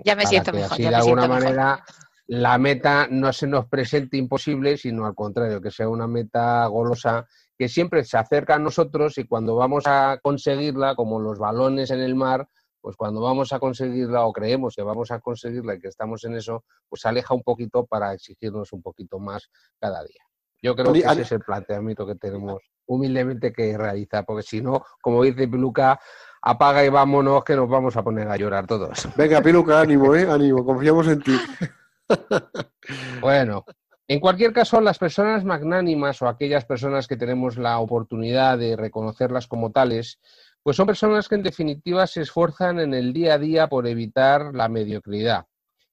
ya 0.05 0.15
me 0.15 0.27
siento 0.27 0.53
mejor. 0.53 0.73
Así 0.75 0.83
de 0.83 0.95
alguna 0.95 1.27
manera 1.27 1.85
la 2.31 2.59
meta 2.59 3.09
no 3.11 3.33
se 3.33 3.49
nos 3.49 3.67
presente 3.67 4.17
imposible, 4.17 4.77
sino 4.77 5.05
al 5.05 5.17
contrario, 5.17 5.61
que 5.61 5.73
sea 5.73 5.89
una 5.89 6.07
meta 6.07 6.65
golosa 6.67 7.27
que 7.59 7.69
siempre 7.69 8.05
se 8.05 8.19
acerca 8.19 8.55
a 8.55 8.59
nosotros 8.61 9.19
y 9.19 9.25
cuando 9.25 9.57
vamos 9.57 9.89
a 9.89 10.21
conseguirla, 10.23 10.95
como 10.95 11.19
los 11.19 11.41
balones 11.41 11.91
en 11.91 11.99
el 11.99 12.15
mar, 12.15 12.47
pues 12.81 12.95
cuando 12.95 13.21
vamos 13.21 13.53
a 13.53 13.59
conseguirla 13.59 14.25
o 14.27 14.33
creemos 14.33 14.77
que 14.77 14.83
vamos 14.83 15.11
a 15.11 15.19
conseguirla 15.19 15.75
y 15.75 15.81
que 15.81 15.89
estamos 15.89 16.23
en 16.23 16.37
eso, 16.37 16.63
pues 16.89 17.05
aleja 17.05 17.35
un 17.35 17.43
poquito 17.43 17.85
para 17.85 18.15
exigirnos 18.15 18.73
un 18.73 18.81
poquito 18.81 19.19
más 19.19 19.51
cada 19.81 20.05
día. 20.05 20.23
Yo 20.63 20.77
creo 20.77 20.93
que 20.93 21.01
ese 21.01 21.23
es 21.23 21.33
el 21.33 21.41
planteamiento 21.41 22.07
que 22.07 22.15
tenemos 22.15 22.63
humildemente 22.87 23.53
que 23.53 23.77
realizar, 23.77 24.25
porque 24.25 24.45
si 24.45 24.61
no, 24.61 24.85
como 25.03 25.25
dice 25.25 25.49
Piluca, 25.49 25.99
apaga 26.43 26.85
y 26.85 26.91
vámonos 26.91 27.43
que 27.43 27.57
nos 27.57 27.69
vamos 27.69 27.97
a 27.97 28.05
poner 28.05 28.29
a 28.29 28.37
llorar 28.37 28.69
todos. 28.69 29.09
Venga, 29.17 29.43
Piluca, 29.43 29.81
ánimo, 29.81 30.15
¿eh? 30.15 30.31
Ánimo, 30.31 30.65
confiamos 30.65 31.09
en 31.09 31.23
ti. 31.23 31.37
bueno, 33.21 33.65
en 34.09 34.19
cualquier 34.19 34.53
caso, 34.53 34.81
las 34.81 34.99
personas 34.99 35.45
magnánimas 35.45 36.21
o 36.21 36.29
aquellas 36.29 36.65
personas 36.65 37.07
que 37.07 37.17
tenemos 37.17 37.57
la 37.57 37.79
oportunidad 37.79 38.59
de 38.59 38.77
reconocerlas 38.77 39.47
como 39.47 39.71
tales, 39.71 40.19
pues 40.63 40.77
son 40.77 40.87
personas 40.87 41.29
que 41.29 41.37
en 41.37 41.43
definitiva 41.43 42.07
se 42.07 42.23
esfuerzan 42.23 42.81
en 42.81 42.93
el 42.93 43.13
día 43.13 43.35
a 43.35 43.39
día 43.39 43.69
por 43.69 43.87
evitar 43.87 44.55
la 44.55 44.69
mediocridad, 44.69 45.47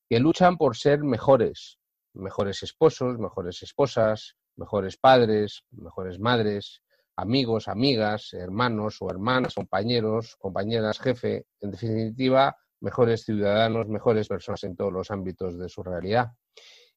que 0.09 0.19
luchan 0.19 0.57
por 0.57 0.75
ser 0.75 1.03
mejores, 1.03 1.77
mejores 2.13 2.63
esposos, 2.63 3.19
mejores 3.19 3.61
esposas, 3.61 4.35
mejores 4.55 4.97
padres, 4.97 5.63
mejores 5.71 6.19
madres, 6.19 6.81
amigos, 7.15 7.67
amigas, 7.67 8.33
hermanos 8.33 8.97
o 8.99 9.09
hermanas, 9.09 9.53
compañeros, 9.53 10.35
compañeras, 10.39 10.99
jefe, 10.99 11.45
en 11.61 11.71
definitiva, 11.71 12.57
mejores 12.79 13.23
ciudadanos, 13.23 13.87
mejores 13.87 14.27
personas 14.27 14.63
en 14.63 14.75
todos 14.75 14.93
los 14.93 15.11
ámbitos 15.11 15.57
de 15.57 15.69
su 15.69 15.83
realidad. 15.83 16.31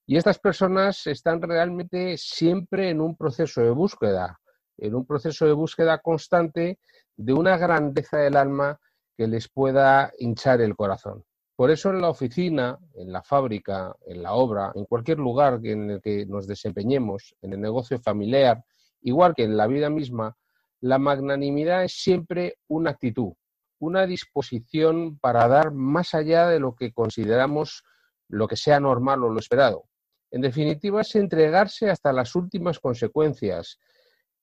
Y 0.06 0.16
estas 0.16 0.38
personas 0.38 1.06
están 1.06 1.40
realmente 1.40 2.16
siempre 2.18 2.90
en 2.90 3.00
un 3.00 3.16
proceso 3.16 3.60
de 3.60 3.70
búsqueda, 3.70 4.40
en 4.78 4.94
un 4.94 5.06
proceso 5.06 5.46
de 5.46 5.52
búsqueda 5.52 5.98
constante 5.98 6.78
de 7.16 7.32
una 7.32 7.56
grandeza 7.56 8.18
del 8.18 8.36
alma 8.36 8.78
que 9.16 9.26
les 9.26 9.48
pueda 9.48 10.10
hinchar 10.18 10.60
el 10.60 10.74
corazón. 10.74 11.24
Por 11.54 11.70
eso 11.70 11.90
en 11.90 12.00
la 12.00 12.08
oficina, 12.08 12.78
en 12.94 13.12
la 13.12 13.22
fábrica, 13.22 13.94
en 14.06 14.22
la 14.22 14.32
obra, 14.32 14.72
en 14.74 14.86
cualquier 14.86 15.18
lugar 15.18 15.60
en 15.62 15.90
el 15.90 16.00
que 16.00 16.24
nos 16.24 16.46
desempeñemos, 16.46 17.36
en 17.42 17.52
el 17.52 17.60
negocio 17.60 18.00
familiar, 18.00 18.64
igual 19.02 19.34
que 19.34 19.44
en 19.44 19.56
la 19.58 19.66
vida 19.66 19.90
misma, 19.90 20.34
la 20.80 20.98
magnanimidad 20.98 21.84
es 21.84 21.92
siempre 21.92 22.56
una 22.68 22.90
actitud, 22.90 23.34
una 23.80 24.06
disposición 24.06 25.18
para 25.18 25.48
dar 25.48 25.72
más 25.72 26.14
allá 26.14 26.46
de 26.46 26.60
lo 26.60 26.76
que 26.76 26.92
consideramos 26.92 27.82
lo 28.28 28.46
que 28.46 28.56
sea 28.56 28.78
normal 28.78 29.24
o 29.24 29.30
lo 29.30 29.40
esperado. 29.40 29.88
En 30.30 30.42
definitiva, 30.42 31.00
es 31.00 31.16
entregarse 31.16 31.90
hasta 31.90 32.12
las 32.12 32.36
últimas 32.36 32.78
consecuencias, 32.78 33.80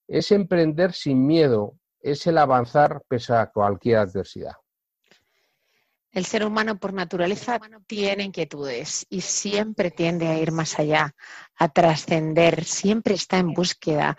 es 0.07 0.31
emprender 0.31 0.91
sin 0.91 1.25
miedo, 1.25 1.77
es 2.01 2.27
el 2.27 2.37
avanzar 2.37 3.03
pese 3.07 3.33
a 3.33 3.47
cualquier 3.47 3.99
adversidad. 3.99 4.53
El 6.11 6.25
ser 6.25 6.43
humano 6.45 6.79
por 6.79 6.93
naturaleza 6.93 7.59
tiene 7.85 8.23
inquietudes 8.23 9.05
y 9.09 9.21
siempre 9.21 9.91
tiende 9.91 10.27
a 10.27 10.39
ir 10.39 10.51
más 10.51 10.79
allá, 10.79 11.15
a 11.55 11.69
trascender, 11.69 12.63
siempre 12.63 13.13
está 13.13 13.37
en 13.37 13.53
búsqueda, 13.53 14.17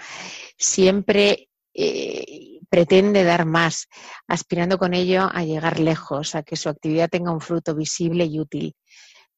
siempre 0.56 1.48
eh, 1.74 2.47
pretende 2.68 3.24
dar 3.24 3.46
más, 3.46 3.88
aspirando 4.26 4.78
con 4.78 4.94
ello 4.94 5.28
a 5.32 5.44
llegar 5.44 5.80
lejos, 5.80 6.34
a 6.34 6.42
que 6.42 6.56
su 6.56 6.68
actividad 6.68 7.08
tenga 7.08 7.32
un 7.32 7.40
fruto 7.40 7.74
visible 7.74 8.24
y 8.24 8.40
útil. 8.40 8.76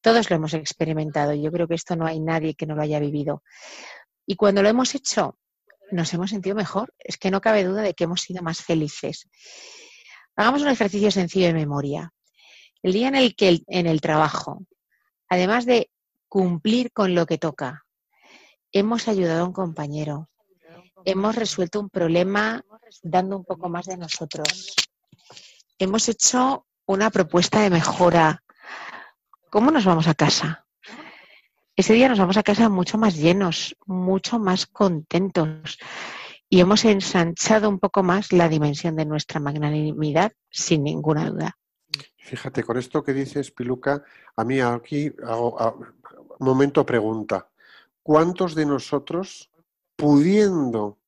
Todos 0.00 0.30
lo 0.30 0.36
hemos 0.36 0.54
experimentado, 0.54 1.34
yo 1.34 1.52
creo 1.52 1.68
que 1.68 1.74
esto 1.74 1.94
no 1.96 2.06
hay 2.06 2.20
nadie 2.20 2.54
que 2.54 2.66
no 2.66 2.74
lo 2.74 2.82
haya 2.82 2.98
vivido. 2.98 3.42
Y 4.26 4.36
cuando 4.36 4.62
lo 4.62 4.68
hemos 4.68 4.94
hecho, 4.94 5.36
nos 5.90 6.12
hemos 6.14 6.30
sentido 6.30 6.56
mejor. 6.56 6.94
Es 6.98 7.18
que 7.18 7.30
no 7.30 7.40
cabe 7.40 7.64
duda 7.64 7.82
de 7.82 7.94
que 7.94 8.04
hemos 8.04 8.22
sido 8.22 8.42
más 8.42 8.62
felices. 8.62 9.28
Hagamos 10.36 10.62
un 10.62 10.68
ejercicio 10.68 11.10
sencillo 11.10 11.46
de 11.46 11.54
memoria. 11.54 12.12
El 12.82 12.92
día 12.92 13.08
en 13.08 13.16
el 13.16 13.36
que 13.36 13.60
en 13.66 13.86
el 13.86 14.00
trabajo, 14.00 14.64
además 15.28 15.66
de 15.66 15.90
cumplir 16.28 16.92
con 16.92 17.14
lo 17.14 17.26
que 17.26 17.38
toca, 17.38 17.84
hemos 18.72 19.08
ayudado 19.08 19.42
a 19.42 19.46
un 19.46 19.52
compañero, 19.52 20.30
hemos 21.04 21.34
resuelto 21.36 21.80
un 21.80 21.90
problema 21.90 22.62
dando 23.02 23.36
un 23.36 23.44
poco 23.44 23.68
más 23.68 23.86
de 23.86 23.96
nosotros, 23.96 24.74
hemos 25.78 26.08
hecho 26.08 26.66
una 26.86 27.10
propuesta 27.10 27.60
de 27.60 27.70
mejora. 27.70 28.42
¿Cómo 29.50 29.70
nos 29.70 29.84
vamos 29.84 30.08
a 30.08 30.14
casa? 30.14 30.66
Ese 31.76 31.94
día 31.94 32.08
nos 32.08 32.18
vamos 32.18 32.36
a 32.36 32.42
casa 32.42 32.68
mucho 32.68 32.98
más 32.98 33.16
llenos, 33.16 33.76
mucho 33.86 34.38
más 34.38 34.66
contentos 34.66 35.78
y 36.48 36.60
hemos 36.60 36.84
ensanchado 36.84 37.68
un 37.68 37.78
poco 37.78 38.02
más 38.02 38.32
la 38.32 38.48
dimensión 38.48 38.96
de 38.96 39.06
nuestra 39.06 39.38
magnanimidad, 39.38 40.32
sin 40.50 40.82
ninguna 40.82 41.30
duda. 41.30 41.56
Fíjate, 42.18 42.64
con 42.64 42.76
esto 42.76 43.02
que 43.02 43.12
dices, 43.12 43.52
Piluca, 43.52 44.02
a 44.36 44.44
mí 44.44 44.60
aquí 44.60 45.12
hago 45.24 45.56
un 46.38 46.46
momento 46.46 46.84
pregunta. 46.84 47.48
¿Cuántos 48.02 48.54
de 48.54 48.66
nosotros, 48.66 49.49
pudiendo 50.00 50.98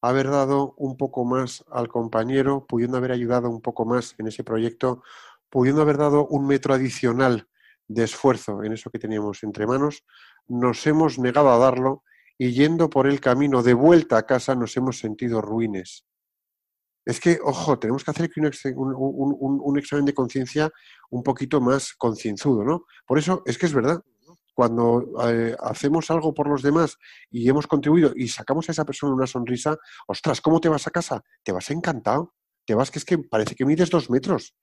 haber 0.00 0.30
dado 0.30 0.74
un 0.78 0.96
poco 0.96 1.24
más 1.24 1.64
al 1.70 1.88
compañero, 1.88 2.66
pudiendo 2.66 2.96
haber 2.96 3.12
ayudado 3.12 3.50
un 3.50 3.60
poco 3.60 3.84
más 3.84 4.14
en 4.18 4.28
ese 4.28 4.42
proyecto, 4.42 5.02
pudiendo 5.50 5.82
haber 5.82 5.98
dado 5.98 6.26
un 6.26 6.46
metro 6.46 6.74
adicional 6.74 7.48
de 7.88 8.04
esfuerzo 8.04 8.62
en 8.62 8.72
eso 8.72 8.90
que 8.90 8.98
teníamos 8.98 9.42
entre 9.42 9.66
manos, 9.66 10.04
nos 10.46 10.86
hemos 10.86 11.18
negado 11.18 11.50
a 11.50 11.58
darlo 11.58 12.04
y 12.38 12.52
yendo 12.52 12.88
por 12.88 13.06
el 13.06 13.20
camino 13.20 13.62
de 13.62 13.74
vuelta 13.74 14.16
a 14.16 14.26
casa 14.26 14.54
nos 14.54 14.76
hemos 14.76 14.98
sentido 14.98 15.40
ruines? 15.40 16.06
Es 17.04 17.20
que, 17.20 17.38
ojo, 17.42 17.78
tenemos 17.78 18.04
que 18.04 18.10
hacer 18.10 18.30
un, 18.76 19.78
examen 19.78 20.04
de 20.04 20.14
conciencia 20.14 20.70
un 21.10 21.22
poquito 21.22 21.60
más 21.60 21.94
concienzudo, 21.94 22.64
¿no? 22.64 22.84
Por 23.06 23.18
eso 23.18 23.42
es 23.46 23.56
que 23.56 23.66
es 23.66 23.72
verdad. 23.72 24.02
Cuando 24.58 25.12
eh, 25.28 25.54
hacemos 25.60 26.10
algo 26.10 26.34
por 26.34 26.48
los 26.48 26.62
demás 26.62 26.96
y 27.30 27.48
hemos 27.48 27.68
contribuido 27.68 28.10
y 28.16 28.26
sacamos 28.26 28.68
a 28.68 28.72
esa 28.72 28.84
persona 28.84 29.14
una 29.14 29.28
sonrisa, 29.28 29.76
ostras, 30.08 30.40
¿cómo 30.40 30.60
te 30.60 30.68
vas 30.68 30.84
a 30.88 30.90
casa? 30.90 31.22
Te 31.44 31.52
vas 31.52 31.70
encantado. 31.70 32.34
Te 32.66 32.74
vas 32.74 32.90
que 32.90 32.98
es 32.98 33.04
que 33.04 33.18
parece 33.18 33.54
que 33.54 33.64
mides 33.64 33.88
dos 33.88 34.10
metros. 34.10 34.56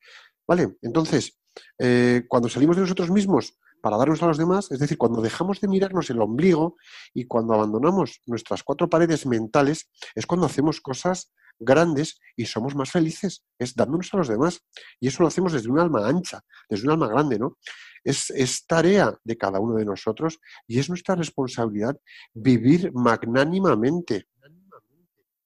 ¿Vale? 0.46 0.76
Entonces, 0.82 1.40
eh, 1.80 2.26
cuando 2.28 2.50
salimos 2.50 2.76
de 2.76 2.82
nosotros 2.82 3.10
mismos 3.10 3.58
para 3.82 3.96
darnos 3.96 4.22
a 4.22 4.28
los 4.28 4.38
demás, 4.38 4.70
es 4.70 4.80
decir, 4.80 4.98
cuando 4.98 5.22
dejamos 5.22 5.62
de 5.62 5.70
mirarnos 5.70 6.10
el 6.10 6.20
ombligo 6.20 6.76
y 7.14 7.24
cuando 7.24 7.54
abandonamos 7.54 8.20
nuestras 8.26 8.64
cuatro 8.64 8.90
paredes 8.90 9.26
mentales, 9.26 9.90
es 10.14 10.26
cuando 10.26 10.46
hacemos 10.46 10.82
cosas 10.82 11.32
grandes 11.60 12.20
y 12.36 12.46
somos 12.46 12.76
más 12.76 12.92
felices, 12.92 13.44
es 13.58 13.76
dándonos 13.76 14.14
a 14.14 14.18
los 14.18 14.28
demás. 14.28 14.62
Y 15.00 15.08
eso 15.08 15.24
lo 15.24 15.28
hacemos 15.28 15.54
desde 15.54 15.70
un 15.70 15.80
alma 15.80 16.08
ancha, 16.08 16.42
desde 16.70 16.86
un 16.86 16.92
alma 16.92 17.08
grande, 17.08 17.40
¿no? 17.40 17.58
Es, 18.04 18.30
es 18.30 18.66
tarea 18.68 19.18
de 19.24 19.38
cada 19.38 19.60
uno 19.60 19.76
de 19.76 19.86
nosotros 19.86 20.40
y 20.68 20.80
es 20.80 20.90
nuestra 20.90 21.16
responsabilidad 21.16 22.00
vivir 22.34 22.92
magnánimamente. 22.94 24.28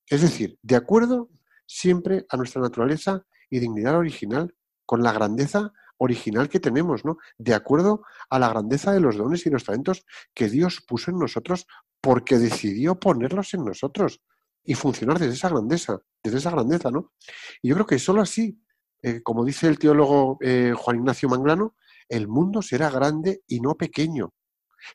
Es 0.08 0.22
decir, 0.22 0.58
de 0.62 0.76
acuerdo 0.76 1.30
siempre 1.66 2.26
a 2.30 2.38
nuestra 2.38 2.62
naturaleza 2.62 3.24
y 3.50 3.60
dignidad 3.60 3.96
original, 3.96 4.54
con 4.86 5.04
la 5.04 5.14
grandeza 5.14 5.72
original 6.00 6.50
que 6.50 6.60
tenemos, 6.60 7.06
¿no? 7.06 7.18
De 7.38 7.54
acuerdo 7.54 8.04
a 8.30 8.40
la 8.40 8.50
grandeza 8.50 8.92
de 8.92 9.00
los 9.00 9.18
dones 9.18 9.46
y 9.46 9.50
los 9.50 9.66
talentos 9.66 10.06
que 10.34 10.50
Dios 10.50 10.82
puso 10.86 11.12
en 11.12 11.20
nosotros 11.20 11.68
porque 12.02 12.38
decidió 12.38 13.00
ponerlos 13.00 13.54
en 13.54 13.66
nosotros 13.66 14.22
y 14.64 14.74
funcionar 14.76 15.20
desde 15.20 15.34
esa 15.34 15.50
grandeza, 15.50 16.00
desde 16.24 16.38
esa 16.38 16.52
grandeza, 16.52 16.92
¿no? 16.92 17.14
Y 17.62 17.70
yo 17.70 17.76
creo 17.76 17.86
que 17.86 18.00
solo 18.00 18.22
así, 18.22 18.62
eh, 19.02 19.22
como 19.22 19.46
dice 19.46 19.68
el 19.68 19.80
teólogo 19.80 20.38
eh, 20.42 20.74
Juan 20.76 20.98
Ignacio 20.98 21.30
Manglano, 21.30 21.76
el 22.08 22.28
mundo 22.28 22.62
será 22.62 22.90
grande 22.90 23.44
y 23.48 23.62
no 23.62 23.76
pequeño, 23.76 24.34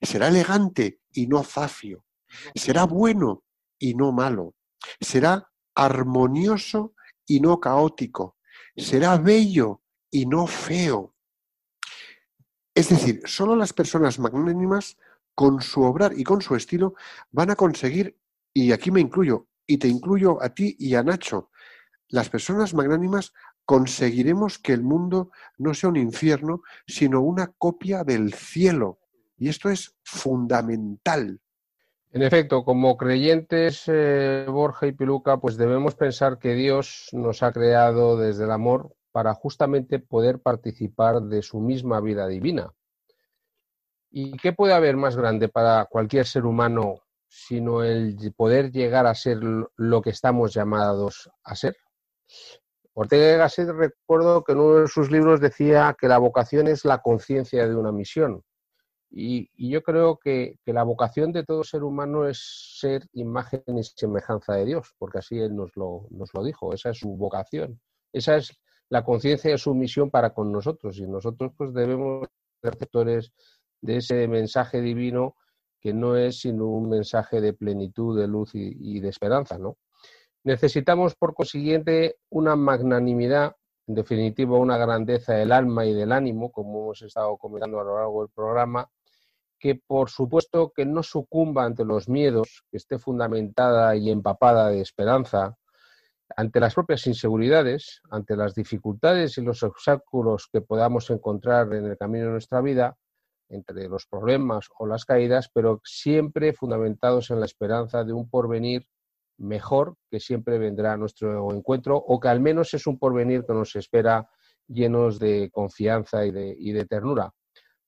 será 0.03 0.29
elegante 0.29 1.01
y 1.13 1.27
no 1.27 1.43
zafio, 1.43 2.05
será 2.55 2.85
bueno 2.85 3.45
y 3.79 3.95
no 3.95 4.13
malo, 4.13 4.55
será 5.01 5.49
armonioso 5.75 6.95
y 7.27 7.41
no 7.41 7.61
caótico, 7.61 8.37
será 8.77 9.17
bello 9.17 9.83
y 10.11 10.27
no 10.27 10.47
feo. 10.47 11.15
Es 12.75 12.89
decir, 12.89 13.23
solo 13.25 13.55
las 13.55 13.73
personas 13.73 14.19
magnánimas, 14.19 14.97
con 15.35 15.61
su 15.61 15.83
obrar 15.83 16.13
y 16.17 16.25
con 16.25 16.43
su 16.43 16.55
estilo, 16.55 16.95
van 17.31 17.51
a 17.51 17.57
conseguir, 17.57 18.19
y 18.53 18.73
aquí 18.73 18.91
me 18.91 19.01
incluyo, 19.01 19.49
y 19.67 19.79
te 19.79 19.89
incluyo 19.89 20.43
a 20.43 20.51
ti 20.51 20.77
y 20.79 20.95
a 20.95 21.03
Nacho, 21.03 21.51
las 22.09 22.29
personas 22.29 22.75
magnánimas 22.75 23.33
conseguiremos 23.65 24.59
que 24.59 24.73
el 24.73 24.83
mundo 24.83 25.31
no 25.59 25.75
sea 25.75 25.91
un 25.91 25.97
infierno, 25.97 26.63
sino 26.87 27.23
una 27.23 27.49
copia 27.59 28.05
del 28.05 28.35
cielo. 28.35 28.99
Y 29.37 29.49
esto 29.49 29.71
es 29.71 29.97
fundamental. 30.03 31.41
En 32.13 32.23
efecto, 32.23 32.65
como 32.65 32.97
creyentes, 32.97 33.85
eh, 33.87 34.47
Borja 34.49 34.87
y 34.87 34.93
Piluca, 34.93 35.39
pues 35.39 35.57
debemos 35.57 35.97
pensar 35.97 36.39
que 36.39 36.55
Dios 36.55 37.09
nos 37.13 37.43
ha 37.43 37.51
creado 37.53 38.17
desde 38.17 38.45
el 38.45 38.53
amor 38.53 38.95
para 39.11 39.35
justamente 39.35 39.99
poder 39.99 40.41
participar 40.41 41.23
de 41.23 41.43
su 41.43 41.61
misma 41.61 42.01
vida 42.01 42.29
divina. 42.29 42.73
¿Y 44.11 44.37
qué 44.37 44.53
puede 44.53 44.75
haber 44.75 44.97
más 44.97 45.17
grande 45.17 45.49
para 45.49 45.87
cualquier 45.87 46.27
ser 46.27 46.47
humano 46.47 47.04
sino 47.35 47.83
el 47.83 48.33
poder 48.37 48.71
llegar 48.71 49.07
a 49.07 49.15
ser 49.15 49.39
lo 49.77 50.03
que 50.03 50.11
estamos 50.11 50.55
llamados 50.55 51.29
a 51.43 51.57
ser. 51.57 51.77
Ortega 52.93 53.35
y 53.35 53.39
Gasset 53.39 53.69
recuerdo 53.71 54.45
que 54.45 54.53
en 54.53 54.61
uno 54.61 54.75
de 54.83 54.87
sus 54.87 55.11
libros 55.11 55.41
decía 55.41 55.97
que 56.01 56.07
la 56.07 56.19
vocación 56.19 56.69
es 56.69 56.85
la 56.85 57.03
conciencia 57.03 57.67
de 57.67 57.75
una 57.75 57.91
misión. 57.91 58.45
Y, 59.11 59.51
yo 59.71 59.83
creo 59.83 60.17
que, 60.17 60.59
la 60.65 60.85
vocación 60.85 61.33
de 61.33 61.45
todo 61.45 61.65
ser 61.65 61.83
humano 61.83 62.27
es 62.27 62.79
ser 62.79 63.09
imagen 63.13 63.63
y 63.67 63.83
semejanza 63.83 64.55
de 64.55 64.65
Dios, 64.67 64.95
porque 64.97 65.19
así 65.19 65.39
Él 65.39 65.57
nos 65.57 65.77
lo, 65.77 66.07
nos 66.11 66.33
lo 66.35 66.45
dijo, 66.45 66.73
esa 66.73 66.91
es 66.91 66.99
su 66.99 67.17
vocación, 67.17 67.81
esa 68.13 68.37
es 68.37 68.57
la 68.89 69.05
conciencia 69.05 69.51
de 69.51 69.59
su 69.59 69.75
misión 69.75 70.11
para 70.11 70.33
con 70.33 70.53
nosotros 70.53 70.99
y 70.99 71.07
nosotros 71.07 71.53
pues 71.57 71.73
debemos 71.75 72.29
ser 72.63 72.75
receptores 72.75 73.33
de 73.81 73.97
ese 73.97 74.29
mensaje 74.29 74.81
divino 74.81 75.37
que 75.85 75.93
no 75.93 76.17
es 76.17 76.41
sino 76.41 76.65
un 76.65 76.89
mensaje 76.89 77.43
de 77.43 77.53
plenitud, 77.53 78.19
de 78.19 78.27
luz 78.27 78.53
y, 78.55 79.01
de 79.01 79.09
esperanza, 79.11 79.59
¿no? 79.59 79.77
Necesitamos, 80.43 81.15
por 81.15 81.35
consiguiente, 81.35 82.17
una 82.31 82.57
magnanimidad, 82.57 83.55
en 83.87 83.95
definitiva, 83.95 84.57
una 84.57 84.79
grandeza 84.79 85.35
del 85.35 85.53
alma 85.53 85.85
y 85.85 85.93
del 85.93 86.13
ánimo, 86.13 86.51
como 86.51 86.85
hemos 86.85 87.03
estado 87.03 87.37
comentando 87.37 87.81
a 87.81 87.85
lo 87.85 87.97
largo 87.97 88.23
del 88.23 88.33
programa, 88.35 88.89
que 89.59 89.75
por 89.75 90.09
supuesto 90.09 90.73
que 90.75 90.87
no 90.87 91.03
sucumba 91.03 91.67
ante 91.67 91.85
los 91.85 92.09
miedos, 92.09 92.65
que 92.71 92.79
esté 92.79 92.99
fundamentada 92.99 93.95
y 93.95 94.11
empapada 94.11 94.71
de 94.71 94.81
esperanza, 94.81 95.59
ante 96.35 96.61
las 96.61 96.73
propias 96.73 97.07
inseguridades, 97.07 98.01
ante 98.11 98.37
las 98.37 98.55
dificultades 98.55 99.37
y 99.37 99.43
los 99.43 99.63
obstáculos 99.63 100.49
que 100.51 100.63
podamos 100.63 101.11
encontrar 101.11 101.75
en 101.75 101.85
el 101.85 101.99
camino 101.99 102.25
de 102.25 102.33
nuestra 102.33 102.63
vida, 102.63 102.97
entre 103.49 103.89
los 103.89 104.07
problemas 104.07 104.69
o 104.79 104.87
las 104.87 105.05
caídas, 105.05 105.51
pero 105.53 105.81
siempre 105.85 106.53
fundamentados 106.53 107.31
en 107.31 107.41
la 107.41 107.47
esperanza 107.47 108.05
de 108.05 108.13
un 108.13 108.29
porvenir 108.29 108.87
mejor 109.39 109.97
que 110.11 110.21
siempre 110.21 110.59
vendrá 110.59 110.93
a 110.93 110.97
nuestro 110.97 111.53
encuentro 111.53 111.97
o 111.97 112.21
que 112.21 112.29
al 112.29 112.41
menos 112.41 112.73
es 112.75 112.87
un 112.87 112.99
porvenir 112.99 113.45
que 113.45 113.53
nos 113.53 113.75
espera 113.77 114.29
llenos 114.67 115.19
de 115.19 115.51
confianza 115.53 116.25
y 116.25 116.31
de, 116.31 116.85
ternura. 116.87 117.33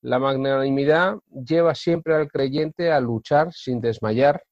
La 0.03 0.19
magnanimidad 0.19 1.17
lleva 1.31 1.75
siempre 1.75 2.15
al 2.15 2.29
creyente 2.29 2.93
a 2.93 3.01
luchar 3.01 3.53
sin 3.53 3.81
desmayar, 3.81 4.43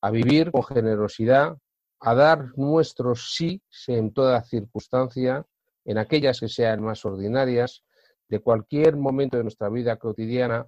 a 0.00 0.10
vivir 0.10 0.52
con 0.52 0.62
generosidad, 0.62 1.56
a 2.00 2.14
dar 2.14 2.56
nuestro 2.56 3.14
sí 3.14 3.60
en 3.88 4.12
toda 4.12 4.42
circunstancia, 4.44 5.44
en 5.84 5.98
aquellas 5.98 6.40
que 6.40 6.48
sean 6.48 6.82
más 6.82 7.04
ordinarias, 7.04 7.84
de 8.28 8.40
cualquier 8.40 8.96
momento 8.96 9.36
de 9.36 9.44
nuestra 9.44 9.68
vida 9.68 9.96
cotidiana 9.96 10.66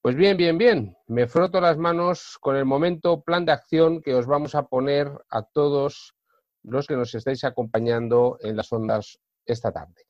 Pues 0.00 0.14
bien, 0.14 0.36
bien, 0.36 0.58
bien. 0.58 0.96
Me 1.08 1.26
froto 1.26 1.60
las 1.60 1.76
manos 1.76 2.38
con 2.40 2.54
el 2.54 2.64
momento 2.64 3.22
plan 3.22 3.44
de 3.44 3.50
acción 3.50 4.02
que 4.02 4.14
os 4.14 4.26
vamos 4.26 4.54
a 4.54 4.68
poner 4.68 5.10
a 5.28 5.42
todos 5.42 6.14
los 6.62 6.86
que 6.86 6.94
nos 6.94 7.12
estáis 7.16 7.42
acompañando 7.42 8.38
en 8.42 8.56
las 8.56 8.72
ondas 8.72 9.18
esta 9.44 9.72
tarde. 9.72 10.06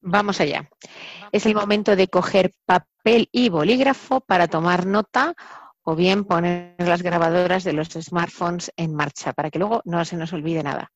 Vamos 0.00 0.40
allá. 0.40 0.68
Es 1.32 1.46
el 1.46 1.54
momento 1.54 1.96
de 1.96 2.08
coger 2.08 2.52
papel 2.64 3.28
y 3.32 3.48
bolígrafo 3.48 4.20
para 4.20 4.48
tomar 4.48 4.86
nota 4.86 5.34
o 5.82 5.96
bien 5.96 6.24
poner 6.24 6.74
las 6.78 7.02
grabadoras 7.02 7.64
de 7.64 7.72
los 7.72 7.88
smartphones 7.88 8.72
en 8.76 8.94
marcha 8.94 9.32
para 9.32 9.50
que 9.50 9.58
luego 9.58 9.82
no 9.84 10.04
se 10.04 10.16
nos 10.16 10.32
olvide 10.32 10.62
nada. 10.62 10.92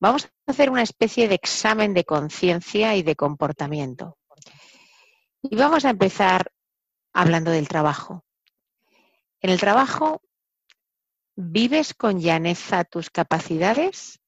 Vamos 0.00 0.24
a 0.24 0.50
hacer 0.50 0.70
una 0.70 0.82
especie 0.82 1.28
de 1.28 1.34
examen 1.34 1.94
de 1.94 2.04
conciencia 2.04 2.96
y 2.96 3.02
de 3.02 3.14
comportamiento. 3.14 4.18
Y 5.42 5.54
vamos 5.54 5.84
a 5.84 5.90
empezar 5.90 6.50
hablando 7.12 7.50
del 7.50 7.68
trabajo. 7.68 8.24
En 9.40 9.50
el 9.50 9.60
trabajo, 9.60 10.22
¿vives 11.36 11.94
con 11.94 12.20
llaneza 12.20 12.84
tus 12.84 13.10
capacidades 13.10 14.20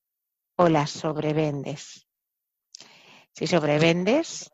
o 0.56 0.68
las 0.68 0.90
sobrevendes? 0.90 2.03
Si 3.35 3.49
sobrevendes, 3.49 4.53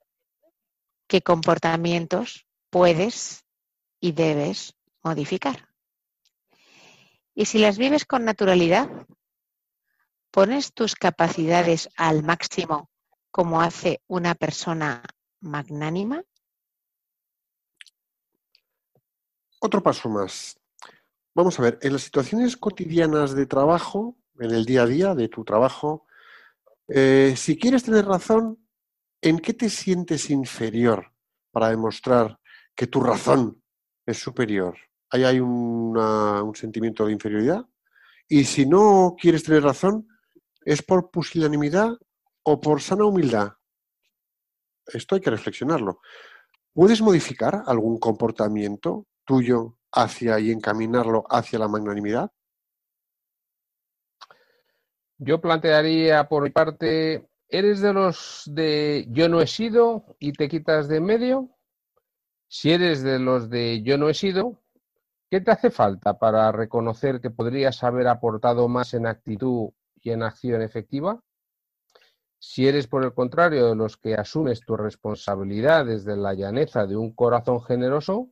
¿qué 1.06 1.20
comportamientos 1.20 2.46
puedes 2.70 3.44
y 4.00 4.12
debes 4.12 4.74
modificar? 5.02 5.68
Y 7.34 7.44
si 7.44 7.58
las 7.58 7.76
vives 7.76 8.06
con 8.06 8.24
naturalidad, 8.24 8.88
¿pones 10.30 10.72
tus 10.72 10.94
capacidades 10.94 11.90
al 11.96 12.22
máximo 12.22 12.90
como 13.30 13.60
hace 13.60 14.00
una 14.06 14.34
persona 14.34 15.02
magnánima? 15.40 16.22
Otro 19.60 19.82
paso 19.82 20.08
más. 20.08 20.58
Vamos 21.34 21.58
a 21.58 21.62
ver, 21.62 21.78
en 21.82 21.92
las 21.92 22.02
situaciones 22.02 22.56
cotidianas 22.56 23.34
de 23.34 23.44
trabajo, 23.44 24.16
en 24.38 24.52
el 24.52 24.64
día 24.64 24.82
a 24.82 24.86
día 24.86 25.14
de 25.14 25.28
tu 25.28 25.44
trabajo, 25.44 26.06
eh, 26.88 27.34
si 27.36 27.58
quieres 27.58 27.84
tener 27.84 28.06
razón, 28.06 28.58
¿en 29.22 29.38
qué 29.38 29.54
te 29.54 29.68
sientes 29.68 30.30
inferior 30.30 31.12
para 31.50 31.68
demostrar 31.68 32.38
que 32.74 32.86
tu 32.86 33.00
razón 33.00 33.62
es 34.06 34.18
superior? 34.18 34.76
¿Ahí 35.10 35.24
hay 35.24 35.40
un 35.40 36.52
sentimiento 36.54 37.06
de 37.06 37.12
inferioridad? 37.12 37.66
Y 38.28 38.44
si 38.44 38.66
no 38.66 39.16
quieres 39.20 39.42
tener 39.42 39.62
razón, 39.62 40.06
¿es 40.64 40.82
por 40.82 41.10
pusilanimidad 41.10 41.90
o 42.44 42.60
por 42.60 42.80
sana 42.80 43.04
humildad? 43.04 43.54
Esto 44.86 45.14
hay 45.14 45.20
que 45.20 45.30
reflexionarlo. 45.30 46.00
¿Puedes 46.72 47.02
modificar 47.02 47.64
algún 47.66 47.98
comportamiento 47.98 49.06
tuyo 49.24 49.78
hacia 49.92 50.38
y 50.38 50.52
encaminarlo 50.52 51.24
hacia 51.28 51.58
la 51.58 51.68
magnanimidad? 51.68 52.30
Yo 55.18 55.40
plantearía 55.40 56.28
por 56.28 56.44
mi 56.44 56.50
parte 56.50 57.28
¿Eres 57.52 57.80
de 57.80 57.92
los 57.92 58.44
de 58.46 59.06
yo 59.10 59.28
no 59.28 59.40
he 59.40 59.46
sido 59.48 60.04
y 60.20 60.32
te 60.32 60.48
quitas 60.48 60.86
de 60.86 60.98
en 60.98 61.04
medio? 61.04 61.50
Si 62.46 62.70
eres 62.70 63.02
de 63.02 63.18
los 63.18 63.50
de 63.50 63.82
yo 63.82 63.98
no 63.98 64.08
he 64.08 64.14
sido, 64.14 64.62
¿qué 65.28 65.40
te 65.40 65.50
hace 65.50 65.70
falta 65.70 66.16
para 66.16 66.52
reconocer 66.52 67.20
que 67.20 67.30
podrías 67.30 67.82
haber 67.82 68.06
aportado 68.06 68.68
más 68.68 68.94
en 68.94 69.06
actitud 69.06 69.70
y 70.00 70.10
en 70.10 70.22
acción 70.22 70.62
efectiva? 70.62 71.20
Si 72.38 72.68
eres, 72.68 72.86
por 72.86 73.04
el 73.04 73.14
contrario, 73.14 73.66
de 73.66 73.74
los 73.74 73.96
que 73.96 74.14
asumes 74.14 74.60
tu 74.60 74.76
responsabilidad 74.76 75.86
desde 75.86 76.16
la 76.16 76.34
llaneza 76.34 76.86
de 76.86 76.96
un 76.96 77.12
corazón 77.12 77.60
generoso, 77.62 78.30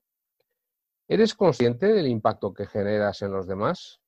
¿eres 1.09 1.35
consciente 1.35 1.93
del 1.93 2.07
impacto 2.07 2.55
que 2.55 2.67
generas 2.67 3.21
en 3.23 3.33
los 3.33 3.49
demás? 3.49 4.01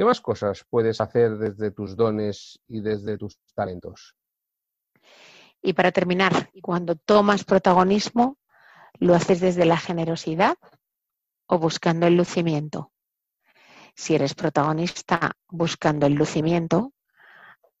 ¿Qué 0.00 0.06
más 0.06 0.22
cosas 0.22 0.64
puedes 0.70 0.98
hacer 1.02 1.36
desde 1.36 1.72
tus 1.72 1.94
dones 1.94 2.58
y 2.66 2.80
desde 2.80 3.18
tus 3.18 3.38
talentos? 3.54 4.16
Y 5.60 5.74
para 5.74 5.92
terminar, 5.92 6.50
cuando 6.62 6.96
tomas 6.96 7.44
protagonismo, 7.44 8.38
¿lo 8.94 9.14
haces 9.14 9.40
desde 9.40 9.66
la 9.66 9.76
generosidad 9.76 10.56
o 11.44 11.58
buscando 11.58 12.06
el 12.06 12.16
lucimiento? 12.16 12.92
Si 13.94 14.14
eres 14.14 14.34
protagonista 14.34 15.32
buscando 15.48 16.06
el 16.06 16.14
lucimiento, 16.14 16.94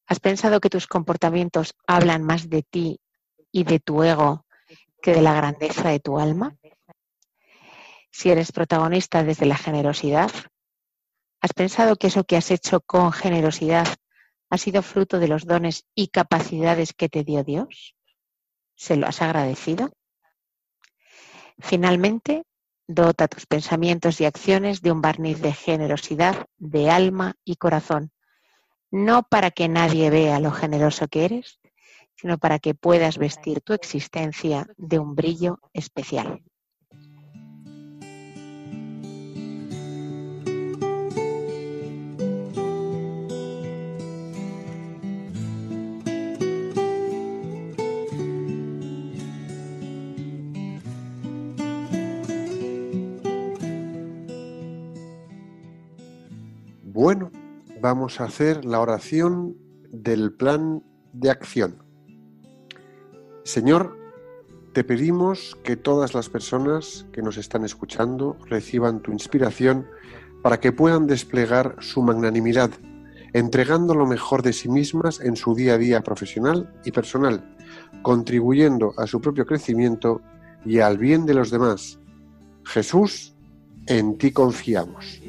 ¿has 0.06 0.20
pensado 0.20 0.60
que 0.60 0.68
tus 0.68 0.86
comportamientos 0.86 1.72
hablan 1.86 2.22
más 2.22 2.50
de 2.50 2.62
ti 2.62 3.00
y 3.50 3.64
de 3.64 3.80
tu 3.80 4.02
ego 4.02 4.44
que 5.00 5.14
de 5.14 5.22
la 5.22 5.32
grandeza 5.32 5.88
de 5.88 6.00
tu 6.00 6.18
alma? 6.18 6.54
Si 8.10 8.30
eres 8.30 8.52
protagonista 8.52 9.24
desde 9.24 9.46
la 9.46 9.56
generosidad, 9.56 10.30
¿Has 11.40 11.54
pensado 11.54 11.96
que 11.96 12.08
eso 12.08 12.24
que 12.24 12.36
has 12.36 12.50
hecho 12.50 12.80
con 12.80 13.12
generosidad 13.12 13.88
ha 14.50 14.58
sido 14.58 14.82
fruto 14.82 15.18
de 15.18 15.28
los 15.28 15.46
dones 15.46 15.86
y 15.94 16.08
capacidades 16.08 16.92
que 16.92 17.08
te 17.08 17.24
dio 17.24 17.44
Dios? 17.44 17.96
¿Se 18.74 18.96
lo 18.96 19.06
has 19.06 19.22
agradecido? 19.22 19.90
Finalmente, 21.58 22.44
dota 22.86 23.28
tus 23.28 23.46
pensamientos 23.46 24.20
y 24.20 24.26
acciones 24.26 24.82
de 24.82 24.92
un 24.92 25.00
barniz 25.00 25.40
de 25.40 25.52
generosidad 25.52 26.46
de 26.58 26.90
alma 26.90 27.34
y 27.44 27.56
corazón, 27.56 28.10
no 28.90 29.22
para 29.22 29.50
que 29.50 29.68
nadie 29.68 30.10
vea 30.10 30.40
lo 30.40 30.50
generoso 30.50 31.08
que 31.08 31.24
eres, 31.24 31.60
sino 32.16 32.36
para 32.36 32.58
que 32.58 32.74
puedas 32.74 33.16
vestir 33.16 33.62
tu 33.62 33.72
existencia 33.72 34.66
de 34.76 34.98
un 34.98 35.14
brillo 35.14 35.60
especial. 35.72 36.42
Bueno, 57.02 57.30
vamos 57.80 58.20
a 58.20 58.24
hacer 58.24 58.66
la 58.66 58.78
oración 58.78 59.56
del 59.90 60.34
plan 60.34 60.84
de 61.14 61.30
acción. 61.30 61.82
Señor, 63.42 63.96
te 64.74 64.84
pedimos 64.84 65.56
que 65.64 65.76
todas 65.76 66.12
las 66.12 66.28
personas 66.28 67.06
que 67.10 67.22
nos 67.22 67.38
están 67.38 67.64
escuchando 67.64 68.36
reciban 68.50 69.00
tu 69.00 69.12
inspiración 69.12 69.86
para 70.42 70.60
que 70.60 70.72
puedan 70.72 71.06
desplegar 71.06 71.76
su 71.80 72.02
magnanimidad, 72.02 72.70
entregando 73.32 73.94
lo 73.94 74.04
mejor 74.04 74.42
de 74.42 74.52
sí 74.52 74.68
mismas 74.68 75.20
en 75.20 75.36
su 75.36 75.54
día 75.54 75.76
a 75.76 75.78
día 75.78 76.02
profesional 76.02 76.70
y 76.84 76.92
personal, 76.92 77.56
contribuyendo 78.02 78.92
a 78.98 79.06
su 79.06 79.22
propio 79.22 79.46
crecimiento 79.46 80.20
y 80.66 80.80
al 80.80 80.98
bien 80.98 81.24
de 81.24 81.32
los 81.32 81.50
demás. 81.50 81.98
Jesús, 82.64 83.34
en 83.86 84.18
ti 84.18 84.32
confiamos. 84.32 85.22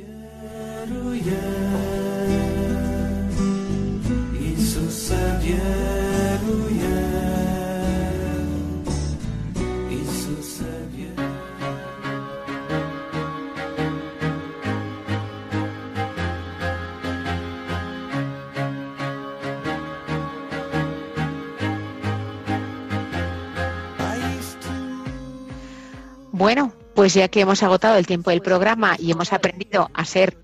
Bueno, 26.41 26.73
pues 26.95 27.13
ya 27.13 27.27
que 27.27 27.41
hemos 27.41 27.61
agotado 27.61 27.97
el 27.97 28.07
tiempo 28.07 28.31
del 28.31 28.41
programa 28.41 28.95
y 28.97 29.11
hemos 29.11 29.31
aprendido 29.31 29.91
a 29.93 30.05
ser 30.05 30.35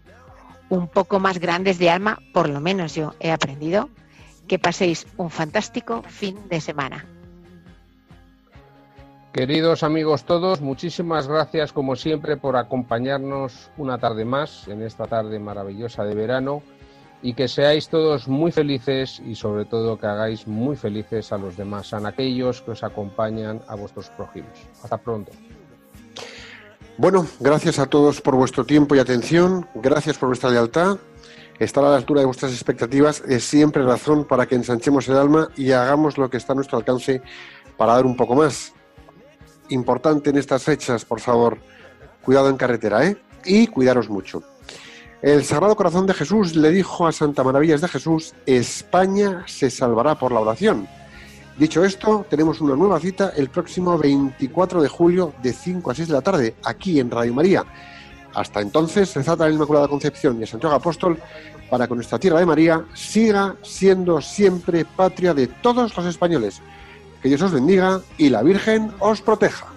un 0.70 0.88
poco 0.88 1.20
más 1.20 1.39
grandes 1.39 1.80
de 1.80 1.89
alma, 1.89 2.20
por 2.36 2.50
lo 2.50 2.62
menos 2.62 2.93
yo 2.93 3.16
he 3.20 3.32
aprendido, 3.32 3.89
que 4.48 4.60
paséis 4.60 5.08
un 5.18 5.32
fantástico 5.32 6.04
fin 6.04 6.38
de 6.50 6.62
semana. 6.62 7.04
Queridos 9.34 9.82
amigos 9.82 10.24
todos, 10.26 10.62
muchísimas 10.62 11.28
gracias 11.28 11.74
como 11.74 11.95
siempre 11.95 12.38
por 12.38 12.58
acompañarnos 12.58 13.72
una 13.76 13.98
tarde 13.98 14.24
más 14.24 14.68
en 14.68 14.84
esta 14.84 15.08
tarde 15.08 15.39
maravillosa 15.39 16.04
de 16.04 16.14
verano 16.14 16.62
y 17.24 17.34
que 17.34 17.48
seáis 17.48 17.89
todos 17.89 18.28
muy 18.28 18.52
felices 18.52 19.20
y 19.26 19.34
sobre 19.34 19.66
todo 19.66 19.98
que 19.98 20.06
hagáis 20.06 20.45
muy 20.45 20.76
felices 20.76 21.32
a 21.32 21.39
los 21.39 21.58
demás, 21.58 21.91
a 21.91 22.08
aquellos 22.08 22.62
que 22.62 22.70
os 22.70 22.84
acompañan 22.84 23.62
a 23.68 23.74
vuestros 23.74 24.12
prójimos. 24.12 24.54
Hasta 24.84 25.00
pronto. 25.00 25.32
Bueno, 27.00 27.28
gracias 27.39 27.78
a 27.78 27.86
todos 27.86 28.22
por 28.22 28.36
vuestro 28.36 28.66
tiempo 28.66 28.95
y 28.95 29.00
atención, 29.00 29.70
gracias 29.76 30.18
por 30.18 30.30
vuestra 30.30 30.50
lealtad. 30.50 30.98
Estar 31.60 31.84
a 31.84 31.91
la 31.91 31.95
altura 31.95 32.22
de 32.22 32.26
vuestras 32.26 32.52
expectativas 32.52 33.22
es 33.28 33.43
siempre 33.43 33.84
razón 33.84 34.26
para 34.26 34.48
que 34.48 34.56
ensanchemos 34.56 35.08
el 35.08 35.18
alma 35.18 35.50
y 35.56 35.74
hagamos 35.74 36.18
lo 36.18 36.28
que 36.28 36.38
está 36.38 36.54
a 36.54 36.56
nuestro 36.56 36.80
alcance 36.80 37.22
para 37.78 37.93
dar 37.93 38.08
un 38.08 38.18
poco 38.18 38.34
más. 38.34 38.74
Importante 39.70 40.32
en 40.32 40.38
estas 40.38 40.64
fechas, 40.64 41.06
por 41.06 41.20
favor, 41.20 41.60
cuidado 42.24 42.50
en 42.50 42.58
carretera, 42.58 43.06
¿eh? 43.06 43.16
Y 43.45 43.68
cuidaros 43.68 44.10
mucho. 44.10 44.41
El 45.22 45.43
Sagrado 45.43 45.76
Corazón 45.76 46.08
de 46.08 46.16
Jesús 46.16 46.56
le 46.56 46.72
dijo 46.72 47.06
a 47.06 47.12
Santa 47.12 47.43
Maravillas 47.43 47.82
de 47.82 47.89
Jesús, 47.89 48.34
España 48.48 49.43
se 49.45 49.70
salvará 49.70 50.18
por 50.18 50.32
la 50.32 50.39
oración. 50.39 50.88
Dicho 51.58 51.84
esto, 51.84 52.24
tenemos 52.30 52.62
una 52.62 52.76
nueva 52.76 52.99
cita 52.99 53.34
el 53.36 53.49
próximo 53.49 53.97
24 53.97 54.80
de 54.80 54.88
julio 54.88 55.34
de 55.41 55.53
5 55.53 55.89
a 55.89 55.95
6 55.95 56.08
de 56.08 56.14
la 56.14 56.22
tarde, 56.22 56.55
aquí 56.64 56.99
en 56.99 57.10
Radio 57.10 57.34
María. 57.34 57.66
Hasta 58.36 58.62
entonces, 58.62 59.16
rezad 59.16 59.41
a 59.41 59.47
la 59.47 59.55
Inmaculada 59.55 59.88
Concepción 59.88 60.39
y 60.39 60.43
a 60.43 60.47
Santiago 60.47 60.76
Apóstol 60.76 61.20
para 61.72 61.88
que 61.88 61.95
nuestra 61.95 62.20
tierra 62.20 62.39
de 62.39 62.45
María 62.45 62.86
siga 62.93 63.55
siendo 63.64 64.22
siempre 64.22 64.86
patria 64.86 65.34
de 65.34 65.47
todos 65.47 65.97
los 65.97 66.05
españoles. 66.05 66.62
Que 67.24 67.30
Dios 67.30 67.41
os 67.41 67.51
bendiga 67.51 68.01
y 68.20 68.30
la 68.30 68.43
Virgen 68.43 68.91
os 68.99 69.22
proteja. 69.22 69.77